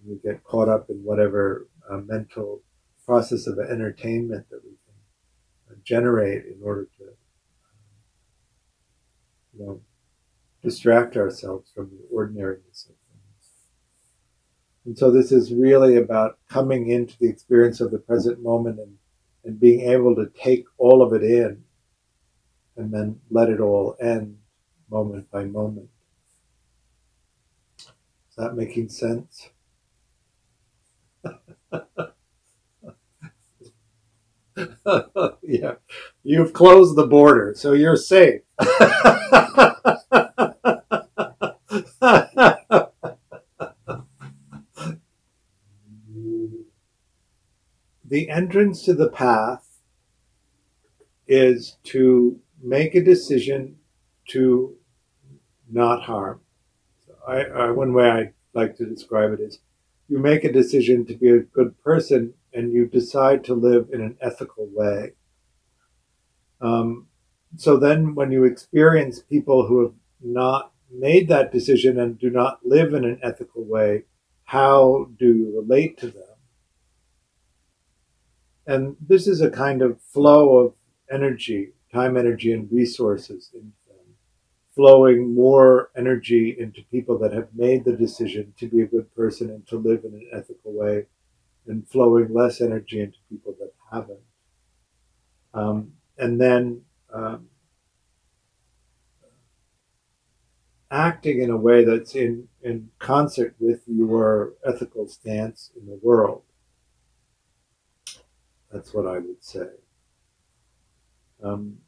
And 0.00 0.10
we 0.10 0.30
get 0.30 0.42
caught 0.42 0.68
up 0.68 0.90
in 0.90 0.96
whatever 1.04 1.68
uh, 1.88 1.98
mental 1.98 2.62
process 3.04 3.46
of 3.46 3.58
entertainment 3.58 4.48
that 4.50 4.64
we 4.64 4.70
can 4.70 5.70
uh, 5.70 5.74
generate 5.84 6.46
in 6.46 6.60
order 6.62 6.88
to 6.98 7.04
you 9.56 9.64
know, 9.64 9.80
distract 10.62 11.16
ourselves 11.16 11.70
from 11.72 11.90
the 11.90 12.14
ordinariness 12.14 12.88
of 12.88 12.96
things. 12.96 13.50
And 14.84 14.98
so 14.98 15.10
this 15.10 15.30
is 15.30 15.54
really 15.54 15.96
about 15.96 16.38
coming 16.50 16.88
into 16.88 17.16
the 17.18 17.28
experience 17.28 17.80
of 17.80 17.92
the 17.92 17.98
present 17.98 18.42
moment 18.42 18.80
and, 18.80 18.96
and 19.44 19.60
being 19.60 19.88
able 19.88 20.16
to 20.16 20.30
take 20.36 20.64
all 20.78 21.00
of 21.00 21.12
it 21.12 21.22
in 21.22 21.62
and 22.76 22.92
then 22.92 23.20
let 23.30 23.48
it 23.48 23.60
all 23.60 23.96
end 24.00 24.36
moment 24.90 25.30
by 25.30 25.44
moment. 25.44 25.88
Is 27.78 28.36
that 28.36 28.54
making 28.54 28.88
sense? 28.88 29.50
yeah, 35.42 35.74
you've 36.22 36.52
closed 36.52 36.96
the 36.96 37.06
border, 37.06 37.54
so 37.56 37.72
you're 37.72 37.96
safe. 37.96 38.42
the 48.08 48.30
entrance 48.30 48.82
to 48.84 48.94
the 48.94 49.10
path 49.10 49.80
is 51.26 51.76
to 51.84 52.38
make 52.62 52.94
a 52.94 53.02
decision 53.02 53.76
to 54.28 54.76
not 55.70 56.02
harm. 56.02 56.40
I, 57.26 57.44
I, 57.44 57.70
one 57.70 57.92
way 57.92 58.10
I 58.10 58.32
like 58.54 58.76
to 58.76 58.86
describe 58.86 59.32
it 59.32 59.40
is 59.40 59.58
you 60.08 60.18
make 60.18 60.44
a 60.44 60.52
decision 60.52 61.04
to 61.06 61.14
be 61.14 61.30
a 61.30 61.40
good 61.40 61.82
person 61.82 62.34
and 62.52 62.72
you 62.72 62.86
decide 62.86 63.44
to 63.44 63.54
live 63.54 63.88
in 63.92 64.00
an 64.00 64.16
ethical 64.20 64.68
way. 64.72 65.12
Um, 66.60 67.08
so 67.56 67.76
then, 67.76 68.14
when 68.14 68.32
you 68.32 68.44
experience 68.44 69.20
people 69.20 69.66
who 69.66 69.82
have 69.82 69.94
not 70.22 70.72
made 70.90 71.28
that 71.28 71.52
decision 71.52 71.98
and 71.98 72.18
do 72.18 72.30
not 72.30 72.60
live 72.64 72.94
in 72.94 73.04
an 73.04 73.18
ethical 73.22 73.64
way, 73.64 74.04
how 74.44 75.10
do 75.18 75.26
you 75.26 75.60
relate 75.60 75.98
to 75.98 76.06
them? 76.08 76.22
And 78.66 78.96
this 79.00 79.26
is 79.26 79.40
a 79.40 79.50
kind 79.50 79.82
of 79.82 80.00
flow 80.00 80.58
of 80.58 80.74
energy, 81.10 81.72
time, 81.92 82.16
energy, 82.16 82.52
and 82.52 82.70
resources 82.70 83.50
them, 83.52 83.72
flowing 84.76 85.34
more 85.34 85.90
energy 85.96 86.54
into 86.58 86.82
people 86.90 87.18
that 87.18 87.32
have 87.32 87.48
made 87.54 87.84
the 87.84 87.96
decision 87.96 88.52
to 88.58 88.68
be 88.68 88.82
a 88.82 88.86
good 88.86 89.12
person 89.16 89.50
and 89.50 89.66
to 89.66 89.76
live 89.78 90.04
in 90.04 90.12
an 90.12 90.28
ethical 90.32 90.72
way, 90.72 91.06
and 91.66 91.88
flowing 91.88 92.32
less 92.32 92.60
energy 92.60 93.00
into 93.00 93.18
people 93.30 93.56
that 93.58 93.72
haven't. 93.90 94.20
Um, 95.54 95.94
and 96.18 96.38
then 96.38 96.82
um, 97.12 97.48
acting 100.90 101.40
in 101.40 101.50
a 101.50 101.56
way 101.56 101.82
that's 101.82 102.14
in, 102.14 102.46
in 102.62 102.90
concert 102.98 103.56
with 103.58 103.80
your 103.86 104.52
ethical 104.64 105.08
stance 105.08 105.70
in 105.74 105.86
the 105.86 105.98
world. 106.02 106.42
That's 108.70 108.92
what 108.92 109.06
I 109.06 109.18
would 109.18 109.42
say. 109.42 109.68
Um, 111.42 111.78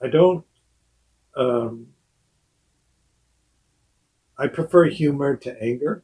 I 0.00 0.08
don't. 0.08 0.44
Um, 1.36 1.88
I 4.38 4.46
prefer 4.48 4.84
humor 4.84 5.36
to 5.36 5.62
anger 5.62 6.02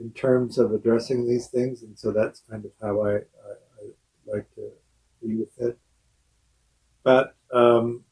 in 0.00 0.12
terms 0.12 0.58
of 0.58 0.72
addressing 0.72 1.26
these 1.26 1.48
things, 1.48 1.82
and 1.82 1.98
so 1.98 2.12
that's 2.12 2.42
kind 2.50 2.64
of 2.64 2.70
how 2.80 3.02
I, 3.02 3.12
I, 3.12 3.16
I 3.16 3.90
like 4.26 4.54
to 4.54 4.70
be 5.22 5.36
with 5.36 5.58
it. 5.58 5.78
But 7.02 7.34
um, 7.52 8.04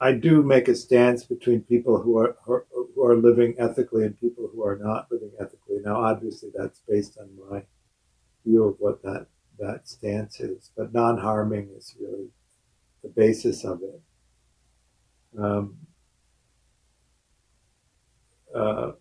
I 0.00 0.12
do 0.12 0.42
make 0.42 0.68
a 0.68 0.74
stance 0.74 1.24
between 1.24 1.62
people 1.62 2.00
who 2.02 2.18
are 2.18 2.36
who 2.44 3.04
are 3.04 3.16
living 3.16 3.54
ethically 3.58 4.04
and 4.04 4.18
people 4.18 4.48
who 4.52 4.64
are 4.64 4.76
not 4.76 5.10
living 5.10 5.32
ethically. 5.40 5.78
Now, 5.84 5.96
obviously, 5.96 6.50
that's 6.54 6.80
based 6.88 7.18
on 7.18 7.28
my 7.50 7.62
view 8.44 8.64
of 8.64 8.76
what 8.78 9.02
that 9.02 9.26
that 9.58 9.88
stance 9.88 10.40
is, 10.40 10.70
but 10.76 10.94
non-harming 10.94 11.70
is 11.76 11.96
really 12.00 12.28
the 13.02 13.08
basis 13.08 13.64
of 13.64 13.82
it. 13.82 14.00
Um, 15.36 15.76
uh, 18.54 18.92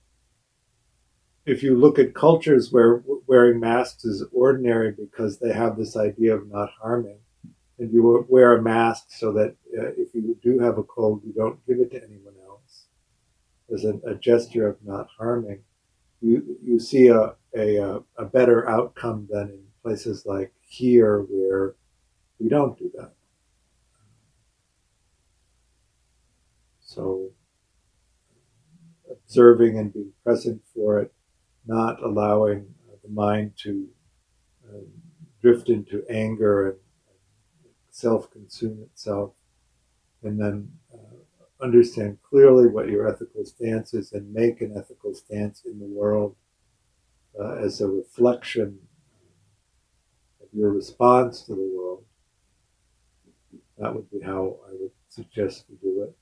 if 1.46 1.64
you 1.64 1.78
look 1.78 2.00
at 2.00 2.14
cultures 2.14 2.72
where 2.72 3.04
wearing 3.28 3.60
masks 3.60 4.04
is 4.04 4.24
ordinary 4.34 4.92
because 4.92 5.40
they 5.40 5.54
have 5.54 5.78
this 5.78 5.96
idea 5.96 6.36
of 6.36 6.50
not 6.50 6.70
harming, 6.82 7.20
and 7.80 7.94
you 7.94 8.26
wear 8.28 8.58
a 8.58 8.62
mask 8.62 9.06
so 9.10 9.32
that 9.34 9.56
uh, 9.78 9.92
if 9.98 10.14
you 10.14 10.38
do 10.42 10.60
have 10.60 10.78
a 10.78 10.84
cold, 10.84 11.22
you 11.26 11.34
don't 11.34 11.66
give 11.66 11.80
it 11.80 11.92
to 11.92 12.04
anyone 12.04 12.34
else 12.46 12.48
as 13.74 13.86
a, 13.86 14.16
gesture 14.16 14.68
of 14.68 14.78
not 14.84 15.08
harming, 15.18 15.60
you 16.22 16.58
you 16.64 16.80
see 16.80 17.08
a, 17.08 17.36
a 17.56 18.02
a 18.18 18.26
better 18.26 18.68
outcome 18.70 19.28
than 19.30 19.50
in 19.50 19.64
places 19.84 20.26
like 20.26 20.54
here 20.62 21.20
where 21.30 21.76
we 22.40 22.50
don't 22.50 22.78
do 22.78 22.92
that. 22.96 23.14
So 26.98 27.30
observing 29.12 29.78
and 29.78 29.94
being 29.94 30.14
present 30.24 30.64
for 30.74 31.00
it, 31.00 31.14
not 31.68 32.02
allowing 32.02 32.74
uh, 32.90 32.96
the 33.04 33.10
mind 33.10 33.52
to 33.58 33.88
um, 34.68 34.88
drift 35.40 35.70
into 35.70 36.04
anger 36.10 36.70
and, 36.70 36.80
self-consume 37.92 38.80
itself, 38.84 39.32
and 40.22 40.40
then 40.40 40.72
uh, 40.94 41.64
understand 41.64 42.16
clearly 42.22 42.68
what 42.68 42.90
your 42.90 43.08
ethical 43.08 43.44
stance 43.44 43.92
is 43.96 44.12
and 44.14 44.32
make 44.32 44.62
an 44.62 44.72
ethical 44.78 45.16
stance 45.16 45.64
in 45.66 45.80
the 45.80 45.86
world 45.86 46.36
uh, 47.40 47.56
as 47.56 47.82
a 47.82 47.88
reflection 47.88 48.78
of 50.40 50.48
your 50.54 50.70
response 50.72 51.42
to 51.42 51.56
the 51.56 51.72
world. 51.76 52.04
That 53.80 53.96
would 53.96 54.12
be 54.12 54.20
how 54.20 54.58
I 54.68 54.74
would 54.74 54.92
suggest 55.10 55.66
we 55.70 55.76
do 55.78 56.04
it. 56.04 56.16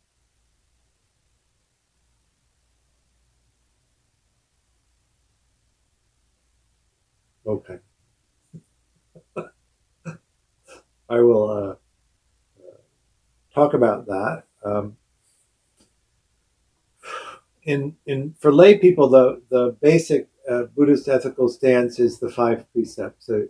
Okay. 7.46 7.78
I 11.08 11.20
will 11.20 11.50
uh, 11.50 11.76
uh, 12.60 12.78
talk 13.54 13.76
about 13.76 14.08
that. 14.08 14.44
Um, 14.64 14.98
in 17.64 17.96
in 18.08 18.34
for 18.40 18.52
lay 18.52 18.80
people, 18.80 19.10
the 19.10 19.42
the 19.50 19.78
basic 19.82 20.28
uh, 20.50 20.64
Buddhist 20.76 21.08
ethical 21.08 21.48
stance 21.48 22.00
is 22.00 22.20
the 22.20 22.30
five 22.30 22.72
precepts. 22.74 23.28
The, 23.28 23.50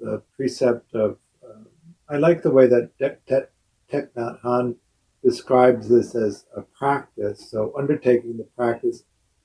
the 0.00 0.22
precept 0.36 0.94
of 0.94 1.18
um, 1.44 1.66
I 2.08 2.18
like 2.18 2.42
the 2.42 2.52
way 2.52 2.68
that 2.68 2.96
Thich 2.98 3.48
Nhat 3.90 4.40
Hanh 4.42 4.76
describes 5.24 5.88
this 5.88 6.14
as 6.14 6.44
a 6.56 6.62
practice. 6.62 7.50
So 7.50 7.72
undertaking 7.76 8.36
the 8.36 8.44
practice 8.44 9.02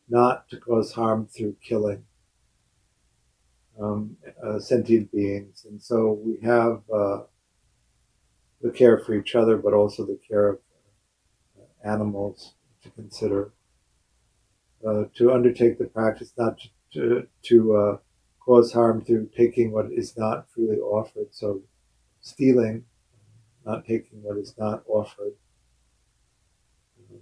not 0.09 0.47
to 0.49 0.57
cause 0.57 0.91
harm 0.91 1.27
through 1.27 1.55
killing 1.61 2.03
um, 3.81 4.17
uh, 4.43 4.59
sentient 4.59 5.11
beings. 5.11 5.65
And 5.69 5.81
so 5.81 6.19
we 6.23 6.39
have 6.45 6.81
uh, 6.93 7.23
the 8.61 8.71
care 8.71 8.97
for 8.97 9.13
each 9.13 9.35
other, 9.35 9.57
but 9.57 9.73
also 9.73 10.05
the 10.05 10.19
care 10.27 10.49
of 10.49 10.59
uh, 11.57 11.89
animals 11.89 12.55
to 12.83 12.89
consider. 12.91 13.53
Uh, 14.85 15.03
to 15.13 15.33
undertake 15.33 15.77
the 15.77 15.85
practice, 15.85 16.31
not 16.37 16.57
to, 16.93 17.27
to, 17.43 17.75
uh, 17.75 17.97
cause 18.49 18.73
harm 18.73 19.05
through 19.05 19.29
taking 19.37 19.71
what 19.71 19.91
is 19.91 20.17
not 20.17 20.49
freely 20.49 20.77
offered. 20.77 21.27
So 21.29 21.61
stealing, 22.21 22.85
not 23.63 23.85
taking 23.85 24.23
what 24.23 24.37
is 24.37 24.55
not 24.57 24.81
offered. 24.87 25.33
Um, 27.11 27.19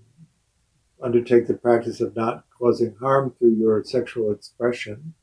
undertake 1.03 1.47
the 1.47 1.55
practice 1.55 1.99
of 1.99 2.15
not 2.15 2.45
causing 2.57 2.95
harm 3.01 3.33
through 3.37 3.55
your 3.55 3.83
sexual 3.83 4.31
expression 4.31 5.15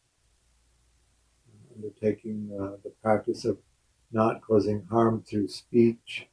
undertaking 1.74 2.50
uh, 2.60 2.76
the 2.82 2.90
practice 3.02 3.44
of 3.44 3.58
not 4.12 4.40
causing 4.42 4.84
harm 4.90 5.22
through 5.22 5.48
speech. 5.48 6.26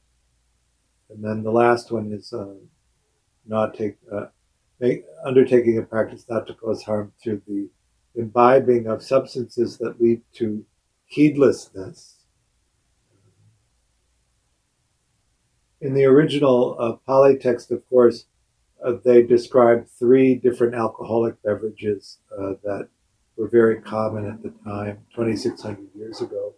And 1.10 1.24
then 1.24 1.44
the 1.44 1.52
last 1.52 1.92
one 1.92 2.12
is 2.12 2.32
uh, 2.32 2.54
not 3.46 3.74
take, 3.74 3.98
uh, 4.12 4.28
make, 4.80 5.04
undertaking 5.26 5.78
a 5.78 5.82
practice 5.82 6.26
not 6.30 6.48
to 6.48 6.54
cause 6.54 6.84
harm 6.84 7.12
through 7.22 7.42
the 7.48 7.70
imbibing 8.16 8.88
of 8.88 9.04
substances 9.04 9.78
that 9.78 10.02
lead 10.02 10.22
to 10.34 10.66
heedlessness. 11.06 12.18
In 15.82 15.94
the 15.94 16.06
original 16.06 16.76
uh, 16.80 16.94
Pali 17.08 17.38
text, 17.38 17.72
of 17.72 17.88
course, 17.89 18.26
uh, 18.84 18.94
they 19.04 19.24
describe 19.24 19.88
three 19.88 20.36
different 20.36 20.76
alcoholic 20.76 21.42
beverages 21.44 22.20
uh, 22.38 22.54
that 22.64 22.88
were 23.38 23.47
very 23.47 23.82
common 23.82 24.27
at 24.27 24.43
the 24.43 24.53
time, 24.63 24.99
2,600 25.15 25.89
years 25.95 26.21
ago, 26.21 26.53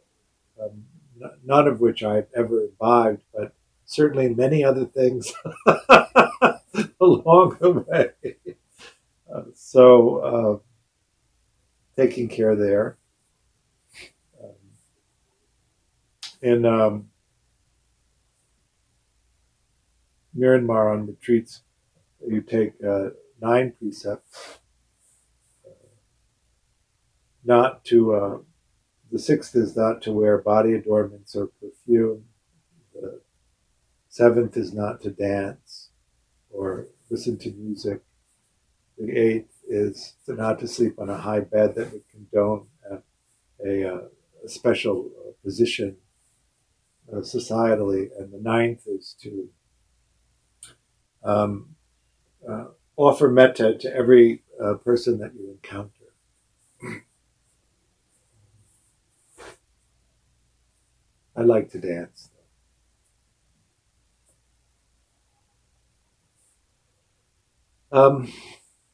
um, 0.62 0.86
n- 1.22 1.32
none 1.46 1.68
of 1.68 1.80
which 1.80 2.04
I've 2.04 2.28
ever 2.36 2.62
imbibed, 2.66 3.24
but 3.34 3.54
certainly 3.86 4.34
many 4.34 4.64
other 4.64 4.86
things 4.86 5.34
along 7.00 7.58
the 7.62 7.86
way. 7.88 8.36
Uh, 9.34 9.44
so, 9.54 10.18
uh, 10.18 10.58
taking 11.96 12.28
care 12.28 12.56
there. 12.56 12.98
Um, 14.44 14.56
in 16.42 16.66
um, 16.66 17.10
Myanmar 20.38 20.92
on 20.94 21.08
retreats, 21.08 21.62
you 22.28 22.42
take 22.42 22.74
uh, 22.84 23.10
nine 23.42 23.74
precepts 23.78 24.60
not 27.46 27.84
to, 27.86 28.16
uh, 28.16 28.38
the 29.12 29.20
sixth 29.20 29.56
is 29.56 29.76
not 29.76 30.02
to 30.04 30.12
wear 30.12 30.38
body 30.38 30.74
adornments 30.74 31.36
or 31.36 31.48
perfume. 31.62 32.26
The 32.94 33.22
seventh 34.10 34.58
is 34.58 34.74
not 34.74 35.02
to 35.02 35.12
dance 35.12 35.90
or 36.52 36.88
listen 37.10 37.38
to 37.40 37.52
music. 37.52 38.02
The 38.98 39.12
eighth 39.12 39.54
is 39.68 40.16
to 40.26 40.34
not 40.34 40.60
to 40.60 40.68
sleep 40.68 41.00
on 41.00 41.10
a 41.10 41.18
high 41.18 41.42
bed 41.42 41.76
that 41.76 41.92
would 41.92 42.08
condone 42.10 42.68
a, 42.90 42.98
a, 43.68 43.94
uh, 43.94 44.02
a 44.46 44.50
special 44.50 45.10
position 45.44 45.98
uh, 47.12 47.18
societally. 47.18 48.10
And 48.18 48.32
the 48.32 48.40
ninth 48.40 48.88
is 48.88 49.16
to 49.22 49.50
um, 51.24 51.76
uh, 52.48 52.66
offer 52.96 53.30
metta 53.30 53.78
to 53.80 53.96
every 53.96 54.44
uh, 54.64 54.76
person 54.76 55.20
that 55.20 55.34
you 55.34 55.50
encounter. 55.52 56.03
I 61.36 61.42
like 61.42 61.72
to 61.72 61.80
dance. 61.80 62.30
Um, 67.92 68.32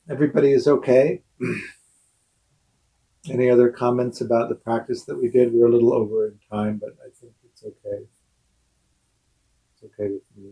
everybody 0.10 0.52
is 0.52 0.68
okay. 0.68 1.24
Any 3.30 3.50
other 3.50 3.70
comments 3.70 4.22
about 4.22 4.50
the 4.50 4.56
practice 4.56 5.04
that 5.06 5.18
we 5.18 5.30
did? 5.30 5.54
We're 5.54 5.68
a 5.68 5.72
little 5.72 5.94
over 5.94 6.28
in 6.28 6.40
time, 6.52 6.78
but 6.78 6.96
I 7.06 7.10
think 7.20 7.34
it's 7.46 7.64
okay. 7.64 8.06
It's 9.74 9.84
okay 9.84 10.12
with 10.14 10.24
me. 10.36 10.52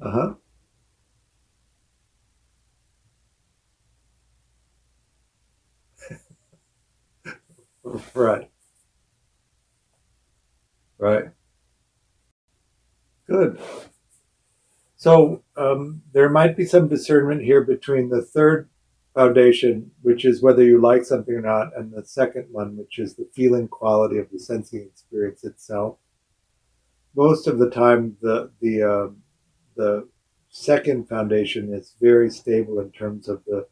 Uh 0.00 0.10
huh. 0.10 0.34
Right. 8.14 8.50
Right. 10.98 11.24
Good. 13.26 13.60
So 14.96 15.42
um, 15.56 16.02
there 16.12 16.28
might 16.28 16.56
be 16.56 16.64
some 16.64 16.88
discernment 16.88 17.42
here 17.42 17.62
between 17.62 18.08
the 18.08 18.22
third 18.22 18.68
foundation, 19.14 19.90
which 20.02 20.24
is 20.24 20.42
whether 20.42 20.64
you 20.64 20.80
like 20.80 21.04
something 21.04 21.34
or 21.34 21.40
not, 21.40 21.76
and 21.76 21.92
the 21.92 22.04
second 22.04 22.46
one, 22.50 22.76
which 22.76 22.98
is 22.98 23.14
the 23.14 23.28
feeling 23.34 23.68
quality 23.68 24.18
of 24.18 24.30
the 24.30 24.38
sensing 24.38 24.82
experience 24.82 25.44
itself. 25.44 25.98
Most 27.14 27.46
of 27.46 27.58
the 27.58 27.70
time, 27.70 28.16
the 28.20 28.50
the 28.60 28.82
uh, 28.82 29.08
the 29.76 30.08
second 30.50 31.08
foundation 31.08 31.72
is 31.72 31.94
very 32.00 32.30
stable 32.30 32.80
in 32.80 32.90
terms 32.90 33.28
of 33.28 33.44
the 33.44 33.66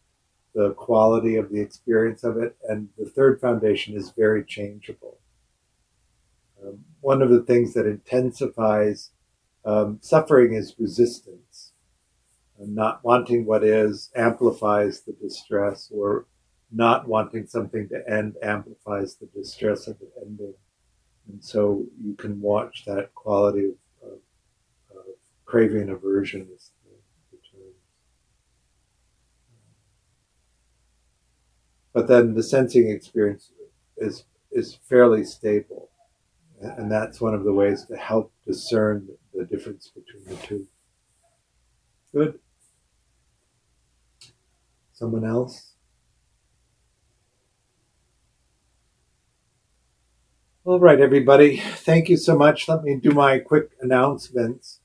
the 0.57 0.71
quality 0.73 1.37
of 1.37 1.51
the 1.51 1.61
experience 1.61 2.25
of 2.25 2.39
it, 2.39 2.57
and 2.67 2.89
the 2.99 3.05
third 3.05 3.39
foundation 3.41 3.95
is 3.95 4.11
very 4.11 4.43
changeable. 4.43 5.19
Um, 6.65 6.79
one 7.03 7.21
of 7.21 7.29
the 7.29 7.43
things 7.43 7.75
that 7.75 7.87
intensifies 7.87 9.11
um, 9.67 9.99
suffering 10.01 10.55
is 10.55 10.75
resistance. 10.79 11.73
And 12.59 12.75
not 12.75 13.05
wanting 13.05 13.45
what 13.45 13.63
is 13.63 14.11
amplifies 14.17 15.03
the 15.03 15.13
distress, 15.13 15.91
or 15.95 16.25
not 16.73 17.07
wanting 17.07 17.47
something 17.47 17.87
to 17.91 18.03
end 18.11 18.37
amplifies 18.43 19.17
the 19.17 19.27
distress 19.27 19.87
of 19.87 19.99
the 19.99 20.09
ending. 20.23 20.55
And 21.29 21.45
so 21.45 21.85
you 22.03 22.15
can 22.15 22.41
watch 22.41 22.85
that 22.87 23.15
quality 23.15 23.67
of, 23.67 23.75
of, 24.03 24.19
of 24.97 25.05
craving 25.45 25.91
aversion 25.91 26.49
the, 26.49 26.57
the 27.31 27.39
term. 27.51 27.73
But 31.97 32.09
then 32.09 32.35
the 32.35 32.43
sensing 32.43 32.91
experience 32.91 33.53
is 33.97 34.25
is 34.53 34.75
fairly 34.87 35.25
stable. 35.25 35.89
And 36.61 36.93
that's 36.93 37.23
one 37.23 37.33
of 37.33 37.43
the 37.43 37.55
ways 37.55 37.87
to 37.87 37.97
help 37.97 38.35
discern 38.47 39.09
the 39.33 39.47
difference 39.47 39.91
between 39.95 40.25
the 40.27 40.47
two. 40.47 40.67
Good. 42.13 42.39
Someone 44.93 45.25
else? 45.25 45.73
All 50.67 50.79
right, 50.79 51.01
everybody. 51.01 51.57
Thank 51.57 52.11
you 52.11 52.19
so 52.19 52.37
much. 52.37 52.69
Let 52.69 52.85
me 52.85 52.97
do 52.97 53.13
my 53.13 53.39
quick 53.39 53.71
announcements. 53.81 54.81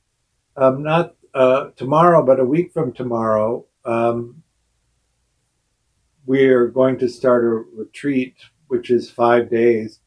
Um, 0.55 0.81
not 0.81 1.15
uh, 1.33 1.71
tomorrow, 1.75 2.25
but 2.25 2.39
a 2.39 2.45
week 2.45 2.71
from 2.71 2.93
tomorrow, 2.93 3.65
um, 3.83 4.43
we're 6.25 6.67
going 6.67 6.97
to 6.99 7.09
start 7.09 7.43
a 7.43 7.63
retreat, 7.75 8.35
which 8.67 8.89
is 8.89 9.09
five 9.09 9.49
days 9.49 9.99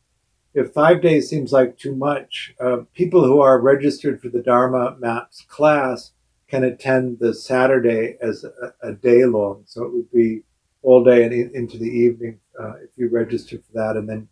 if 0.54 0.72
five 0.72 1.02
days 1.02 1.28
seems 1.28 1.52
like 1.52 1.76
too 1.76 1.94
much, 1.94 2.54
uh, 2.60 2.78
people 2.94 3.24
who 3.24 3.40
are 3.40 3.60
registered 3.60 4.22
for 4.22 4.28
the 4.28 4.40
Dharma 4.40 4.96
Maps 5.00 5.44
class 5.48 6.12
can 6.48 6.62
attend 6.62 7.18
the 7.18 7.34
Saturday 7.34 8.16
as 8.22 8.44
a, 8.44 8.88
a 8.88 8.92
day 8.92 9.24
long. 9.24 9.64
So 9.66 9.84
it 9.84 9.92
would 9.92 10.10
be 10.12 10.42
all 10.82 11.02
day 11.02 11.24
and 11.24 11.32
in, 11.32 11.50
into 11.54 11.76
the 11.76 11.90
evening 11.90 12.38
uh, 12.58 12.74
if 12.84 12.90
you 12.96 13.08
register 13.08 13.56
for 13.56 13.72
that, 13.72 13.96
and 13.96 14.08
then 14.08 14.28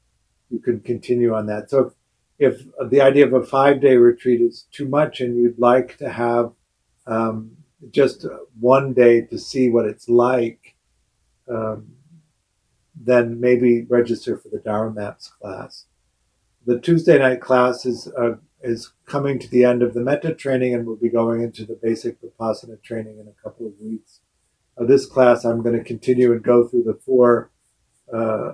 you 0.48 0.60
can 0.60 0.78
continue 0.80 1.34
on 1.34 1.46
that. 1.46 1.70
So 1.70 1.92
if, 2.38 2.60
if 2.78 2.90
the 2.90 3.00
idea 3.00 3.26
of 3.26 3.32
a 3.32 3.44
five 3.44 3.80
day 3.80 3.96
retreat 3.96 4.40
is 4.40 4.66
too 4.70 4.86
much 4.86 5.20
and 5.20 5.36
you'd 5.36 5.58
like 5.58 5.98
to 5.98 6.08
have 6.08 6.52
um, 7.08 7.50
just 7.90 8.24
one 8.60 8.92
day 8.92 9.22
to 9.22 9.38
see 9.38 9.70
what 9.70 9.86
it's 9.86 10.08
like, 10.08 10.71
um, 11.48 11.92
then 12.94 13.40
maybe 13.40 13.84
register 13.84 14.36
for 14.36 14.48
the 14.48 14.58
Dharma 14.58 14.92
Maps 14.92 15.28
class 15.28 15.86
the 16.66 16.78
Tuesday 16.78 17.18
night 17.18 17.40
class 17.40 17.84
is 17.84 18.08
uh, 18.18 18.34
is 18.62 18.92
coming 19.06 19.38
to 19.40 19.48
the 19.48 19.64
end 19.64 19.82
of 19.82 19.94
the 19.94 20.00
metta 20.00 20.34
training, 20.34 20.74
and 20.74 20.86
we'll 20.86 20.96
be 20.96 21.08
going 21.08 21.42
into 21.42 21.64
the 21.64 21.78
basic 21.82 22.18
vipassana 22.22 22.80
training 22.82 23.18
in 23.18 23.26
a 23.26 23.42
couple 23.42 23.66
of 23.66 23.72
weeks. 23.80 24.20
Uh, 24.78 24.84
this 24.84 25.06
class, 25.06 25.44
I'm 25.44 25.62
going 25.62 25.76
to 25.76 25.84
continue 25.84 26.32
and 26.32 26.42
go 26.42 26.66
through 26.66 26.84
the 26.84 26.98
four 27.04 27.50
uh, 28.12 28.52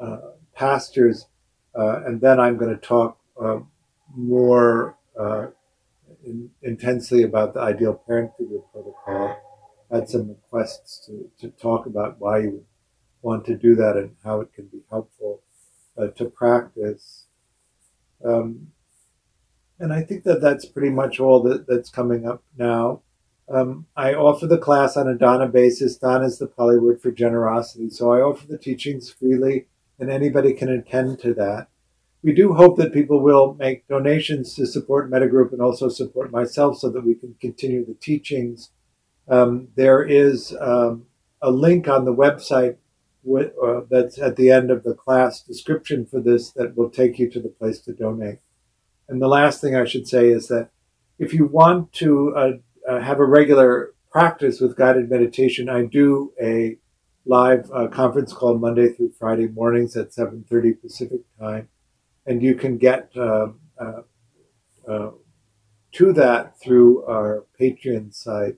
uh 0.00 0.18
pastors, 0.54 1.26
uh, 1.78 2.02
and 2.06 2.20
then 2.20 2.40
I'm 2.40 2.56
going 2.56 2.74
to 2.74 2.80
talk 2.80 3.18
uh, 3.40 3.58
more 4.14 4.96
in, 6.24 6.50
intensely 6.62 7.22
about 7.22 7.52
the 7.54 7.60
ideal 7.60 7.94
parent 8.06 8.32
figure 8.38 8.58
protocol. 8.72 9.36
Had 9.90 10.08
some 10.08 10.28
requests 10.28 11.06
to, 11.06 11.30
to 11.40 11.48
talk 11.56 11.86
about 11.86 12.16
why 12.18 12.38
you 12.38 12.64
want 13.22 13.44
to 13.46 13.56
do 13.56 13.74
that 13.76 13.96
and 13.96 14.16
how 14.24 14.40
it 14.40 14.52
can 14.52 14.66
be 14.66 14.82
helpful 14.90 15.42
to 16.16 16.24
practice. 16.26 17.26
Um, 18.24 18.68
and 19.78 19.92
I 19.92 20.02
think 20.02 20.24
that 20.24 20.40
that's 20.40 20.64
pretty 20.64 20.90
much 20.90 21.20
all 21.20 21.42
that, 21.44 21.66
that's 21.66 21.90
coming 21.90 22.26
up 22.26 22.42
now. 22.56 23.02
Um, 23.48 23.86
I 23.96 24.14
offer 24.14 24.46
the 24.46 24.58
class 24.58 24.96
on 24.96 25.06
a 25.06 25.16
dana 25.16 25.46
basis. 25.46 25.96
Dana 25.96 26.24
is 26.24 26.38
the 26.38 26.46
Pali 26.46 26.78
word 26.78 27.00
for 27.00 27.12
generosity. 27.12 27.90
So 27.90 28.12
I 28.12 28.20
offer 28.20 28.46
the 28.46 28.58
teachings 28.58 29.10
freely, 29.10 29.66
and 29.98 30.10
anybody 30.10 30.52
can 30.52 30.68
attend 30.68 31.20
to 31.20 31.32
that. 31.34 31.68
We 32.22 32.32
do 32.32 32.54
hope 32.54 32.76
that 32.78 32.92
people 32.92 33.20
will 33.20 33.54
make 33.54 33.86
donations 33.86 34.54
to 34.54 34.66
support 34.66 35.10
Mettagroup 35.10 35.52
and 35.52 35.62
also 35.62 35.88
support 35.88 36.32
myself 36.32 36.78
so 36.78 36.90
that 36.90 37.04
we 37.04 37.14
can 37.14 37.36
continue 37.40 37.86
the 37.86 37.94
teachings. 37.94 38.70
Um, 39.28 39.68
there 39.74 40.02
is 40.02 40.54
um, 40.60 41.06
a 41.42 41.50
link 41.50 41.88
on 41.88 42.04
the 42.04 42.14
website 42.14 42.76
with, 43.22 43.52
uh, 43.62 43.80
that's 43.90 44.18
at 44.18 44.36
the 44.36 44.50
end 44.50 44.70
of 44.70 44.84
the 44.84 44.94
class 44.94 45.40
description 45.40 46.06
for 46.06 46.20
this 46.20 46.50
that 46.52 46.76
will 46.76 46.90
take 46.90 47.18
you 47.18 47.28
to 47.30 47.40
the 47.40 47.48
place 47.48 47.80
to 47.80 47.92
donate. 47.92 48.38
And 49.08 49.20
the 49.20 49.28
last 49.28 49.60
thing 49.60 49.74
I 49.74 49.84
should 49.84 50.06
say 50.06 50.28
is 50.28 50.48
that 50.48 50.70
if 51.18 51.32
you 51.32 51.46
want 51.46 51.92
to 51.94 52.34
uh, 52.36 52.50
uh, 52.88 53.00
have 53.00 53.18
a 53.18 53.24
regular 53.24 53.94
practice 54.10 54.60
with 54.60 54.76
guided 54.76 55.10
meditation, 55.10 55.68
I 55.68 55.84
do 55.84 56.32
a 56.40 56.78
live 57.24 57.70
uh, 57.74 57.88
conference 57.88 58.32
called 58.32 58.60
Monday 58.60 58.92
through 58.92 59.12
Friday 59.18 59.48
mornings 59.48 59.96
at 59.96 60.12
7:30 60.12 60.80
Pacific 60.80 61.20
time, 61.38 61.68
and 62.24 62.42
you 62.42 62.54
can 62.54 62.78
get 62.78 63.10
um, 63.16 63.60
uh, 63.78 64.02
uh, 64.88 65.10
to 65.92 66.12
that 66.12 66.58
through 66.60 67.04
our 67.04 67.44
Patreon 67.60 68.14
site. 68.14 68.56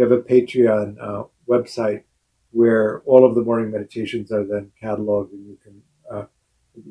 We 0.00 0.08
have 0.08 0.12
a 0.12 0.22
Patreon 0.22 1.28
website 1.46 2.04
where 2.52 3.00
all 3.00 3.26
of 3.28 3.34
the 3.34 3.42
morning 3.42 3.70
meditations 3.70 4.32
are 4.32 4.46
then 4.46 4.72
cataloged 4.82 5.30
and 5.32 5.46
you 5.46 5.58
can 5.62 5.82
uh, 6.10 6.24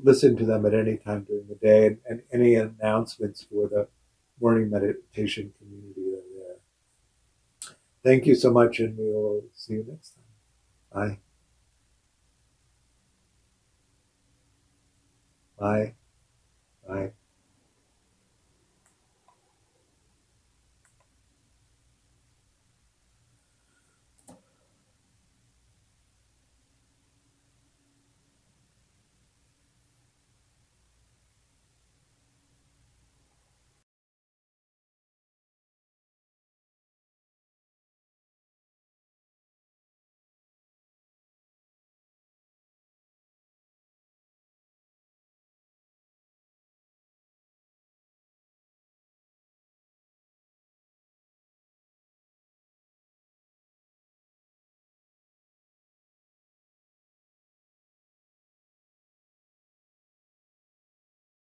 listen 0.03 0.37
to 0.37 0.45
them 0.45 0.63
at 0.67 0.75
any 0.75 0.97
time 0.97 1.23
during 1.23 1.47
the 1.47 1.55
day 1.55 1.87
and, 1.87 1.97
and, 2.07 2.21
any 2.31 2.53
announcements 2.53 3.47
for 3.51 3.67
the 3.67 3.87
morning 4.39 4.69
meditation 4.69 5.51
community 5.57 6.01
are 6.01 6.21
there. 6.37 7.75
Thank 8.03 8.27
you 8.27 8.35
so 8.35 8.51
much 8.51 8.79
and 8.79 8.95
we 8.95 9.05
will 9.05 9.43
see 9.55 9.73
you 9.73 9.85
next 9.89 10.13
time. 10.93 11.17
Bye. 15.57 15.57
Bye. 15.57 15.93
Bye. 16.87 17.13